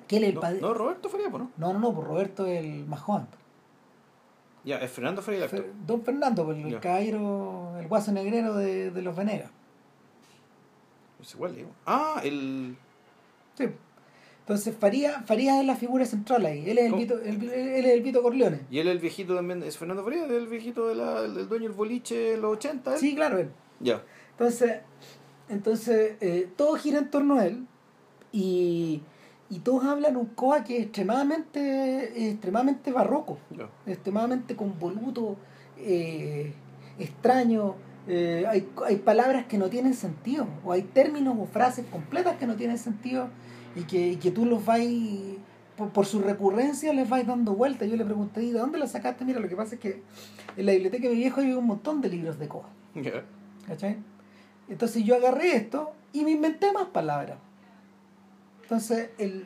[0.07, 0.61] Que él es el No, padre.
[0.61, 1.51] no, Roberto Faría, ¿no?
[1.57, 3.27] No, no, no, pues Roberto es el más joven.
[4.66, 5.66] Ya, es Fernando Faría el actor.
[5.86, 6.80] Don Fernando, el Ya.
[6.80, 9.51] caballero, el guaso negrero de, de los Venegas.
[11.22, 11.70] Es igual, digo.
[11.86, 12.76] Ah, el.
[13.55, 13.66] Sí.
[14.39, 16.70] Entonces Faría, Faría es la figura central ahí.
[16.70, 17.01] Él es el ¿Cómo?
[17.01, 18.61] Vito, él, él es el Vito Corleone.
[18.70, 19.63] Y él es el viejito también.
[19.63, 20.26] ¿Es Fernando Faría?
[20.26, 22.93] ¿El viejito de la, del dueño del boliche en los 80?
[22.93, 22.99] él?
[22.99, 23.49] Sí, claro, él.
[23.80, 24.03] Ya.
[24.32, 24.82] Entonces,
[25.49, 27.66] entonces eh, todo gira en torno a él
[28.32, 29.01] y,
[29.49, 33.37] y todos hablan un coa que es extremadamente, extremadamente barroco,
[33.85, 35.37] extremadamente convoluto,
[35.77, 36.53] eh,
[36.97, 37.75] extraño.
[38.07, 42.47] eh, hay, hay palabras que no tienen sentido, o hay términos o frases completas que
[42.47, 43.29] no tienen sentido
[43.75, 44.79] y que, y que tú los vas,
[45.75, 47.89] por, por su recurrencia, les vais dando vueltas.
[47.89, 49.25] Yo le pregunté, ¿y de dónde la sacaste?
[49.25, 50.01] Mira, lo que pasa es que
[50.55, 52.69] en la biblioteca de mi viejo hay un montón de libros de coa.
[54.69, 57.37] Entonces yo agarré esto y me inventé más palabras.
[58.66, 59.45] Entonces el,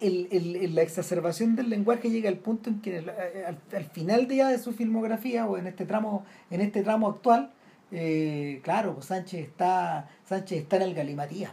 [0.00, 3.84] el, el- el- la exacerbación del lenguaje llega al punto en que el- al, al
[3.84, 7.52] final de ya de su filmografía o en este tramo, en este tramo actual,
[7.92, 11.52] eh, claro, pues Sánchez está, Sánchez está en el galimatías.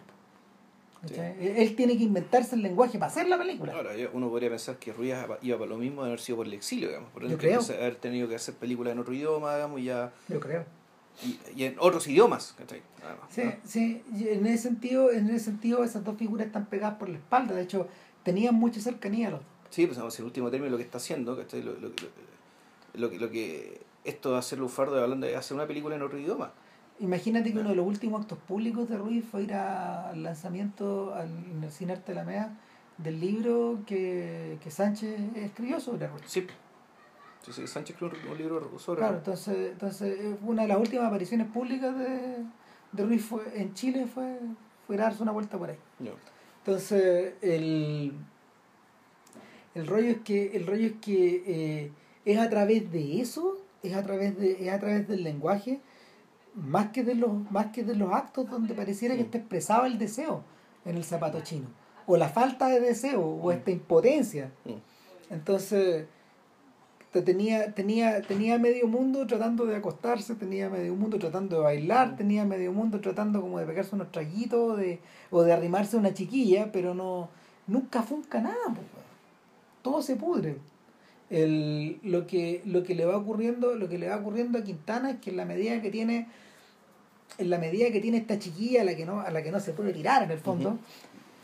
[1.01, 1.35] ¿Cachai?
[1.61, 3.73] Él- tiene que inventarse el lenguaje para hacer la película.
[3.73, 6.53] Ahora, uno podría pensar que Ruiz iba para lo mismo de haber sido por el
[6.53, 7.09] exilio, digamos.
[7.11, 7.59] Por Yo creo.
[7.65, 10.65] que haber tenido que hacer películas en otro idioma, digamos, y, ya, Yo creo.
[11.23, 12.81] Y, y en otros idiomas, ¿cachai?
[13.03, 13.53] Además, Sí, ¿no?
[13.65, 17.17] sí, y en ese sentido, en ese sentido esas dos figuras están pegadas por la
[17.17, 17.87] espalda, de hecho,
[18.23, 21.61] tenían mucha cercanía los Sí, pues vamos, el último término lo que está haciendo, ¿cachai?
[21.61, 21.93] Lo, lo, lo,
[22.95, 26.01] lo que, lo que esto de hacer Lufardo de hablando de hacer una película en
[26.01, 26.51] otro idioma.
[26.99, 31.13] Imagínate que uno de los últimos actos públicos de Ruiz fue ir a- al lanzamiento
[31.13, 32.57] al, en el Cine Arte de la Mea
[32.97, 36.23] del libro que, que Sánchez escribió sobre Ruiz.
[36.25, 36.45] Sí.
[37.51, 41.47] Sí, Sánchez escribió un, libro sobre Claro, entonces, entonces eh, una de las últimas apariciones
[41.47, 42.45] públicas de,
[42.91, 44.37] de Ruiz fue, en Chile fue,
[44.85, 45.77] fue darse una vuelta por ahí.
[46.59, 48.13] Entonces, el,
[49.75, 51.91] el rollo es que, el rollo es que eh,
[52.25, 55.79] es a través de eso, es a través de, es a través del lenguaje,
[56.53, 59.25] más que de los, más que de los actos donde pareciera que Mm.
[59.25, 60.43] está expresado el deseo
[60.85, 61.67] en el zapato chino.
[62.05, 64.51] O la falta de deseo, o esta impotencia.
[64.65, 65.33] Mm.
[65.33, 66.07] Entonces,
[67.11, 72.45] tenía, tenía, tenía medio mundo tratando de acostarse, tenía medio mundo tratando de bailar, tenía
[72.45, 74.99] medio mundo tratando como de pegarse unos traguitos de,
[75.31, 77.29] o de arrimarse a una chiquilla, pero no
[77.69, 78.81] nunca funca nada, po,
[79.81, 80.57] todo se pudre.
[81.29, 85.11] El, lo que lo que le va ocurriendo lo que le va ocurriendo a Quintana
[85.11, 86.27] es que en la medida que tiene
[87.37, 89.59] en la medida que tiene esta chiquilla a la que no a la que no
[89.59, 90.79] se puede tirar en el fondo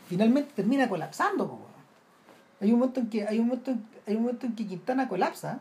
[0.08, 1.65] finalmente termina colapsando po.
[2.60, 5.08] Hay un momento en que hay un momento en, hay un momento en que Quintana
[5.08, 5.60] colapsa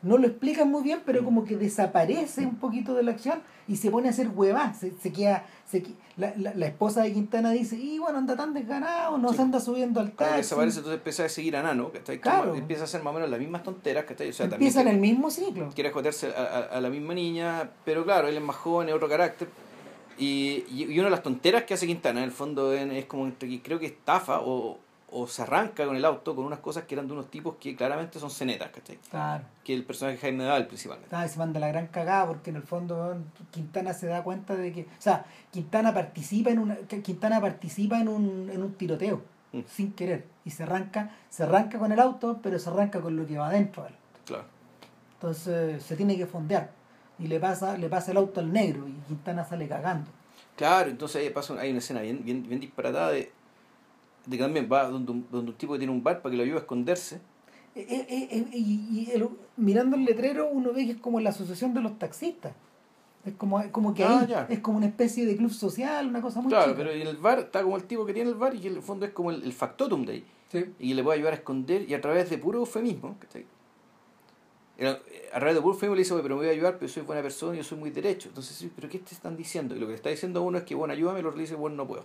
[0.00, 3.76] no lo explican muy bien pero como que desaparece un poquito de la acción y
[3.76, 5.82] se pone a hacer huevas se, se queda se
[6.16, 9.36] la, la, la esposa de Quintana dice y bueno anda tan desganado no Sí.
[9.36, 12.20] se anda subiendo al que taxi desaparece, entonces empieza a seguir a Nano, ¿cachai?
[12.20, 12.48] Claro.
[12.50, 14.28] Como empieza a hacer más o menos las mismas tonteras, ¿cachai?
[14.30, 17.68] O sea, empieza en el mismo ciclo quiere joderse a, a- a la misma niña,
[17.84, 19.48] pero claro, él es más joven, es otro carácter.
[20.16, 23.26] Y, y, y una de las tonteras que hace Quintana, en el fondo, es como
[23.26, 24.78] entre que creo que estafa o,
[25.10, 27.74] o se arranca con el auto con unas cosas que eran de unos tipos que
[27.74, 28.98] claramente son cenetas, ¿cachai?
[29.10, 31.14] claro Que el personaje Jaime Dahl principalmente.
[31.14, 33.16] Ah, se manda la gran cagada porque en el fondo
[33.50, 38.08] Quintana se da cuenta de que, o sea, Quintana participa en una, Quintana participa en
[38.08, 39.60] un, en un tiroteo Mm.
[39.66, 43.26] sin querer y se arranca, se arranca con el auto, pero se arranca con lo
[43.26, 44.20] que va adentro del auto.
[44.26, 44.44] Claro.
[45.14, 46.70] Entonces se tiene que fondear
[47.18, 50.10] y le pasa, le pasa el auto al negro y Quintana sale cagando.
[50.54, 53.32] Claro, entonces ahí pasa, hay una escena bien, bien, bien disparatada de,
[54.26, 56.36] de que también va donde un, donde un tipo que tiene un bar para que
[56.36, 57.16] lo ayude a esconderse.
[57.74, 61.20] Eh, eh, eh, eh, y y el- mirando el letrero uno ve que es como
[61.20, 62.52] la asociación de los taxistas.
[63.24, 66.20] Es como, es como que Ah, ahí es como una especie de club social, una
[66.22, 66.78] cosa muy Claro, chica.
[66.78, 68.76] pero en el bar está como el tipo que tiene el bar y que en
[68.76, 70.24] el fondo es como el, el factotum de ahí.
[70.50, 70.64] Sí.
[70.78, 73.44] y le puede ayudar a esconder y a través de puro eufemismo, ¿cachai?
[74.78, 74.96] Eh,
[75.32, 77.02] A través de puro eufemismo le dice, "Oye, pero me voy a ayudar, pero soy
[77.02, 78.28] buena persona y yo soy muy derecho.
[78.30, 79.76] Entonces, sí, ¿pero qué te están diciendo?
[79.76, 81.42] Y lo que le está diciendo uno es que, bueno, ayúdame, y el otro le
[81.42, 82.04] dice, bueno, no puedo.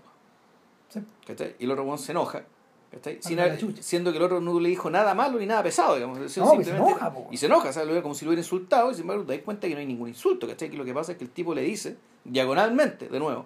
[0.94, 1.00] Sí.
[1.26, 1.56] ¿Cachai?
[1.60, 2.44] Y el otro bueno, se enoja,
[2.92, 3.18] ¿cachai?
[3.22, 6.20] Sin haber- siendo que el otro no le dijo nada malo ni nada pesado, digamos.
[6.20, 6.40] No, se
[6.72, 7.28] enoja, po.
[7.32, 7.84] y se enoja.
[7.84, 9.80] Lo ve como si lo hubiera insultado y sin embargo te das cuenta que no
[9.80, 10.70] hay ningún insulto, ¿cachai?
[10.70, 13.46] Que lo que pasa es que el tipo le dice, diagonalmente, de nuevo,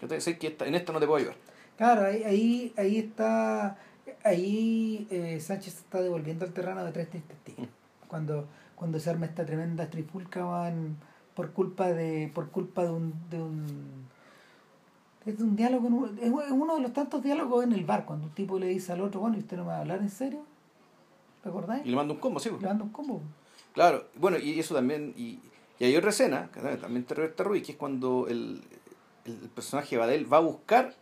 [0.00, 0.20] ¿cachai?
[0.20, 1.36] Sé que en esto no te puedo ayudar.
[1.76, 3.78] Claro, ahí, ahí, ahí está,
[4.24, 7.68] ahí eh, Sánchez está devolviendo al terreno de tres testigos.
[8.08, 10.96] Cuando, cuando se arma esta tremenda trifulca van,
[11.34, 14.08] por culpa de, por culpa de un, de un
[15.30, 18.32] es de un diálogo, es uno de los tantos diálogos en el bar, cuando un
[18.32, 20.40] tipo le dice al otro, bueno, ¿y usted no me va a hablar en serio?
[21.44, 21.84] ¿Recordáis?
[21.84, 22.50] Y le manda un combo, sí.
[22.50, 23.20] Le manda un combo.
[23.74, 25.38] Claro, bueno, y eso también, y,
[25.78, 28.62] y hay otra escena, que también te Roberta Ruiz, que es cuando el,
[29.24, 30.94] el personaje Badel va a buscar,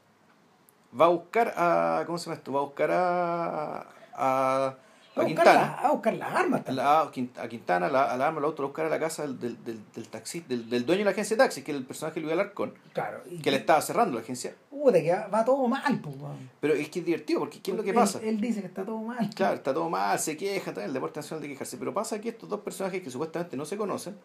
[0.99, 2.53] va a buscar a, ¿cómo se llama esto?
[2.53, 4.77] Va a buscar a, a,
[5.17, 6.85] A a buscar, Quintana, la- a buscar las armas a, también.
[6.85, 8.89] la- a Quint- a Quintana, a la, a la arma, al auto, a buscar a
[8.91, 11.65] la casa del, del, del, del taxi, del, del dueño de la agencia de taxis,
[11.65, 13.23] que es el personaje Luis Alarcón, Claro.
[13.31, 14.55] y que le estaba cerrando la agencia.
[14.71, 16.15] Puta, que va, va todo mal, pues.
[16.61, 18.21] Pero es que es divertido, porque ¿qué es lo que pasa?
[18.23, 19.31] Él, dice que está todo mal.
[19.35, 21.77] Claro, está todo mal, se queja, el deporte nacional de quejarse.
[21.79, 24.17] Pero pasa que estos dos personajes que supuestamente no se conocen,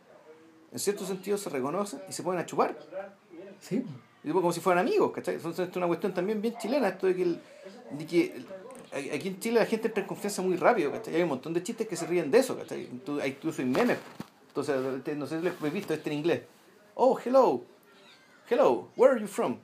[0.73, 2.77] en cierto sentido se reconocen y se ponen a chupar.
[3.59, 3.83] Sí.
[4.23, 5.35] Y como si fueran amigos, ¿cachai?
[5.35, 7.41] Entonces esto es una cuestión también bien chilena, esto de que, el-
[7.91, 8.45] de que
[8.91, 11.15] aquí en Chile la gente entra en confianza muy rápido, ¿cachai?
[11.15, 12.87] Hay un montón de chistes que se ríen de eso, ¿cachai?
[13.05, 13.97] Tú- Hay incluso hay memes.
[14.47, 14.75] Entonces,
[15.17, 16.41] no sé si lo he visto este en inglés.
[16.95, 17.63] Oh, hello.
[18.49, 19.57] Hello, where are you from?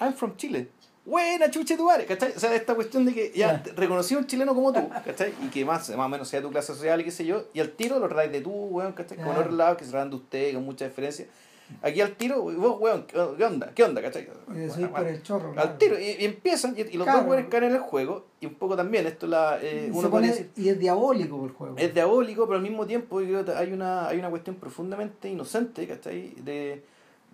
[0.00, 0.68] I'm from Chile.
[1.04, 2.32] Buena chuche tu madre, ¿cachai?
[2.36, 3.72] O sea, esta cuestión de que ya Ya.
[3.74, 5.32] reconocí a un chileno como tú, ¿cachai?
[5.42, 7.60] Y que más, más o menos sea tu clase social y qué sé yo, y
[7.60, 9.16] al tiro lo traes de tú, weón, ¿cachai?
[9.18, 9.38] Con Ya.
[9.40, 11.26] otro lado que se de usted, con mucha diferencia.
[11.80, 13.72] Aquí al tiro, vos, weón, ¿qué onda?
[13.74, 14.24] ¿Qué onda, cachai?
[14.26, 15.48] Subir Bueno, por bueno, el chorro.
[15.48, 15.74] al claro.
[15.78, 17.20] tiro, y, y empiezan, y, y los Claro.
[17.20, 20.28] dos weones caen en el juego, y un poco también, esto la, eh, uno pone-
[20.28, 21.76] decir, y es diabólico el juego.
[21.78, 26.34] es diabólico, pero al mismo tiempo hay una, hay una cuestión profundamente inocente, ¿cachai?
[26.42, 26.84] De,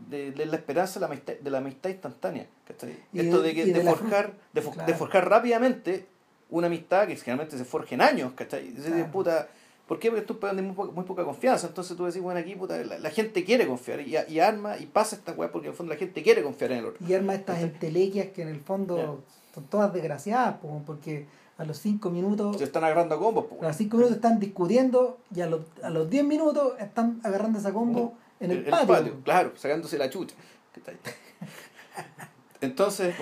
[0.08, 2.96] de, de la esperanza de la amistad, de la amistad instantánea, ¿cachai?
[3.12, 6.06] Y Esto de- que, de, forjar, de, forjar rápidamente
[6.50, 8.70] una amistad que generalmente se forja en años, ¿cachai?
[8.72, 9.10] Claro.
[9.10, 9.48] puta,
[9.88, 10.10] ¿Por qué?
[10.10, 11.66] Porque tú de muy poca, muy poca confianza.
[11.66, 14.84] Entonces tú decís, bueno, aquí puta, la, la gente quiere confiar y, y arma y
[14.84, 17.06] pasa esta weá porque en el fondo la gente quiere confiar en el otro.
[17.06, 19.24] Y arma estas entelequias que en el fondo
[19.54, 21.26] son todas desgraciadas, po, porque
[21.56, 25.18] a los cinco minutos, Se están agarrando a combos, a los cinco minutos están discutiendo
[25.34, 29.16] y a los, a los diez minutos están agarrando esa combo en el, patio.
[29.24, 30.36] claro, sacándose la chucha.
[32.60, 33.14] Entonces,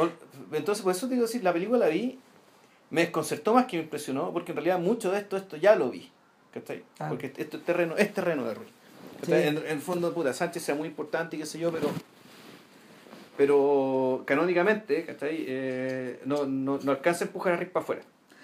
[0.53, 2.19] entonces, por eso te digo decir, la película la vi,
[2.89, 5.91] me desconcertó más que me impresionó, porque en realidad mucho de esto, esto ya lo
[5.91, 6.11] vi.
[6.61, 6.83] ¿Cachai?
[6.99, 7.09] Ah.
[7.09, 8.69] Porque esto es terreno, es terreno de Ruiz.
[9.25, 9.33] Sí.
[9.33, 11.89] En, el fondo, puta, Sánchez sea muy importante y qué sé yo, pero
[13.37, 15.45] pero canónicamente, ¿cachai?
[15.47, 18.03] Eh, no, no, no alcanza a empujar a Rick para afuera.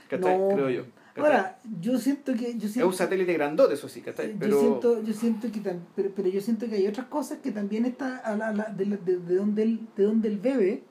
[0.08, 0.38] ¿cachai?
[0.38, 0.48] No.
[0.54, 0.84] Creo yo.
[1.14, 1.24] ¿cachai?
[1.32, 4.32] Ahora, yo siento que yo es siento, un satélite grandote, eso sí, ¿cachai?
[4.32, 7.38] yo Pero, siento, yo siento que tam- pero, pero yo siento que hay otras cosas
[7.38, 10.38] que también está a la- a la- de, de, de donde él, de donde él
[10.38, 10.82] bebe.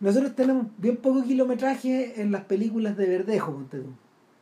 [0.00, 3.86] Nosotros tenemos bien poco kilometraje en las películas de Verdejo, ponte tú.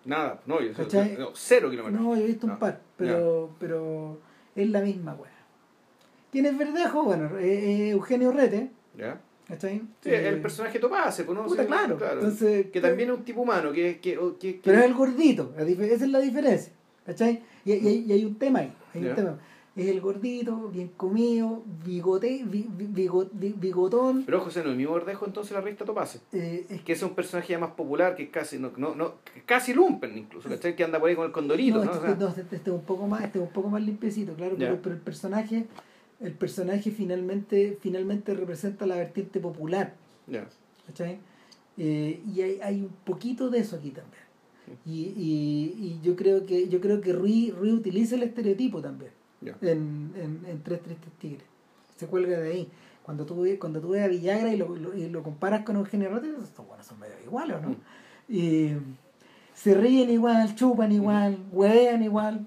[0.05, 0.73] Nada, no, yo
[1.19, 2.03] no, cero kilómetros.
[2.03, 4.19] No, yo he visto No, un par, pero, pero
[4.57, 5.31] es la misma weá.
[6.33, 7.03] ¿Quién es Verdejo?
[7.05, 9.21] Bueno, eh, eh, Eugenio Rete, ¿Ya?
[9.49, 9.83] ¿cachai?
[10.03, 11.99] Sí, Eh, el personaje Topace, pues no puta, Sí, claro.
[12.13, 15.53] Entonces, que también es un tipo humano, que, que, que, que- Pero es el gordito,
[15.59, 16.73] esa es la diferencia,
[17.05, 17.43] ¿cachai?
[17.65, 19.39] Y, y hay- y hay un tema ahí, hay un tema.
[19.83, 24.25] Es el gordito, bien comido, bigote, bi- bi- bigo- bi- bigotón.
[24.25, 26.21] Pero José, no es mi Verdejo entonces la revista Topace.
[26.33, 29.15] eh, es Que es un personaje ya más popular, que es casi, no, no, no,
[29.47, 30.77] casi lumpen incluso, ¿cachai?
[30.77, 31.93] Que anda por ahí con el condorito, no, ¿no?
[31.93, 33.83] este, O sea, no, este- este es un poco más, este es un poco más
[33.83, 35.67] limpiecito, claro, pero, pero el personaje,
[36.21, 39.95] el personaje finalmente, finalmente representa la vertiente popular,
[40.27, 40.47] ya.
[40.87, 41.19] ¿cachai?
[41.79, 44.21] Eh, y hay, hay un poquito de eso aquí también.
[44.87, 49.11] Y, y, y yo creo que, yo creo que Rui, Rui utiliza el estereotipo también
[49.63, 51.45] En, en, en Tres Tristes Tigres.
[51.97, 52.69] Se cuelga de ahí.
[53.03, 56.11] Cuando tú, cuando tú ves a Villagra y lo, lo- y lo comparas con Eugenio
[56.11, 57.69] Rote, estos buenos son medio iguales, ¿o ¿no?
[57.71, 57.77] Mm.
[58.29, 58.73] Y
[59.55, 62.47] se ríen igual, chupan igual, huevean igual.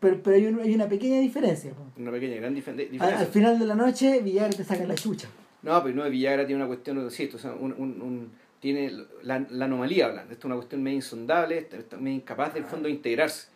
[0.00, 1.72] Pero, pero hay, un- hay una pequeña diferencia.
[1.72, 1.82] po.
[2.00, 3.18] Una pequeña, gran diferencia.
[3.18, 5.28] al final de la noche, Villagra te saca la chucha.
[5.62, 8.90] No, pero no, Villagra tiene una cuestión, sí, esto, o sea, un, un, un- tiene
[9.22, 12.64] la, la anomalía hablando, esto es una cuestión medio insondable, está- está medio incapaz del
[12.64, 13.48] fondo de integrarse.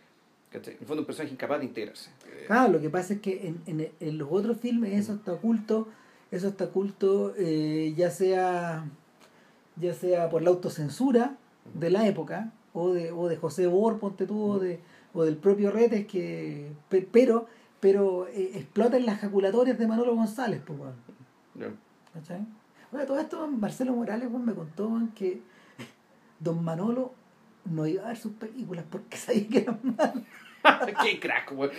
[0.52, 2.10] En el fondo un personaje incapaz de integrarse.
[2.46, 5.88] Claro, lo que pasa es que en, en, en los otros filmes eso está oculto,
[6.30, 8.84] eso está oculto eh, ya sea
[9.76, 11.36] ya sea por la autocensura
[11.74, 14.80] de la época o de, o de José Bor, ponte tú, o, de,
[15.12, 17.46] o del propio Retes, que pe- pero
[17.80, 20.78] pero eh, explotan las jaculatorias de Manolo González, pues,
[21.54, 21.66] ya.
[22.14, 22.40] ¿cachai?
[22.92, 25.42] Oye, todo esto Marcelo Morales weón, me contó que
[26.40, 27.12] Don Manolo
[27.64, 30.14] no iba a ver sus películas porque sabía que eran malas.
[31.02, 31.70] Qué crack, weón.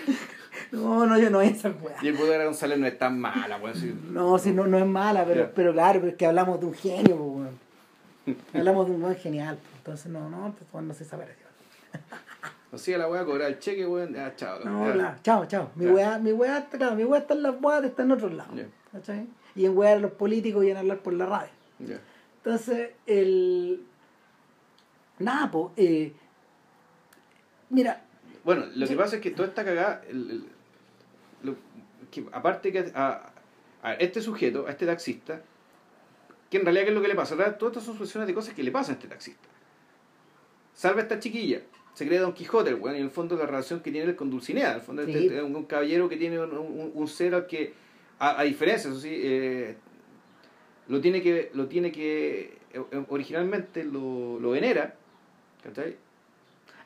[0.72, 1.96] No, no, yo no esa weá.
[2.02, 3.76] Y el Budara González no es tan mala, weón.
[3.76, 3.94] sí.
[4.10, 7.16] No, sí, no, no es mala, pero, claro, pero es que hablamos de un genio,
[7.18, 7.68] pues, weón.
[8.54, 11.46] Hablamos de un buen genial, pues, entonces no, no, pues, weón, no se desapareció.
[12.72, 14.14] Así que la voy a cobrar el cheque, weón.
[14.14, 14.60] Ya, chao.
[14.66, 15.72] No, claro, chao, chao.
[15.76, 18.34] Mi weá, mi weá, está- claro, mi weá está en las weas, está en otros
[18.34, 18.54] lados.
[18.92, 19.26] ¿Cachai?
[19.56, 21.50] Y en weá a los políticos y en hablar por la radio.
[22.44, 23.84] Entonces, el.
[25.20, 26.14] Nada, pues, eh,
[27.70, 28.02] mira,
[28.48, 30.44] Bueno, lo que pasa es que toda esta cagada, el- el-
[31.44, 31.56] lo-
[32.10, 33.34] que aparte que a,
[33.84, 35.42] a este sujeto, a este taxista,
[36.50, 38.54] que en realidad qué es lo que le pasa, todas estas son soluciones de cosas
[38.54, 39.50] que le pasan a este taxista.
[40.74, 41.60] Salva a esta chiquilla,
[41.94, 44.16] se cree Don Quijote, el weón, y en el fondo la relación que tiene él
[44.16, 45.12] con Dulcinea, en el fondo Sí.
[45.12, 47.74] este- este es un, un caballero que tiene un, un- un ser al que,
[48.18, 49.76] a, a diferencia, eso sí, eh,
[50.88, 54.96] lo tiene que, lo tiene que, eh, originalmente lo, lo venera,
[55.62, 55.98] ¿cachai?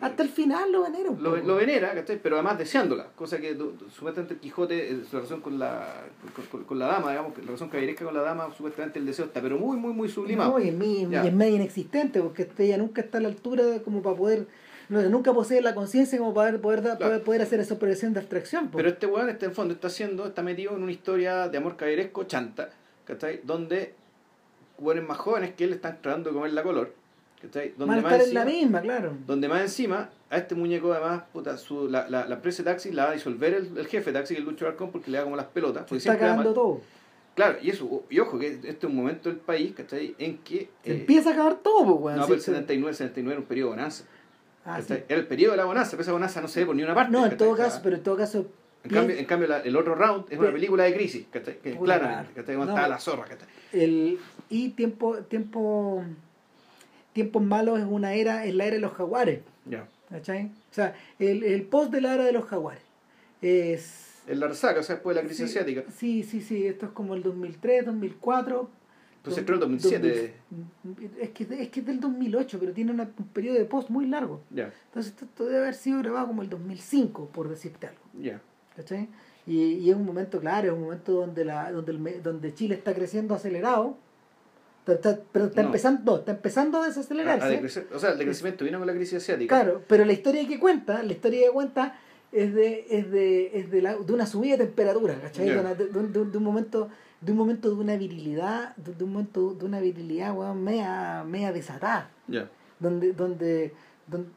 [0.01, 1.15] Hasta el final lo venero.
[1.19, 2.19] lo, lo venera, ¿cachai?
[2.21, 3.55] Pero además deseándola, cosa que
[3.93, 5.87] supuestamente el Quijote, eh, su relación con la,
[6.35, 9.25] con, con- con la dama, digamos, la relación caballeresca con la dama, supuestamente el deseo
[9.25, 10.51] está, pero muy, muy, muy sublimado.
[10.51, 13.27] No, y es, muy- y es medio inexistente, porque este ella nunca está a la
[13.29, 14.47] altura de- como para poder,
[14.89, 17.11] no, nunca posee la conciencia como para poder, da- Claro.
[17.11, 18.69] poder, poder hacer esa operación de abstracción.
[18.75, 21.77] Pero este weón, este, en fondo, está haciendo, está metido en una historia de amor
[21.77, 22.71] caballeresco chanta,
[23.05, 23.39] ¿cachai?
[23.43, 23.93] Donde
[24.79, 26.93] weones más jóvenes que él están tratando de comer la color,
[27.41, 27.69] ¿cachai?
[27.77, 29.13] Van Donde más, estar en la misma, claro.
[29.25, 32.91] donde más encima, a este muñeco además, puta, su, la, la, la empresa de taxi
[32.91, 35.17] la va a disolver el, el jefe de taxi, que es Lucho Arcón, porque le
[35.17, 35.85] da como las pelotas.
[35.89, 36.81] Se está mal- todo.
[37.35, 40.15] Claro, y eso, y ojo, que este es un momento del país, ¿cachai?
[40.19, 40.69] En que...
[40.83, 42.17] Se eh, empieza a acabar todo, pues, weón.
[42.19, 42.45] no, pero el sí.
[42.47, 44.03] 79, el 79 era un periodo de bonanza.
[44.65, 44.93] Ah, sí.
[45.07, 46.93] Era el periodo de la bonanza, pero esa bonanza no se ve por ni una
[46.93, 47.11] parte.
[47.11, 48.45] No, en todo caso, pero en todo caso.
[48.83, 51.59] En cambio, en cambio la- el otro round es una película de crisis, ¿cachai?
[51.59, 52.55] Que claramente, ¿cachai?
[52.55, 52.87] Cuando no.
[52.87, 53.47] la zorra, ¿cachai?
[53.73, 54.19] el,
[54.49, 56.03] y tiempo, tiempo,
[57.13, 59.87] tiempos malos es una era, es la era de los jaguares, Ya.
[60.09, 60.45] ¿cachai?
[60.45, 62.83] O sea, el, el post de la era de los jaguares.
[63.41, 64.21] Es.
[64.27, 65.83] En la resaca, o sea, después de la crisis sí, asiática.
[65.91, 68.69] Sí, sí, sí, esto es como el 2003, 2004.
[69.23, 70.33] Pues creó el 2007.
[70.83, 73.89] 2000, es, que, es que es del 2008, pero tiene una- un periodo de post
[73.89, 74.41] muy largo.
[74.49, 78.01] Ya, Entonces esto, esto debe haber sido grabado como el 2005, por decirte algo.
[78.19, 78.41] ya.
[78.75, 79.09] ¿cachai?
[79.45, 82.75] Y, y es un momento, claro, es un momento donde, la, donde, el donde Chile
[82.75, 83.97] está creciendo acelerado.
[84.87, 85.67] Está- pero está No.
[85.67, 87.47] empezando, está empezando a A- a desacelerarse.
[87.49, 89.61] decrecer- o sea, el decrecimiento vino con la crisis asiática.
[89.61, 91.99] Claro, pero la historia que cuenta, la historia que cuenta
[92.31, 95.47] es de, es de, es de, la, de una subida de temperatura, ¿cachai?
[95.47, 95.61] Ya.
[95.61, 96.89] De, de- de un- momento,
[97.21, 101.51] de un momento de una virilidad, de, un momento de una virilidad, weón, media, media
[101.51, 102.09] desatada.
[102.79, 103.73] Donde, donde,
[104.07, 104.29] donde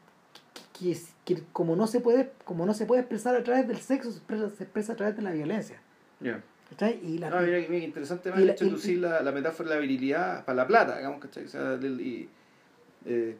[0.77, 4.11] que, que- como no se puede, como no se puede expresar a través del sexo,
[4.11, 5.81] se expresa, se expresa a través de la violencia.
[6.19, 6.43] Ya.
[6.69, 6.99] ¿Cachai?
[7.03, 9.69] Y la, Ah, mira, mira qué interesante y la- hecho y- introducir la, la metáfora
[9.69, 11.45] de la virilidad para la plata, digamos, ¿cachai?
[11.45, 12.29] O sea, del- y,
[13.05, 13.37] eh,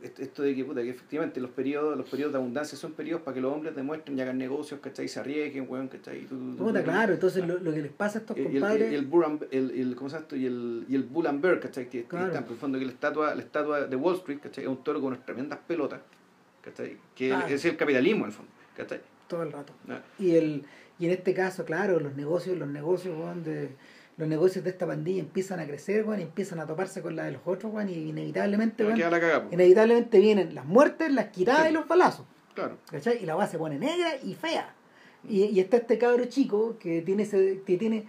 [0.00, 3.34] esto de que, puta, que efectivamente los periodos, los periodos de abundancia son periodos para
[3.34, 5.08] que los hombres demuestren y hagan negocios, ¿cachai?
[5.08, 6.20] Se arriesguen, weón, ¿cachai?
[6.22, 8.40] Y tú- tú- Puta, tú- claro, entonces lo, lo que les pasa a estos y
[8.42, 8.92] el, y el, compadres.
[8.92, 10.18] y el, el, el- ¿cómo se?
[10.36, 11.88] Y el, y el Bull and Bear, ¿cachai?
[11.90, 12.32] Que, Claro.
[12.32, 14.62] está, en que la estatua, la estatua de Wall Street, ¿cachai?
[14.64, 16.00] Es un toro con unas tremendas pelotas,
[16.62, 16.96] ¿cachai?
[17.16, 17.46] Que Claro.
[17.48, 19.00] es el capitalismo, en el fondo, ¿cachai?
[19.26, 19.74] todo el rato.
[19.90, 20.62] Ah, Y el
[20.98, 23.70] y en este caso, claro, los negocios, los negocios, weón, de
[24.16, 27.24] los negocios de esta pandilla empiezan a crecer, weón, y empiezan a toparse con la
[27.24, 29.54] de los otros, weón, y inevitablemente, weón, la cagada, po.
[29.54, 31.70] inevitablemente vienen las muertes, las quitadas Sí.
[31.70, 32.26] y los balazos.
[32.54, 32.76] Claro.
[32.90, 33.22] ¿cachai?
[33.22, 34.74] Y la base se pone negra y fea.
[35.28, 38.06] Y, y está este cabro chico que tiene ese, que tiene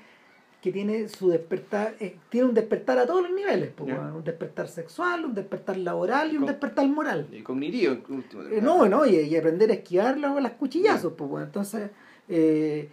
[0.62, 4.24] que tiene su despertar, eh, tiene un despertar a todos los niveles, pues, weón, un
[4.26, 7.28] despertar sexual, un despertar laboral y un Con- despertar moral.
[7.32, 8.44] Y cognitivo, último.
[8.44, 11.92] Eh, no, no, y, y aprender a esquivar los, las cuchillazos, pues bueno, entonces,
[12.30, 12.90] eh,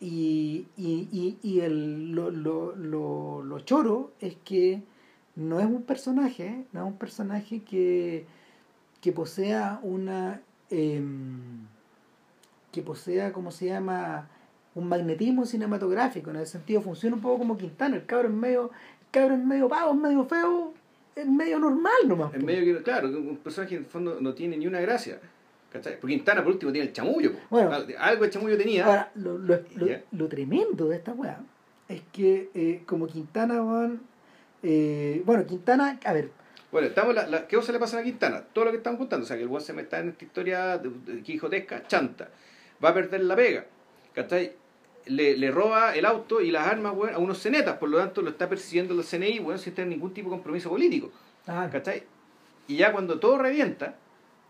[0.00, 4.82] y, y, y, y el, lo, lo, lo, lo choro es que
[5.36, 8.26] no es un personaje, no es un personaje que,
[9.00, 11.66] que posea una, em,
[12.72, 14.28] que posea, ¿cómo se llama?
[14.74, 18.70] Un magnetismo cinematográfico, en el sentido funciona un poco como Quintana, el cabro es medio,
[19.00, 20.74] el cabro es medio pavo, es medio feo,
[21.16, 22.32] es medio normal nomás.
[22.32, 22.38] Po.
[22.38, 25.20] medio que, claro, un personaje en el fondo no tiene ni una gracia.
[25.72, 26.00] ¿Cachai?
[26.00, 27.32] Porque Quintana por último tiene el chamullo.
[27.32, 27.38] po.
[27.50, 27.72] Bueno.
[27.72, 28.86] Al- algo de chamullo tenía.
[28.86, 29.58] Ahora, lo, lo,
[30.12, 31.40] lo, tremendo de esta weá
[31.88, 34.00] es que eh, como Quintana van
[34.62, 36.30] eh, bueno, Quintana, a ver,
[36.72, 38.42] Bueno, estamos la, la- ¿qué cosa le pasa a Quintana?
[38.52, 39.24] Todo lo que estamos contando.
[39.24, 40.80] O sea, que el buen se mete en esta historia
[41.24, 42.28] quijotesca, chanta.
[42.82, 43.66] Va a perder la pega.
[44.14, 44.52] ¿Cachai?
[45.06, 47.76] Le, le roba el auto y las armas weón, a unos cenetas.
[47.76, 50.68] Por lo tanto, lo está persiguiendo el CNI bueno, sin tener ningún tipo de compromiso
[50.70, 51.10] político.
[51.46, 52.02] ah, ¿Cachai?
[52.66, 53.94] Y ya cuando todo revienta,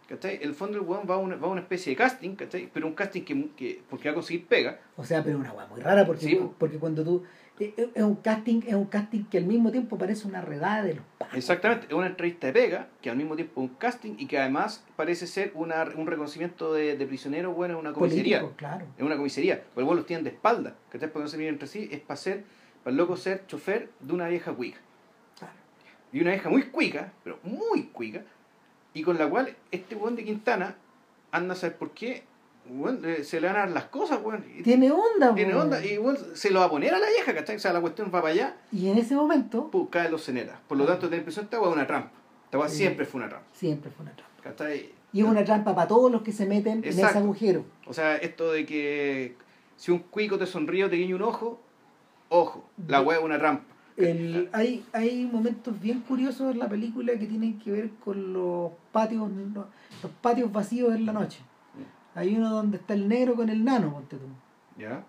[0.08, 0.38] ¿cachai?
[0.42, 2.70] El fondo el weón va a una, va a una especie de casting, ¿cachai?
[2.72, 4.80] Pero un casting que, que porque va a conseguir pega.
[4.96, 7.24] o sea, pero una weá muy rara porque, Sí, porque cuando tú
[7.60, 10.82] eh, eh, es un casting, es un casting que al mismo tiempo parece una redada
[10.84, 11.36] de los pacos.
[11.36, 14.38] Exactamente, es una entrevista de pega, que al mismo tiempo es un casting y que
[14.38, 18.40] además parece ser una, un reconocimiento de, de prisioneros, bueno, en una comisaría.
[18.40, 18.86] Político, claro.
[18.96, 21.68] Es una comisaría, pero igual los tienen de espalda, que Porque no se miran entre
[21.68, 22.44] sí, es para ser,
[22.84, 24.78] para el loco ser chofer de una vieja cuica.
[25.38, 25.54] claro.
[26.12, 28.22] Y una vieja muy cuica, pero muy cuica,
[28.98, 30.74] y con la cual este weón de Quintana
[31.30, 32.24] anda a saber por qué,
[32.68, 34.44] weón, eh, se le van a dar las cosas, weón.
[34.64, 35.64] Tiene onda, Tiene weón.
[35.66, 37.56] onda, y weón, se lo va a poner a la vieja, ¿cachai?
[37.56, 40.58] O sea, la cuestión va para allá, Y en ese momento pum, caen los cenetas.
[40.66, 42.10] Por lo tanto, te da la impresión esta weá es una trampa.
[42.50, 42.76] Esta Sí.
[42.76, 44.42] siempre fue una trampa, siempre fue una trampa.
[44.42, 44.92] ¿cachai?
[45.12, 47.64] Y es una trampa para todos los que se meten en ese agujero.
[47.86, 49.36] O sea, esto de que
[49.76, 51.60] si un cuico te sonríe o te guiña un ojo,
[52.30, 53.64] ojo, la weá es una trampa.
[53.98, 58.70] El, hay, hay momentos bien curiosos en la película que tienen que ver con los
[58.92, 59.28] patios
[60.02, 61.40] los patios vacíos en la noche.
[62.14, 64.26] Hay uno donde está el negro con el nano, ponte tú.
[64.80, 65.04] ¿Ya?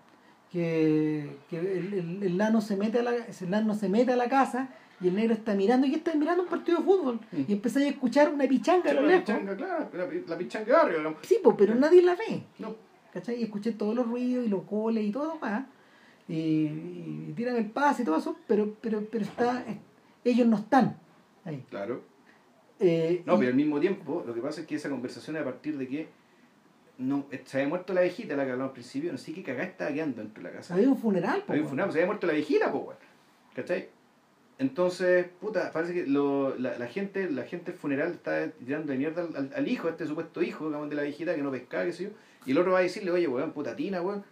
[0.50, 4.16] Que, que el, el- el nano se mete a la, el nano se mete a
[4.16, 4.68] la casa
[5.00, 7.20] y el negro está mirando y está mirando un partido de fútbol.
[7.30, 7.42] Mm.
[7.48, 9.22] Y empezáis a escuchar una pichanga lo la lejos.
[9.24, 11.16] pichanga, claro, la, la pichanga de barrio.
[11.22, 12.42] Sí, po, pero nadie la ve.
[12.58, 12.74] No,
[13.12, 13.40] ¿Cachai?
[13.40, 15.64] Y escuché todos los ruidos y los goles y todo más.
[16.30, 19.64] Y, y tiran el pase y todo eso, pero, pero, pero está,
[20.24, 20.96] ellos no están
[21.44, 21.64] ahí.
[21.68, 22.02] claro.
[22.78, 25.42] Eh, No, y- pero al mismo tiempo, lo que pasa es que esa conversación es
[25.42, 26.08] a partir de que
[26.98, 29.64] no, se había muerto la viejita, la que hablamos al principio, no sé qué cagada
[29.64, 30.74] estaba quedando dentro de la casa.
[30.74, 32.96] había un funeral, po, Había un funeral, se había muerto la viejita, pues, weón.
[33.54, 33.88] ¿Cachai?
[34.58, 38.98] Entonces, puta, parece que lo, la, la gente la gente del funeral está tirando de
[38.98, 41.50] mierda al, al- al hijo, a este supuesto hijo, digamos, de la viejita que no
[41.50, 42.10] pescaba, qué sé yo.
[42.44, 44.22] Y el otro va a decirle, oye, weón, putatina, weón.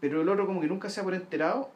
[0.00, 1.70] Pero el otro como que nunca se ha por enterado,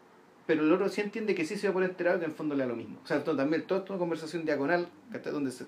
[0.47, 2.55] pero el otro sí entiende que sí se va por enterado, que en el fondo
[2.55, 2.99] le da lo mismo.
[3.03, 5.33] O sea, esto también, toda esta conversación diagonal, ¿cachai?
[5.33, 5.65] Donde, se,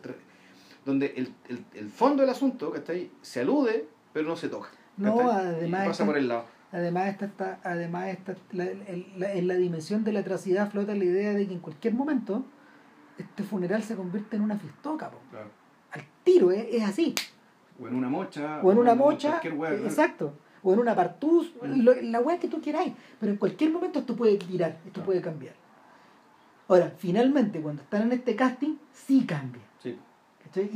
[0.84, 3.10] donde el, el, el fondo del asunto, ¿cachai?
[3.22, 4.68] Se alude, pero no se toca.
[4.96, 6.44] No, además Y pasa está- por el lado.
[6.72, 10.94] Además, esta, está, además esta, la- el- la- en la dimensión de la atrocidad flota
[10.94, 12.44] la idea de que en cualquier momento
[13.18, 15.10] este funeral se convierte en una fiestoca.
[15.10, 15.18] po.
[15.30, 15.48] Claro.
[15.92, 17.14] Al tiro, es, es así.
[17.80, 18.60] O en una mocha.
[18.62, 19.66] O en una mocha, eh, ¿no?
[19.66, 20.34] exacto.
[20.66, 22.88] O en una partuz, lo- la weá que tú quieras.
[23.20, 25.54] Pero en cualquier momento esto puede virar, esto puede cambiar.
[26.66, 29.62] Ahora, finalmente, cuando están en este casting, sí cambia.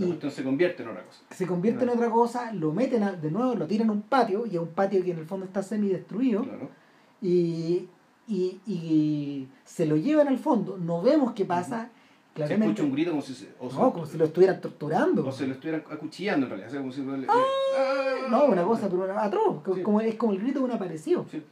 [0.08, 1.20] Cuestión se convierte en otra cosa.
[1.30, 4.46] se convierte en otra cosa, lo meten a- de nuevo, lo tiran a un patio,
[4.46, 6.44] y a un patio que en el fondo está semi-destruido.
[6.44, 6.68] Claro.
[7.22, 7.88] y,
[8.28, 10.78] y, y se lo llevan al fondo.
[10.78, 11.90] No vemos qué pasa.
[12.46, 12.82] Se escucha Claramente.
[12.82, 15.26] un grito como si, se, o no, se- como si lo estuvieran torturando.
[15.26, 16.68] o se lo estuvieran acuchillando en realidad.
[16.68, 17.26] O sea, como si le- le-
[18.30, 19.62] No, una cosa pero una- atroz.
[19.74, 19.82] Sí.
[19.82, 21.26] Como, es como el grito de un aparecido.
[21.30, 21.42] Sí.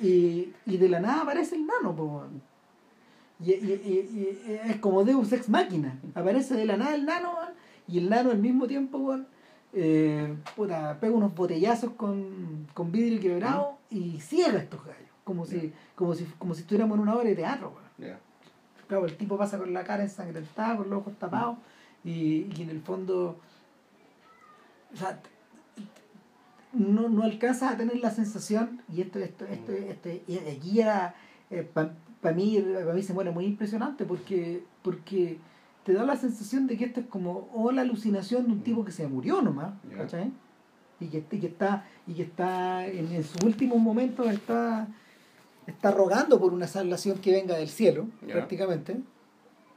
[0.00, 1.94] Y, y de la nada aparece el nano.
[1.94, 2.24] po,
[3.42, 5.98] y, y- y- es como Deus Ex Máquina.
[6.14, 7.34] Aparece de la nada el nano
[7.88, 9.26] y el nano al mismo tiempo weón,
[9.72, 15.00] eh, puta, pega unos botellazos con, con vidrio quebrado y ciega estos gallos.
[15.24, 17.72] Como si, como si, como si estuviéramos en una obra de teatro.
[18.90, 21.58] Claro, el tipo pasa con la cara ensangrentada, con los ojos tapados,
[22.02, 23.38] Y, y en el fondo,
[24.92, 25.20] o sea,
[26.72, 31.14] no, no alcanzas a tener la sensación, y esto, esto, esto, este, y aquí era,
[31.50, 35.38] eh, para mí, para mí se muere muy impresionante porque, porque
[35.84, 38.84] te da la sensación de que esto es como o la alucinación de un tipo
[38.84, 40.32] que se murió nomás, ¿cachai?
[40.98, 44.88] Y que, y que está, y que está en, en sus últimos momentos está,
[45.66, 48.96] está rogando por una salvación que venga del cielo, prácticamente.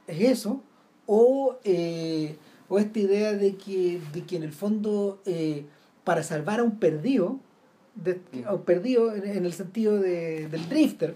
[0.06, 0.62] Es eso.
[1.06, 2.36] O, eh,
[2.68, 5.66] o esta idea de que, de que en el fondo eh,
[6.04, 7.38] para salvar a un perdido,
[7.94, 8.58] de, mm.
[8.64, 11.14] perdido en, el sentido de, del drifter,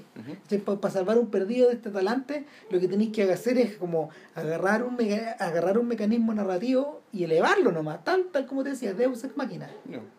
[0.81, 4.85] para, salvar un perdido de este talante, lo que tenéis que hacer es como agarrar
[4.85, 4.97] un,
[5.39, 9.69] agarrar un mecanismo narrativo y elevarlo nomás, tal, tal como te decía, Deus Ex Máquina,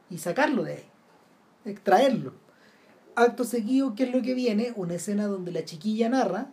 [0.09, 0.85] y sacarlo de ahí,
[1.65, 2.33] extraerlo.
[3.19, 4.73] Acto seguido, ¿qué es lo que viene?
[4.75, 6.47] Una escena donde la chiquilla narra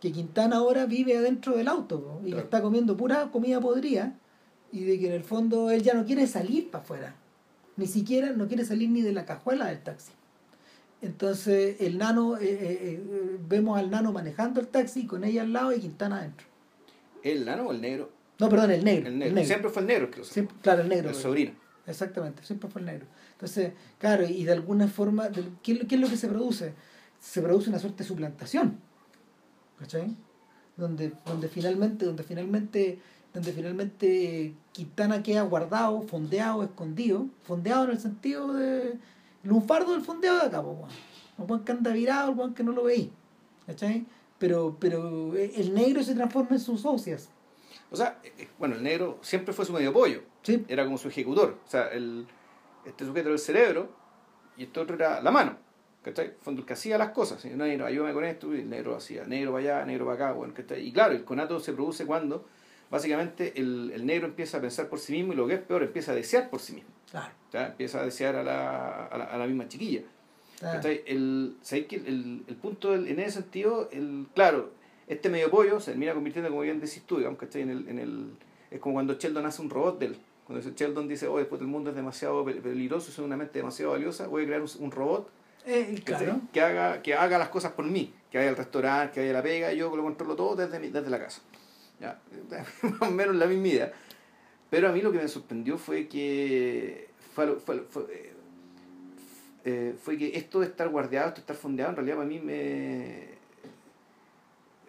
[0.00, 4.14] que Quintana ahora vive adentro del auto y le está comiendo pura comida podrida
[4.72, 7.14] y de que en el fondo él ya no quiere salir para afuera
[7.76, 10.12] ni siquiera no quiere salir ni de la cajuela del taxi.
[11.02, 15.52] Entonces el nano, eh, eh, eh, vemos al nano manejando el taxi con ella al
[15.52, 16.46] lado y Quintana adentro.
[17.22, 18.10] ¿El nano o el negro?
[18.38, 19.08] No, perdón, el negro.
[19.08, 19.44] El negro.
[19.44, 20.10] Siempre fue el negro,
[20.62, 21.10] claro, el negro.
[21.10, 21.52] El sobrino.
[21.86, 23.06] Exactamente, siempre fue el negro.
[23.34, 25.28] Entonces, claro, y de alguna forma,
[25.62, 26.74] ¿qué, ¿qué, es lo que se produce?
[27.20, 28.78] Se produce una suerte de suplantación.
[29.78, 30.16] ¿Cachai?
[30.76, 32.98] Donde, donde finalmente, donde finalmente
[33.34, 38.96] donde finalmente Quintana queda guardado, fondeado, escondido, fondeado en el sentido de
[39.42, 40.94] lunfardo del fondeado de acá, pues,
[41.38, 43.10] el buen que anda virado, el buen que no lo veí,
[43.66, 44.06] ¿cachai?
[44.38, 47.28] Pero, pero el negro se transforma en sus socias.
[47.90, 50.64] O sea, eh, eh, bueno, el negro siempre fue su medio pollo, sí.
[50.68, 52.26] era como su ejecutor, o sea, el,
[52.84, 53.88] este sujeto era el cerebro
[54.56, 55.56] y este otro era la mano.
[56.04, 56.34] ¿cachai?
[56.40, 57.48] Fondo el que hacía las cosas, ¿sí?
[57.50, 60.52] negro, ayúdame con esto, y el negro hacía negro para allá, negro para acá, bueno,
[60.54, 60.86] ¿cachai?
[60.86, 62.46] Y claro, el conato se produce cuando
[62.90, 65.82] básicamente el, el, negro empieza a pensar por sí mismo y lo que es peor,
[65.82, 66.90] empieza a desear por sí mismo.
[67.10, 67.32] Claro.
[67.52, 70.02] Empieza a desear a la, a la, misma chiquilla.
[70.60, 74.72] El, que el, el, punto en ese sentido, el, claro,
[75.06, 78.30] este medio pollo se termina convirtiendo, como bien decís tú, digamos, En el, en el,
[78.70, 80.16] es como cuando Sheldon hace un robot de él.
[80.46, 84.26] Cuando Sheldon dice, oh, después el mundo es demasiado peligroso, es una mente demasiado valiosa,
[84.26, 85.30] voy a crear un, robot
[85.64, 86.02] eh,
[86.52, 89.34] que, haga, que haga las cosas por mí, que vaya al restaurante, que vaya a
[89.34, 91.40] la pega, y yo lo controlo todo desde, desde la casa.
[91.98, 92.20] Ya,
[92.82, 93.92] más o menos la misma idea.
[94.68, 98.34] Pero a mí lo que me sorprendió fue que fue, fue, fue,
[99.64, 102.38] eh, fue que esto de estar guardeado, esto de estar fondeado, en realidad para mí
[102.38, 103.33] me,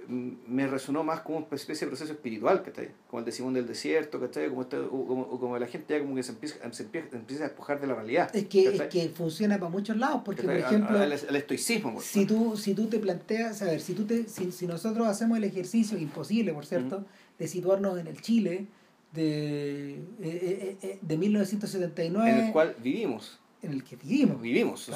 [0.07, 2.63] me resonó más como una especie de proceso espiritual,
[3.07, 6.23] Como el de Simón del Desierto, Como, este, como, como la gente ya como que
[6.23, 8.35] se empieza, se empieza, a despojar de la realidad.
[8.35, 11.01] Es que, es que funciona para muchos lados, porque por ejemplo...
[11.01, 11.99] El, estoicismo.
[12.01, 15.37] si, tú, si tú te planteas, a ver, si, tú te, si, si nosotros hacemos
[15.37, 17.05] el ejercicio, imposible por cierto,
[17.37, 18.67] de situarnos en el Chile
[19.13, 22.29] de, eh, eh, eh, de 1979...
[22.29, 24.39] En el cual vivimos en el que vivimos.
[24.41, 24.91] Vivimos.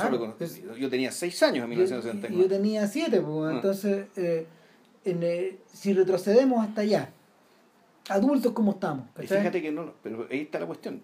[0.78, 2.36] yo tenía seis años en 1979.
[2.36, 4.06] Yo, yo tenía siete, pues, entonces
[5.12, 7.10] en, si retrocedemos hasta allá,
[8.10, 9.06] adultos como estamos.
[9.16, 11.02] Fíjate que no, pero ahí está la cuestión.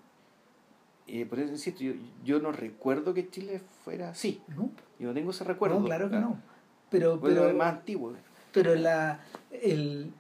[1.08, 1.94] Y por eso insisto, yo,
[2.24, 4.42] yo no recuerdo que Chile fuera así.
[4.48, 4.72] No.
[5.00, 5.80] Yo no tengo ese recuerdo.
[5.80, 6.40] No, claro que no.
[6.90, 8.14] Pero, pero, es más antiguo.
[8.52, 9.20] Pero la
[9.52, 10.12] el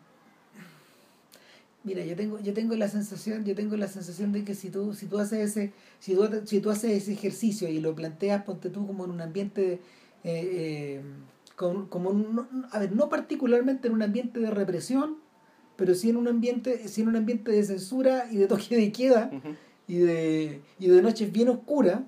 [1.83, 4.93] mira, yo tengo yo tengo la sensación, yo tengo la sensación de que si tú
[4.93, 8.69] si tú haces ese si tú, si tú haces ese ejercicio y lo planteas ponte
[8.69, 9.79] tú como en un ambiente eh,
[10.23, 11.01] eh,
[11.55, 15.17] como no, a ver, no particularmente en un ambiente de represión,
[15.75, 18.91] pero sí en un ambiente, sí en un ambiente de censura y de toque de
[18.91, 19.31] queda
[19.87, 22.01] y de y de noches bien oscuras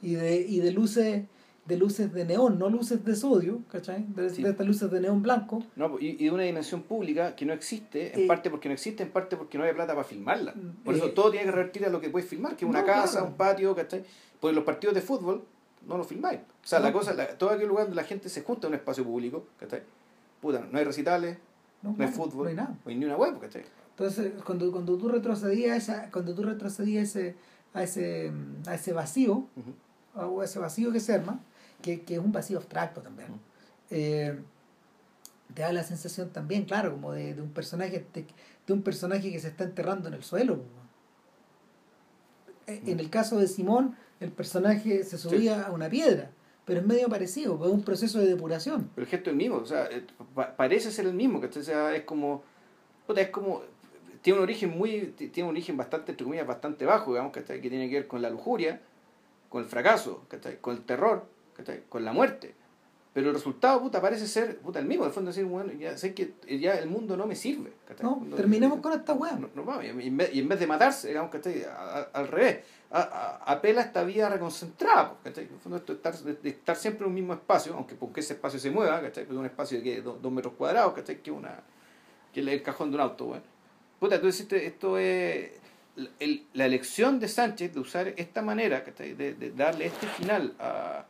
[0.00, 1.22] y de y de luces
[1.64, 4.04] de luces de neón, no luces de sodio, ¿cachai?
[4.08, 5.62] De, estas luces de neón blanco.
[5.76, 8.74] No, y, y, de una dimensión pública que no existe, en eh, parte porque no
[8.74, 10.54] existe, en parte porque no hay plata para filmarla.
[10.84, 12.84] Por eso eh, todo tiene que revertir a lo que puedes filmar, que es una
[12.84, 14.02] casa, un patio, ¿cachai?
[14.40, 15.44] Porque los partidos de fútbol
[15.86, 16.40] no lo filmáis.
[16.40, 19.04] O sea, la cosa, todo aquel lugar donde la gente se junta en un espacio
[19.04, 19.82] público, ¿cachai?
[20.40, 21.38] Puta, no hay recitales,
[21.82, 22.76] no, hay fútbol, no hay, nada.
[22.84, 23.64] no hay ni una web, ¿cachai?
[23.90, 27.36] Entonces, cuando, cuando tú retrocedías cuando tú retrocedías ese,
[27.74, 28.32] a ese,
[28.66, 29.46] a ese vacío,
[30.14, 31.40] a ese vacío que se arma,
[31.82, 33.28] que, que es un vacío abstracto también,
[33.90, 34.40] eh,
[35.54, 38.26] te da la sensación también, claro, como de, de un personaje de,
[38.66, 40.62] de, un personaje que se está enterrando en el suelo.
[42.66, 46.30] En el caso de Simón, el personaje se subía a una piedra,
[46.64, 48.90] pero es medio parecido, es un proceso de depuración.
[48.94, 50.04] Pero el gesto es el mismo, o sea, eh,
[50.56, 52.42] parece ser el mismo, que sea, es como,
[53.14, 53.62] es como,
[54.22, 57.88] tiene un origen muy, tiene un origen bastante, entre comillas, bastante bajo, digamos, que tiene
[57.88, 58.80] que ver con la lujuria,
[59.48, 60.24] con el fracaso,
[60.60, 61.26] con el terror,
[61.88, 62.54] con la muerte.
[63.14, 66.14] Pero el resultado, puta, parece ser, puta, el mismo, de fondo decir, bueno, ya sé
[66.14, 67.72] que ya el mundo no me sirve.
[67.86, 68.04] ¿cachai?
[68.06, 69.32] No, El terminemos con esta weá.
[69.32, 71.62] no, no, y, en vez, y en vez de matarse, digamos, ¿cachai?
[71.64, 72.60] A- a- al revés,
[72.90, 75.44] a- apela a esta vida reconcentrada, pues, ¿cachai?
[75.46, 78.20] En el fondo esto de estar, de, estar siempre en un mismo espacio, aunque porque
[78.20, 79.26] ese espacio se mueva, ¿cachai?
[79.26, 80.00] Pues un espacio de ¿qué?
[80.00, 81.18] Do- dos metros cuadrados, ¿cachai?
[81.22, 81.60] Que, una,
[82.32, 83.44] que el cajón de un auto, bueno.
[84.00, 85.50] Puta, tú deciste, esto es
[85.98, 89.12] el- el- la elección de Sánchez de usar esta manera, ¿cachai?
[89.12, 91.04] De, de darle este final a,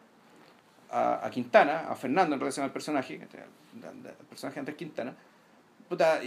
[0.92, 5.14] a, a Quintana, a Fernando en relación al personaje, al, personaje Andrés Quintana,
[5.88, 6.20] puta,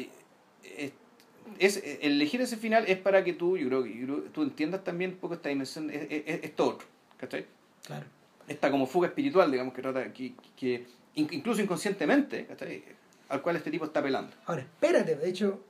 [1.59, 5.11] es, el elegir ese final es para que tú, yo creo, que- tú entiendas también
[5.11, 6.87] un poco esta dimensión, es, es- esto otro,
[7.17, 7.45] ¿cachai?
[7.85, 8.05] Claro.
[8.47, 10.85] Esta como fuga espiritual, digamos, que trata, que, que
[11.15, 12.83] in- incluso inconscientemente, ¿cachai?
[13.29, 14.31] Al cual este tipo está apelando.
[14.45, 15.63] Ahora, espérate, de hecho,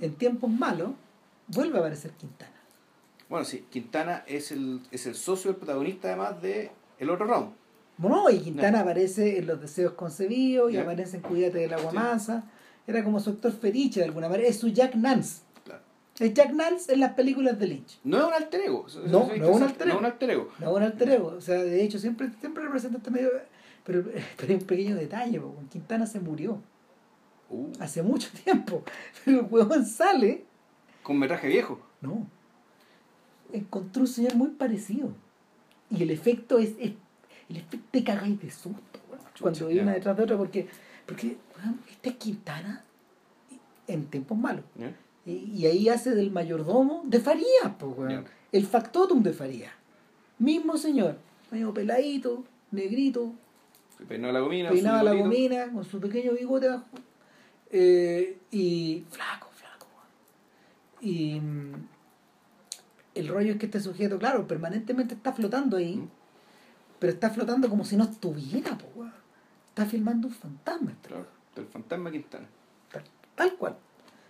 [0.00, 0.90] en tiempos malos,
[1.48, 2.52] vuelve a aparecer Quintana.
[3.28, 7.52] Bueno, sí, Quintana es el, es el socio del protagonista además de El Otro Round.
[8.00, 11.96] No, y Quintana aparece en Los Deseos Concebidos y aparece en Cuídate del Agua Sí.
[11.96, 12.44] Mansa.
[12.86, 14.48] Era como su actor fetiche de alguna manera.
[14.48, 15.42] Es su Jack Nance.
[15.64, 15.82] Claro.
[16.18, 17.98] Es Jack Nance en las películas de Lynch.
[18.04, 18.86] No es un alter ego.
[19.06, 19.92] No, no es un alter ego.
[19.92, 20.48] No es un alter ego.
[20.58, 21.26] No un alter ego.
[21.36, 23.28] O sea, de hecho, siempre, siempre representa este medio.
[23.84, 24.04] Pero,
[24.36, 26.60] pero hay un pequeño detalle, porque Quintana se murió
[27.52, 28.84] Uh, hace mucho tiempo.
[29.24, 30.44] Pero el huevón sale.
[31.02, 31.80] con metraje viejo.
[32.00, 32.26] No.
[33.52, 35.10] Encontró un señor muy parecido.
[35.90, 36.74] Y el efecto es.
[36.78, 36.92] es-
[37.58, 39.82] el te cagáis de susto, weón, Cuando ya.
[39.82, 40.68] una detrás de otra, porque.
[41.06, 42.84] Porque, weón, esta es Quintana
[43.86, 44.64] en tiempos malos.
[45.26, 47.92] Y, y ahí hace del mayordomo de Farías, pues.
[48.10, 48.24] Ya.
[48.52, 49.72] El factotum de Farías.
[50.38, 51.16] Mismo señor.
[51.50, 53.32] Medio peladito, negrito,
[53.98, 54.70] Se Peinaba la gomina.
[54.70, 56.86] peinaba la gomina con su pequeño bigote abajo.
[57.72, 59.86] Eh, y flaco, flaco.
[61.00, 61.72] Y mm,
[63.16, 66.08] el rollo es que este sujeto, claro, permanentemente está flotando ahí, Mm.
[67.00, 68.86] Pero está flotando como si no estuviera, po.
[69.68, 71.26] Está filmando un fantasma, Claro,
[71.56, 72.46] del fantasma Quintana.
[72.92, 73.02] tal,
[73.34, 73.76] tal cual.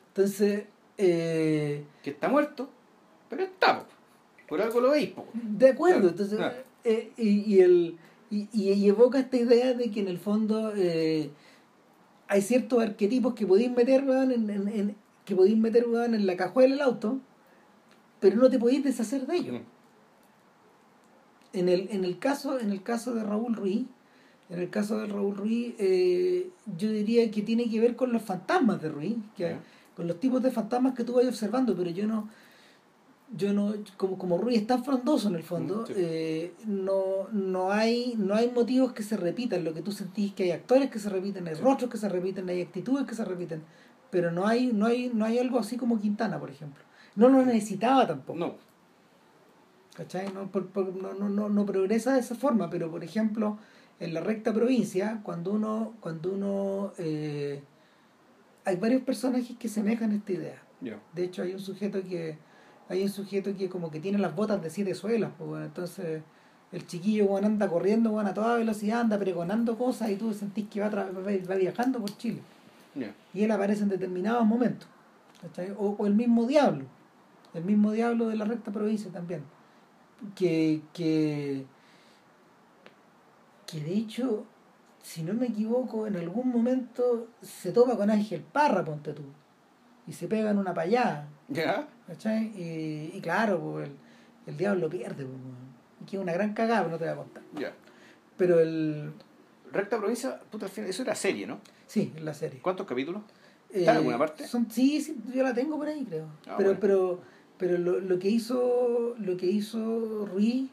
[0.08, 0.64] Entonces,
[0.96, 2.70] eh, Que está muerto,
[3.28, 3.86] pero está, po.
[4.48, 5.26] Por algo lo veis, po.
[5.34, 6.56] de acuerdo, Claro, entonces, claro.
[6.84, 7.98] eh, y, y el,
[8.30, 11.30] y, y- y evoca esta idea de que en el fondo eh,
[12.28, 16.26] hay ciertos arquetipos que podéis meter, weón, en, en- en- que podéis meter, weón, en
[16.26, 17.18] la cajuela del auto,
[18.20, 19.60] pero no te podéis deshacer de ellos.
[21.52, 23.86] En el, en el caso, en el caso de Raúl Ruiz,
[24.50, 28.22] en el caso de Raúl Ruiz, eh, yo diría que tiene que ver con los
[28.22, 29.60] fantasmas de Ruiz, que, Ya.
[29.96, 32.28] con los tipos de fantasmas que tú vayas observando, pero yo no,
[33.36, 35.92] yo no, como, como Ruiz es tan frondoso en el fondo, sí.
[35.96, 40.44] eh, no, no hay, no hay motivos que se repitan, lo que tú sentís que
[40.44, 41.62] hay actores que se repiten, hay Sí.
[41.62, 43.62] rostros que se repiten, hay actitudes que se repiten,
[44.10, 46.82] pero no hay, no hay, no hay algo así como Quintana, por ejemplo.
[47.14, 48.38] No lo necesitaba tampoco.
[48.38, 48.54] No,
[50.00, 50.32] ¿cachai?
[50.32, 53.58] No, por- por- no, no, no, no progresa de esa forma, pero por ejemplo,
[53.98, 57.60] en la recta provincia, cuando uno, cuando uno eh,
[58.64, 60.62] hay varios personajes que semejan esta idea.
[61.14, 62.38] De hecho, hay un sujeto que,
[62.88, 66.22] hay un sujeto que como que tiene las botas de siete suelas, pues, bueno, entonces
[66.72, 70.66] el chiquillo bueno, anda corriendo bueno, a toda velocidad, anda pregonando cosas y tú sentís
[70.68, 72.40] que va, va, viajando por Chile.
[73.34, 74.88] Y él aparece en determinados momentos.
[75.76, 76.84] O, o el mismo diablo,
[77.52, 79.42] el mismo diablo de la recta provincia también.
[80.34, 81.64] Que, que,
[83.66, 84.44] que de hecho,
[85.02, 89.22] si no me equivoco, en algún momento se topa con Ángel Parra, ponte tú.
[90.06, 91.28] Y se pegan una payada.
[91.48, 91.88] ¿Ya?
[92.06, 92.46] ¿cachai?
[92.56, 93.96] Y, y claro, pues, el,
[94.46, 95.24] el diablo pierde.
[95.24, 95.38] pues,
[96.00, 97.42] y que es una gran cagada, pero no te voy a contar.
[97.54, 97.72] Ya.
[98.36, 99.12] Pero el.
[99.72, 101.60] Recta provincia, puta, eso era serie, ¿no?
[101.86, 102.60] Sí, en la serie.
[102.60, 103.22] ¿Cuántos capítulos?
[103.68, 104.48] ¿Está en alguna parte?
[104.48, 106.26] Son, sí, sí, yo la tengo por ahí, creo.
[106.48, 106.80] Ah, pero bueno.
[106.80, 107.20] pero
[107.60, 110.70] pero lo, lo que hizo lo que hizo Ruiz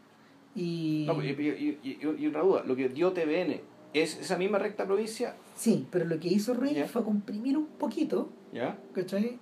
[0.56, 3.62] y No, y, y, y, y- una duda, lo que dio TVN,
[3.94, 5.36] ¿es esa misma recta provincia?
[5.56, 8.80] sí, pero lo que hizo Ruiz fue comprimir un poquito, ¿Ya?
[8.94, 9.38] ¿cachai?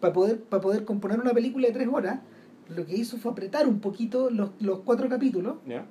[0.00, 2.20] Para poder para poder componer una película de tres horas,
[2.68, 5.84] lo que hizo fue apretar un poquito los, los cuatro capítulos ¿Ya?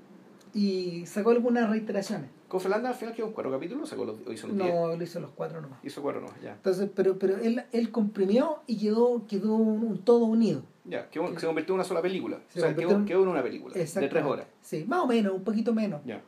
[0.54, 2.30] y sacó algunas reiteraciones.
[2.48, 3.90] ¿Con Fernández al final quedó cuatro capítulos?
[3.90, 4.74] ¿Sacó los, o hizo los diez?
[4.74, 5.84] No, lo hizo los cuatro nomás.
[5.84, 6.54] Hizo cuatro nomás, ya.
[6.54, 10.64] Entonces, pero pero él, él comprimió y quedó quedó un, un todo unido.
[10.86, 12.40] Ya, quedó- se convirtió en una sola película.
[12.50, 14.48] Se o sea, quedó, en- quedó una película de tres horas.
[14.62, 16.02] Sí, más o menos, un poquito menos.
[16.06, 16.22] Ya,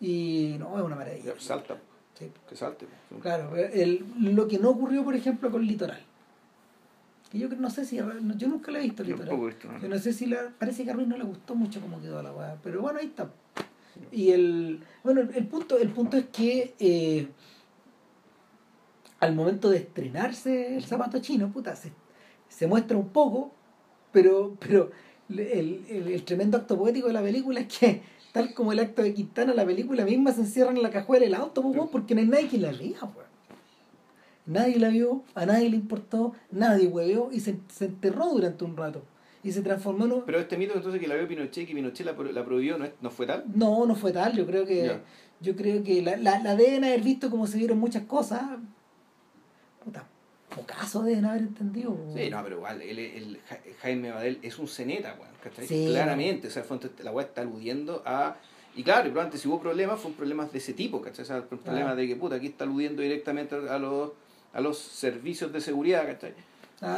[0.00, 1.34] Y no, es una maravilla.
[1.34, 1.76] ya salta,
[2.18, 2.30] Sí.
[2.48, 2.86] que salte.
[3.20, 6.02] Claro, el, lo que no ocurrió, por ejemplo, con Litoral.
[7.30, 9.40] Que yo no sé si, yo nunca la he visto Yo Litoral.
[9.40, 9.78] he visto, ¿no?
[9.80, 12.22] Yo no sé si la, parece que a Ruiz no le gustó mucho cómo quedó
[12.22, 13.30] la weá, pero bueno, ahí está.
[14.10, 17.28] Y el, bueno, el punto, el punto es que eh,
[19.20, 21.92] al momento de estrenarse el zapato chino, puta, se,
[22.48, 23.52] se muestra un poco,
[24.12, 24.90] pero, pero
[25.28, 28.02] el, el- el tremendo acto poético de la película es que
[28.32, 31.34] tal como el acto de Quintana, la película misma se encierra en la cajuela del
[31.34, 33.32] auto, pues, porque no hay nadie que la weón.
[34.44, 38.76] Nadie la vio, a nadie le importó, nadie hueveó y se, se enterró durante un
[38.76, 39.02] rato.
[39.44, 41.74] Y se transformó en un- Pero este mito entonces que la vio Pinochet y que
[41.74, 43.44] Pinochet la, la prohibió no, es- no fue tal.
[43.54, 44.34] No, no fue tal.
[44.36, 45.00] Yo creo que Ya.
[45.40, 48.42] yo creo que la, la, la deben haber visto como se vieron muchas cosas.
[49.84, 50.06] Puta,
[50.54, 51.96] pocaso deben haber entendido.
[52.14, 55.66] Sí, no, pero igual, el, el Ja- Jaime Badel es un ceneta, weón, ¿cachai?
[55.66, 55.86] Sí.
[55.88, 56.64] Claramente, o sea,
[57.02, 58.36] la weá está aludiendo a...
[58.74, 61.24] Y claro, y probablemente si hubo problemas, fueron problemas de ese tipo, ¿cachai?
[61.24, 61.96] O sea, problemas Claro.
[61.96, 64.12] de que, puta, aquí está aludiendo directamente a los,
[64.52, 66.32] a los servicios de seguridad, ¿cachai?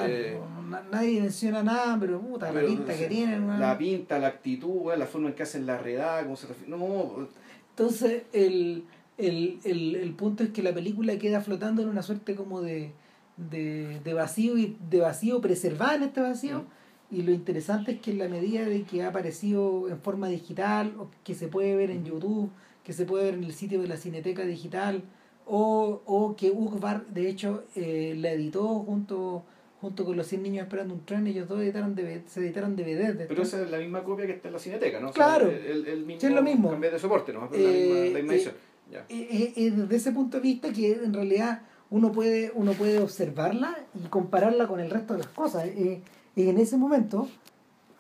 [0.07, 0.39] Eh,
[0.71, 3.45] na- nadie menciona nada, pero puta, la pinta no que tienen.
[3.47, 3.61] weón.
[3.61, 6.71] La pinta, la actitud, la forma en que hacen la redada, cómo se refiere...
[6.71, 7.29] No,
[7.71, 8.85] Entonces, el,
[9.19, 12.93] el, el, el punto es que la película queda flotando en una suerte como de,
[13.37, 16.65] de, de vacío y de vacío preservada en este vacío.
[17.11, 20.95] Y lo interesante es que en la medida de que ha aparecido en forma digital,
[20.99, 22.51] o que se puede ver en YouTube,
[22.83, 25.03] que se puede ver en el sitio de la Cineteca Digital,
[25.47, 29.45] o, o que Ugbar, de hecho, eh, la editó junto
[29.81, 33.19] junto con los 100 niños esperando un tren, ellos dos editaron DVD, se editaron DVDs
[33.19, 35.11] de pero esa es la misma copia que está en la cineteca, ¿no?
[35.11, 35.51] O Claro.
[35.51, 36.73] el, el- mismo, Sí, es lo mismo.
[36.73, 37.51] En vez de soporte, ¿no?
[37.51, 38.55] Pero la Eh, misma, la eh, misma edición.
[38.91, 38.99] Ya.
[39.11, 41.61] Eh, eh, eh, desde ese punto de vista que en realidad
[41.95, 45.67] uno puede uno puede observarla y compararla con el resto de las cosas.
[45.67, 46.03] Eh,
[46.35, 47.29] y en ese momento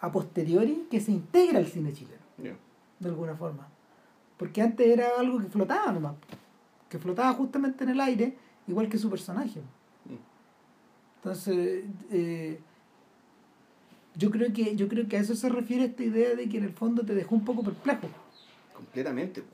[0.00, 2.24] a posteriori que se integra el cine chileno
[2.98, 3.68] de alguna forma.
[4.36, 6.16] Porque antes era algo que flotaba nomás
[6.88, 9.60] que flotaba justamente en el aire igual que su personaje.
[10.06, 10.14] Mm.
[11.16, 12.60] entonces eh,
[14.16, 16.64] yo creo que yo creo que a eso se refiere esta idea de que en
[16.64, 18.08] el fondo te dejó un poco perplejo.
[18.74, 19.44] Completamente.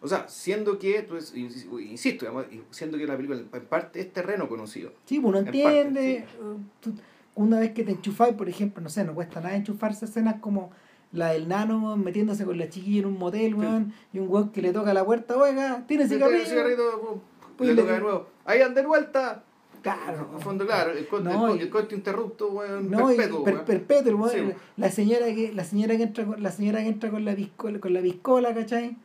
[0.00, 4.48] O sea, siendo que, pues, insisto, digamos, siendo que la película en parte es terreno
[4.48, 4.92] conocido.
[5.06, 6.24] Sí, pues uno En entiende.
[6.28, 6.94] parte, tú-
[7.34, 10.70] una vez que te enchufáis, por ejemplo, no sé, no cuesta nada enchufarse escenas como
[11.12, 14.60] la del nano metiéndose con la chiquilla en un motel, weón, y un weón que
[14.62, 16.44] le toca la puerta, oiga, tiene cigarrillo.
[16.44, 17.20] cigarrito, pum,
[17.56, 18.26] Pues le le- toca de nuevo.
[18.44, 19.42] Ahí anda de vuelta.
[19.82, 20.28] Claro.
[20.34, 23.64] En fondo, claro, el corte, No, el, y- el corte interrupto, weón, No, perpetuo, per-
[23.64, 27.10] perpetuo, weón, Sí, la- señora que, la señora que entra con, la señora que entra
[27.10, 28.96] con la con la piscola, ¿cachai?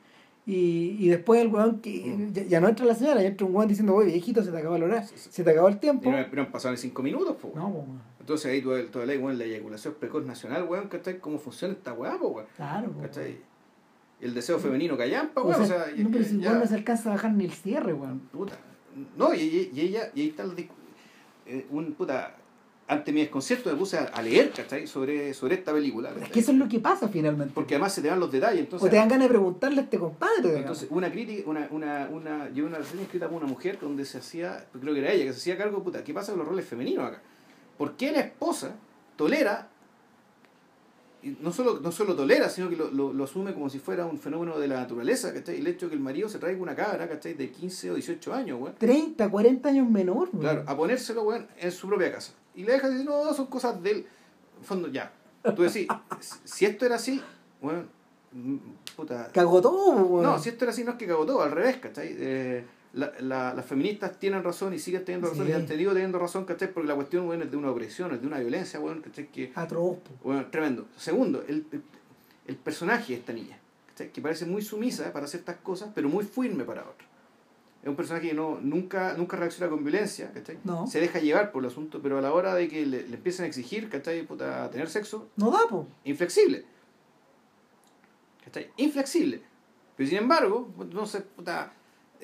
[0.45, 3.56] Y, y después el weón que ya, ya no entra la señora, ya entra un
[3.56, 6.11] weón diciendo, oye viejito, se te acabó el horario, se te acabó el Y tiempo.
[6.11, 7.60] no, pero han pasado en cinco minutos, po, weón.
[7.60, 8.02] No, pues, weón.
[8.20, 11.20] Entonces ahí tú, tú hablas, weón, la eyaculación precoz nacional, weón, ¿cachai?
[11.20, 12.48] ¿Cómo funciona esta weá, po, weón?
[12.57, 13.38] claro, pues, ¿Cachai?
[14.20, 16.76] El deseo femenino callampa, O weón, o sea, sea, no, pero si ya- no se
[16.76, 18.20] alcanza a bajar ni el cierre, weón.
[18.32, 18.57] Puta.
[19.18, 20.70] No, y, y- y ella, y ahí está el
[21.45, 22.36] eh, un puta.
[22.85, 24.88] Ante mi desconcierto me puse a, leer, ¿cachai?
[24.88, 26.11] Sobre, sobre esta película.
[26.22, 27.53] Es que eso es lo que pasa finalmente.
[27.53, 28.60] Porque además se te dan los detalles.
[28.60, 30.41] Entonces, o te dan ganas de preguntarle a este compadre.
[30.41, 30.60] digamos.
[30.60, 34.18] entonces una crítica, una, una, una, yo una reseña escrita por una mujer donde se
[34.18, 36.65] hacía, creo que era ella, que se hacía cargo, puta, ¿qué pasa con los roles
[36.65, 37.22] femeninos acá?
[37.77, 38.76] ¿Por qué la esposa
[39.15, 39.69] tolera,
[41.41, 44.20] no solo, no solo tolera, sino que lo, lo, lo asume como si fuera un
[44.20, 45.58] fenómeno de la naturaleza, ¿cachai?
[45.58, 47.34] El hecho de que el marido se traiga una cabra, ¿cachai?
[47.34, 48.76] De 15 o 18 años, weón.
[48.78, 50.30] 30, 40 años menor.
[50.34, 50.41] weón.
[50.41, 52.34] Claro, a ponérselo, weón, en su propia casa.
[52.56, 54.06] Y le dejas decir, no, son cosas del
[54.62, 55.12] fondo, ya.
[55.56, 55.88] Tú decís,
[56.44, 57.22] si esto era así,
[57.62, 57.88] weón,
[58.34, 58.58] mm,
[58.95, 59.30] puta.
[59.34, 60.24] Cagó todo, weón.
[60.24, 62.16] No, si esto era así, no es que cagó todo, al revés, ¿cachai?
[62.18, 65.52] Eh, la, la- las feministas tienen razón y siguen teniendo razón Sí.
[65.52, 66.72] y han tenido teniendo razón, ¿cachai?
[66.72, 69.28] Porque la cuestión, weón, es de una opresión, es de una violencia, weón, ¿cachai?
[69.28, 70.86] Que, Atroz, bueno, tremendo.
[70.98, 71.82] Segundo, el, el,
[72.48, 73.57] el personaje de esta niña,
[73.90, 74.11] ¿cachai?
[74.11, 77.10] que parece muy sumisa para ciertas cosas, pero muy firme para otras.
[77.82, 80.57] Es un personaje que no, nunca, nunca reacciona con violencia, ¿cachai?
[80.64, 80.88] No.
[80.88, 83.44] Se deja llevar por el asunto, pero a la hora de que le, le empiecen
[83.44, 84.26] a exigir, ¿cachai?
[84.26, 85.88] Puta, tener sexo, No da, po.
[86.06, 86.64] inflexible.
[88.45, 88.70] ¿Cachai?
[88.78, 89.41] Inflexible.
[89.98, 91.74] Pero sin embargo, no sé, puta.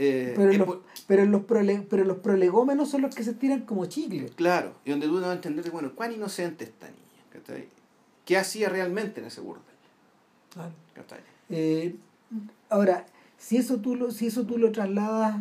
[0.01, 3.61] Eh, Pero, los, por- pero, los prole, pero los prolegómenos son los que se tiran
[3.65, 4.29] como chicle.
[4.29, 7.67] Claro, y donde tú no vas a entender, bueno, cuán inocente esta niña, ¿cachai?
[8.25, 9.63] ¿Qué hacía realmente en ese burdel?
[10.53, 10.71] Claro.
[11.49, 11.95] Eh,
[12.69, 13.05] ahora,
[13.37, 15.35] si eso tú lo, si eso tú lo trasladas,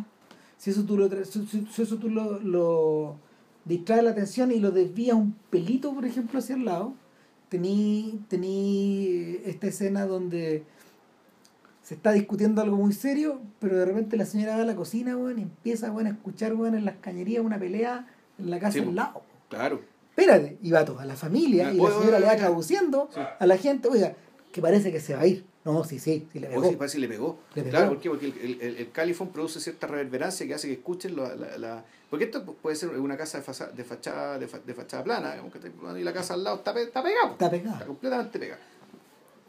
[0.57, 3.15] si eso tú lo, tra- si, si- si eso tú lo, lo
[3.65, 6.93] distraes la atención y lo desvías un pelito, por ejemplo, hacia el lado,
[7.49, 10.63] tení, tení esta escena donde
[11.89, 15.17] se está discutiendo algo muy serio, pero de repente la señora va a la cocina,
[15.17, 18.05] weón, y empieza weón, a escuchar weón, en las cañerías una pelea
[18.37, 18.91] en la casa Sí, al po.
[18.91, 19.21] lado.
[19.49, 19.81] Claro.
[20.15, 22.41] Espérate, y va toda la familia, y la Oye, señora oye, le va oye.
[22.41, 23.19] traduciendo Sí.
[23.39, 24.13] a la gente, oiga,
[24.51, 25.45] que parece que se va a ir.
[25.65, 26.69] No, sí, sí, sí le pegó.
[26.69, 27.39] sí, parece que le pegó.
[27.55, 27.71] Le pegó.
[27.71, 28.09] Claro, ¿por qué?
[28.11, 31.85] Porque el, el, el, califón produce cierta reverberancia que hace que escuchen la, la, la-
[32.11, 35.31] Porque esto puede ser una casa de, fasa- de, fachada, de, fa- de fachada plana,
[35.31, 37.31] digamos, que está- y la casa al lado está, pe- está pegada.
[37.31, 37.85] Está Está pegada.
[37.87, 38.61] completamente pegada.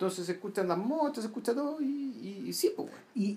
[0.00, 2.88] Entonces se escuchan las motos, se escucha todo y, y, y sí, pues.
[3.14, 3.36] Y,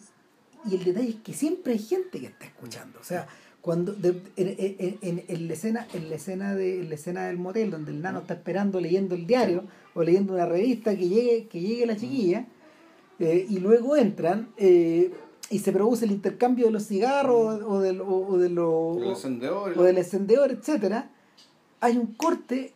[0.65, 2.99] y el detalle es que siempre hay gente que está escuchando.
[3.01, 3.27] O sea,
[3.59, 7.37] cuando de- en, en- en- la escena, en la escena de en la escena del
[7.37, 11.47] motel donde el nano está esperando leyendo el diario o leyendo una revista que llegue,
[11.47, 12.45] que llegue la chiquilla,
[13.19, 15.11] eh, y luego entran eh,
[15.49, 19.09] y se produce el intercambio de los cigarros o, del, o, o de lo- El
[19.09, 19.77] encendedor.
[19.77, 21.11] o del encendedor, etcétera,
[21.81, 22.73] hay un corte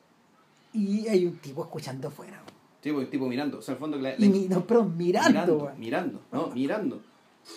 [0.74, 2.44] y hay un tipo escuchando afuera.
[2.82, 3.58] Tipo, tipo mirando.
[3.60, 5.30] O sea, el fondo, la- la- Y mi- no, perdón, mirando.
[5.30, 6.48] mirando, mirando, ¿no?
[6.48, 7.02] Mirando.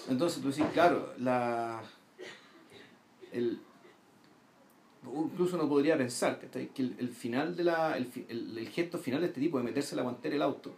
[0.09, 1.83] Entonces tú decís, claro, la.
[3.33, 3.61] El,
[5.15, 6.69] incluso uno podría pensar ¿cachai?
[6.69, 7.97] que el, el final de la.
[7.97, 10.75] El, el, el gesto final de este tipo de meterse la guantera el auto.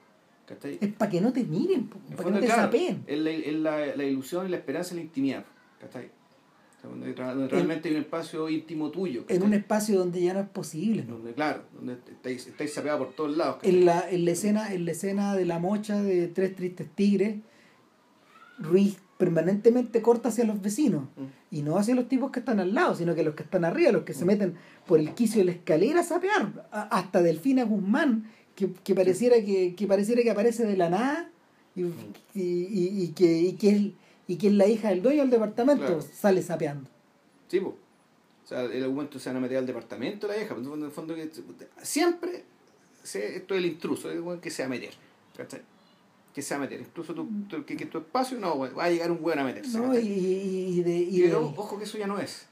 [0.46, 0.78] ¿cachai?
[0.80, 3.04] Es para que no te miren, para que no te claro, sapeen.
[3.06, 5.44] Es, la, es la, la ilusión y la esperanza en la intimidad.
[5.80, 6.10] ¿cachai?
[6.82, 9.24] Donde, donde realmente hay un espacio íntimo tuyo.
[9.28, 11.04] En un espacio donde ya no es posible.
[11.04, 11.14] ¿no?
[11.14, 13.58] Donde, claro, donde estáis, estáis sapeados por todos lados.
[13.62, 17.36] En la, en, la escena, en la escena de la mocha de Tres Tristes Tigres,
[18.58, 21.04] Ruiz permanentemente corta hacia los vecinos.
[21.16, 21.54] Mm.
[21.56, 23.92] Y no hacia los tipos que están al lado, sino que los que están arriba,
[23.92, 24.54] los que se meten
[24.86, 26.66] por el quicio de la escalera a sapear.
[26.72, 28.24] A- hasta Delfina Guzmán,
[28.56, 31.30] que, que pareciera que, que pareciera que aparece de la nada
[31.76, 31.90] y, y,
[32.34, 33.82] y- y que, y, que es,
[34.26, 36.02] y que es la hija del dueño del departamento, Claro.
[36.02, 36.88] sale sapeando.
[37.48, 37.76] Sí, po.
[38.44, 40.54] O sea, en algún momento se van a meter al departamento la vieja.
[40.56, 41.30] pero En el fondo, que
[41.82, 42.44] siempre
[43.02, 44.90] se- esto es el intruso, es el que se va a meter.
[45.36, 45.62] ¿cachai?
[46.34, 46.80] Que se va a meter.
[46.80, 49.78] Incluso tu, tu- que, que tu espacio no, va a llegar un weón a meterse.
[49.78, 49.98] ¿no?
[49.98, 52.46] Y, y, de, y Pero del- ojo que eso ya no es.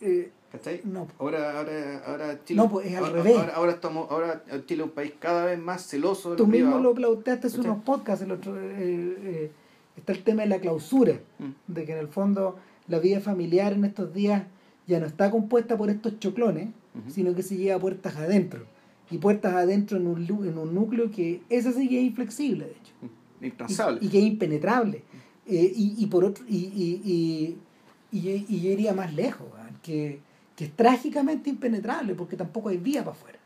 [0.00, 0.80] eh, ¿Cachai?
[0.84, 2.62] no, Ahora, ahora, ahora Chile.
[2.62, 3.36] No, pues, es al ahora, revés.
[3.36, 6.68] Ahora, ahora estamos, ahora Chile es un país cada vez más celoso de Tú mismo
[6.76, 6.82] privado.
[6.82, 8.24] lo planteaste hace unos podcasts.
[8.24, 9.52] El otro, eh, eh,
[9.96, 11.72] está el tema de la clausura, Mm.
[11.72, 12.56] de que en el fondo
[12.88, 14.44] la vida familiar en estos días
[14.86, 16.68] ya no está compuesta por estos choclones,
[17.08, 18.64] sino que se lleva puertas adentro.
[19.10, 22.70] Y puertas adentro en un, en un núcleo que ese sí que es inflexible, de
[22.72, 22.92] hecho.
[23.40, 23.98] Y, Intransable.
[24.02, 25.02] y que es impenetrable.
[25.46, 29.76] Eh, y, y por otro, y, y, y, y- y yo iría más lejos, weón,
[29.82, 30.20] que,
[30.56, 33.38] que es trágicamente impenetrable, porque tampoco hay vía para afuera.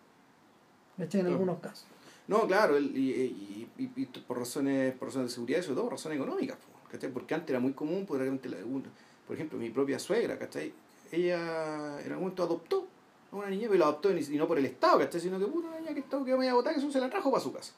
[0.99, 1.29] En Claro.
[1.29, 1.87] algunos casos.
[2.31, 3.11] No, claro, el- y,
[3.77, 6.57] y- y- por razones por razones de seguridad y sobre todo por razones económicas.
[7.13, 8.59] Porque antes era muy común, por ejemplo, la-
[9.27, 10.73] por ejemplo, mi propia suegra, ¿cachai?
[11.13, 12.87] Ella en algún momento adoptó
[13.33, 15.21] a una niña, pero la adoptó y no por el Estado, ¿cachai?
[15.21, 17.31] Sino que puta, una niña que estaba que media botada, que eso se la trajo
[17.33, 17.73] para su casa,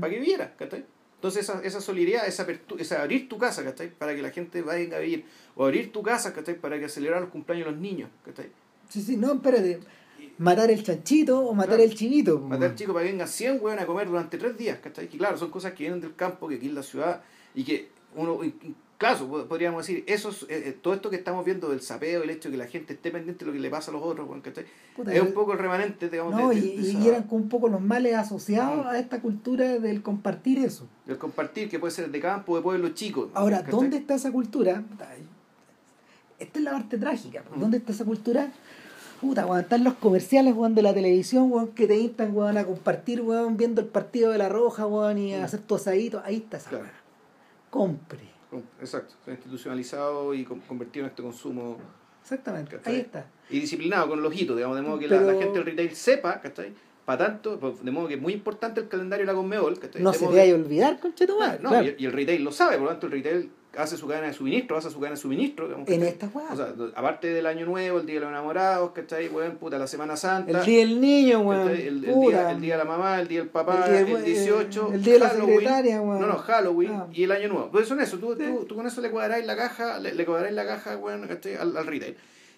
[0.00, 0.84] para que viviera, ¿cachai?
[1.16, 2.46] Entonces esa, esa solidaridad, esa,
[2.78, 3.90] esa abrir tu casa, ¿cachai?
[3.90, 5.24] Para que la gente vaya a vivir,
[5.56, 6.56] o abrir tu casa, ¿cachai?
[6.60, 8.50] Para que celebrar los cumpleaños de los niños, ¿cachai?
[8.88, 9.80] Sí, sí, no, espérate.
[10.38, 11.82] Matar el chanchito o matar Claro.
[11.84, 12.40] el chivito.
[12.40, 12.74] po, Matar weón.
[12.76, 15.08] chicos para que vengan 100 hueón a comer durante 3 días, ¿cachai?
[15.08, 17.22] Que claro, son cosas que vienen del campo, que aquí en la ciudad,
[17.54, 18.40] y que uno,
[18.98, 22.22] claro, pod- podríamos decir, eso es, eh, eh, todo esto que estamos viendo del sapeo,
[22.24, 24.02] el hecho de que la gente esté pendiente de lo que le pasa a los
[24.02, 24.64] otros, ¿cachai?
[24.96, 27.26] Puta, Es un poco el remanente, digamos, No, de, y, de- de y- y eran
[27.30, 28.88] un poco los males asociados Mm.
[28.88, 30.88] a esta cultura del compartir eso.
[31.06, 33.30] del compartir, que puede ser de campo, de pueblo chico.
[33.34, 33.70] Ahora, ¿cachai?
[33.72, 34.82] ¿dónde está esa cultura?
[36.38, 37.44] Esta es la parte trágica.
[37.54, 37.60] Mm.
[37.60, 38.52] ¿Dónde está esa cultura?
[39.24, 42.64] Puta, weón, están los comerciales, weón, de la televisión, weón, que te instan, weón, a
[42.66, 45.44] compartir, weón, viendo el partido de la Roja, weón, y a Mm.
[45.44, 46.20] hacer tu asadito.
[46.24, 46.84] Ahí está esa Claro.
[47.70, 48.20] Compre.
[48.80, 51.78] Exacto, se ha institucionalizado y con- convertido en este consumo
[52.22, 52.76] Exactamente.
[52.76, 52.94] ¿Cachai?
[52.94, 53.26] Ahí está.
[53.50, 55.94] y disciplinado con los ojitos, digamos, de modo que la, Pero- la gente del retail
[55.96, 56.72] sepa, ¿cachai?
[57.04, 60.02] Para tanto, de modo que es muy importante el calendario de la Conmebol, ¿cachai?
[60.02, 61.58] No De se te vaya a olvidar, concha tu madre.
[61.62, 61.86] No, claro.
[61.86, 64.32] y, y el retail lo sabe, por lo tanto el retail hace su cadena de
[64.32, 65.66] suministro, hace su cadena de suministro.
[65.66, 66.52] digamos, En esta weá.
[66.52, 69.28] O sea, aparte del año nuevo, el día de los enamorados, ¿cachai?
[69.28, 70.60] Weón, puta, la Semana Santa.
[70.60, 71.68] el día del niño, weón.
[71.70, 74.18] el, el día, el día de la mamá, el día del papá, El el, día-
[74.20, 76.20] 18, el día de la secretaria, weón.
[76.20, 77.06] No, no, Halloween Ah.
[77.12, 77.70] y el año nuevo.
[77.70, 80.54] Pues son eso, tú, tú, tú con eso le cuadráis la caja, le, le cuadráis
[80.54, 81.56] la caja, weón, ¿cachai?
[81.56, 82.16] Al, al retail.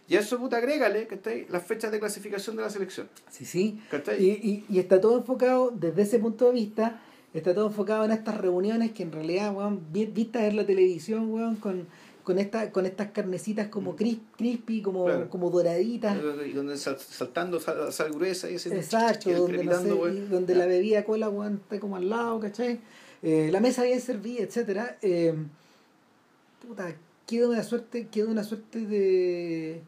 [0.08, 1.46] Y a eso, puta, agrégale, ¿cachai?
[1.48, 3.80] Las fechas de clasificación de la selección, Sí, sí.
[3.90, 4.22] ¿cachai?
[4.22, 7.00] Y, y, y está todo enfocado, desde ese punto de vista,
[7.38, 11.30] está todo enfocado en estas reuniones que en realidad, weón, vi- vistas en la televisión,
[11.32, 11.86] weón, con,
[12.24, 15.30] con, esta, con estas carnecitas como cris- crispy, como, Claro.
[15.30, 16.18] como doraditas.
[16.46, 20.54] Y donde sal- saltando sal, sal gruesa y ese Exacto, donde, no sé, y donde
[20.54, 22.80] la bebida cola, weón, está como al lado, ¿cachai?
[23.22, 24.98] Eh, la mesa bien servida, etcétera.
[25.02, 25.34] Eh,
[26.66, 26.94] puta,
[27.26, 29.82] queda una suerte, queda una suerte de,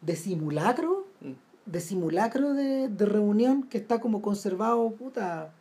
[0.00, 1.32] de simulacro Mm.
[1.66, 5.52] de simulacro de, de reunión que está como conservado puta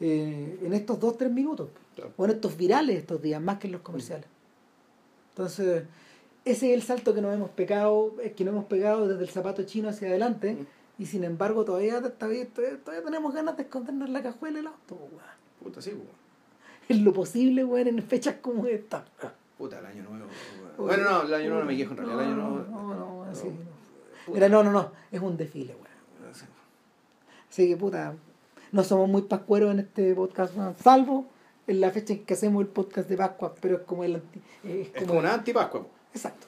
[0.00, 2.12] eh, en estos dos tres minutos Claro.
[2.16, 4.26] o en estos virales estos días más que en los comerciales
[5.30, 5.84] entonces
[6.44, 9.28] ese es el salto que nos hemos pegado eh, que nos hemos pegado desde el
[9.30, 10.66] zapato chino hacia adelante Mm.
[11.02, 14.66] y sin embargo todavía todavía, todavía, todavía tenemos ganas de escondernos en la cajuela del
[14.68, 15.12] auto weón.
[15.62, 16.06] Puta, sí, weón.
[16.88, 19.04] en lo posible weón, en fechas como esta
[19.58, 20.26] Puta, el año nuevo.
[20.76, 20.76] weón.
[20.88, 22.20] Bueno, no, el año nuevo no me quejo en realidad.
[22.22, 22.64] El año no, nuevo.
[22.70, 23.24] no, no, no.
[23.26, 24.32] no.
[24.32, 25.88] Mira, no, no, no, es un desfile, weón.
[27.50, 28.14] Así que puta,
[28.72, 31.26] no somos muy pascueros en este podcast, weón, salvo
[31.66, 34.40] en la fecha en que hacemos el podcast de Pascua, pero es como el anti,
[34.64, 35.86] es Es como como una antipascua.
[36.14, 36.46] exacto.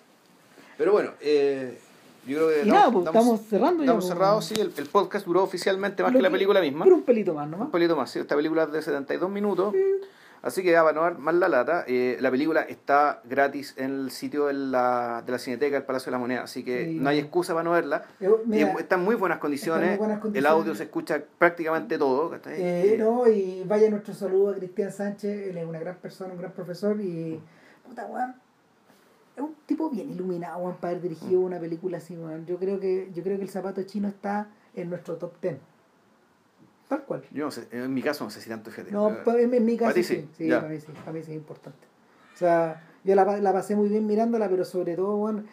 [0.78, 1.78] Pero bueno, eh,
[2.26, 4.14] yo creo que Y nada, pues, estamos cerrando ya, Estamos pues.
[4.14, 4.54] cerrados, sí.
[4.58, 6.84] El, el podcast duró oficialmente más que la película misma.
[6.84, 7.58] Pero un pelito más, ¿no?
[7.58, 8.18] Un pelito más, sí.
[8.18, 9.74] Esta película es de 72 minutos.
[10.42, 13.90] Así que, ya, para no dar más la lata, eh, la película está gratis en
[13.90, 16.98] el sitio de la, de la Cineteca del Palacio de la Moneda, así que Sí.
[16.98, 18.04] no hay excusa para no verla.
[18.20, 20.50] Yo, mira, Eh, está en muy buenas condiciones, muy buenas el condiciones.
[20.50, 22.34] audio se escucha prácticamente todo.
[22.34, 26.32] Eh, Eh, no, y vaya nuestro saludo a Cristian Sánchez, él es una gran persona,
[26.32, 27.38] un gran profesor y
[27.86, 28.34] puta weón,
[29.36, 32.46] es un tipo bien iluminado weón, para haber dirigido una película así, weón.
[32.46, 35.58] Yo creo que, yo creo que el zapato chino está en nuestro top ten.
[36.90, 37.22] Tal cual.
[37.30, 38.90] Yo no sé, en mi caso no sé si tanto fíjate.
[38.90, 41.78] No, en, mi caso sí, sí, sí, para mí sí, para mí sí es importante.
[42.34, 45.46] O sea, yo la, la pasé muy bien mirándola, pero sobre todo, weón,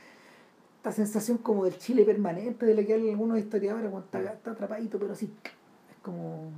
[0.78, 4.52] esta sensación como del Chile permanente de la que hablan algunos historiadores, weón, está, está
[4.52, 6.50] atrapadito, pero sí, es como...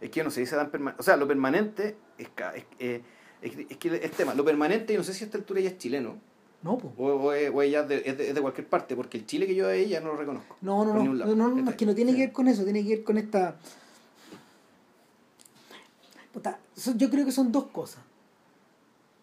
[0.00, 1.00] Es que no se dan permanente.
[1.00, 3.02] O sea, lo permanente es, es, eh,
[3.40, 5.70] es, es que el tema, lo permanente, yo no sé si a esta altura ya
[5.70, 6.14] es chileno.
[6.62, 6.94] No, pues.
[6.96, 9.26] O, o es, o es ya de, es, de, es de cualquier parte, porque el
[9.26, 10.56] Chile que yo de ella no lo reconozco.
[10.60, 12.18] No, no, no, no, no, no, es que no tiene Sí.
[12.18, 13.56] que ver con eso, tiene que ver con esta...
[16.32, 16.58] Puta,
[16.96, 18.02] yo creo que son dos cosas.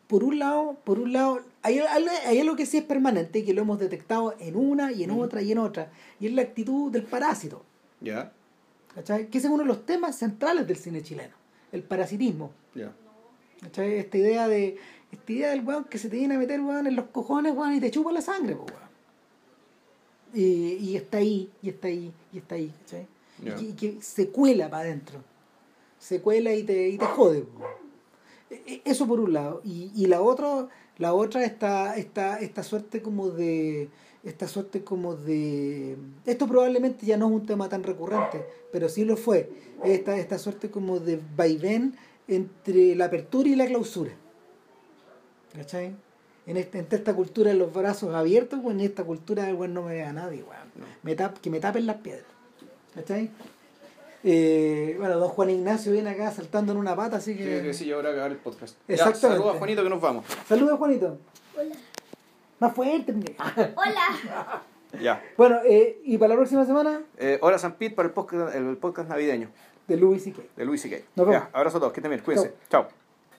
[0.07, 3.61] Por un lado, por un lado, hay, hay, algo que sí es permanente, que lo
[3.61, 7.03] hemos detectado en una y en otra y en otra, y es la actitud del
[7.03, 7.63] parásito,
[8.01, 8.31] Ya,
[8.95, 9.27] ¿cachai?
[9.27, 11.35] Que ese es uno de los temas centrales del cine chileno,
[11.71, 12.91] el parasitismo, ya.
[13.61, 13.99] ¿cachai?
[13.99, 14.77] Esta idea de
[15.11, 17.75] esta idea del weón que se te viene a meter weón en los cojones weón
[17.75, 18.89] y te chupa la sangre, po, weón.
[20.33, 23.07] Y, y está ahí, y está ahí, y está ahí, ¿cachai?
[23.43, 25.23] Y, que, y que se cuela para adentro.
[25.99, 27.45] Se cuela y te, y te jode.
[28.49, 29.61] E- e- Eso por un lado.
[29.63, 30.67] Y, y la otra,
[30.97, 33.89] la otra esta, esta, esta suerte como de.
[34.23, 35.95] Esta suerte como de.
[36.25, 39.49] Esto probablemente ya no es un tema tan recurrente, pero sí lo fue.
[39.83, 41.95] Esta, esta suerte como de vaivén
[42.27, 44.11] entre la apertura y la clausura.
[45.55, 45.95] ¿Cachai?
[46.45, 49.75] En, este, entre esta cultura de los brazos abiertos, pues en esta cultura de bueno,
[49.81, 50.67] no me vea nadie, weón.
[50.75, 50.85] No.
[51.03, 52.25] Me tap- que me tapen las piedras.
[52.93, 53.29] ¿Cachai?
[54.23, 57.61] Eh, bueno, don Juan Ignacio viene acá saltando en una pata, así Sí, que.
[57.61, 58.75] que sí, ahora acabar el podcast.
[58.87, 59.27] Ya, Exactamente.
[59.37, 60.25] saludos a Juanito que nos vamos.
[60.47, 61.17] Saludos, Juanito.
[61.57, 61.75] Hola.
[62.59, 63.13] Más fuerte.
[63.13, 63.35] mire.
[63.75, 64.61] Hola.
[64.99, 65.21] Ya.
[65.37, 68.75] bueno, eh, y para la próxima semana, Eh, hora San Pete para el podcast, el
[68.77, 69.49] podcast navideño
[69.87, 70.41] de Louis C.K.
[70.55, 71.33] de Luis y Nos vemos.
[71.43, 72.55] Ya, abrazo a todos, que estén bien, cuídense.
[72.71, 72.87] Chao.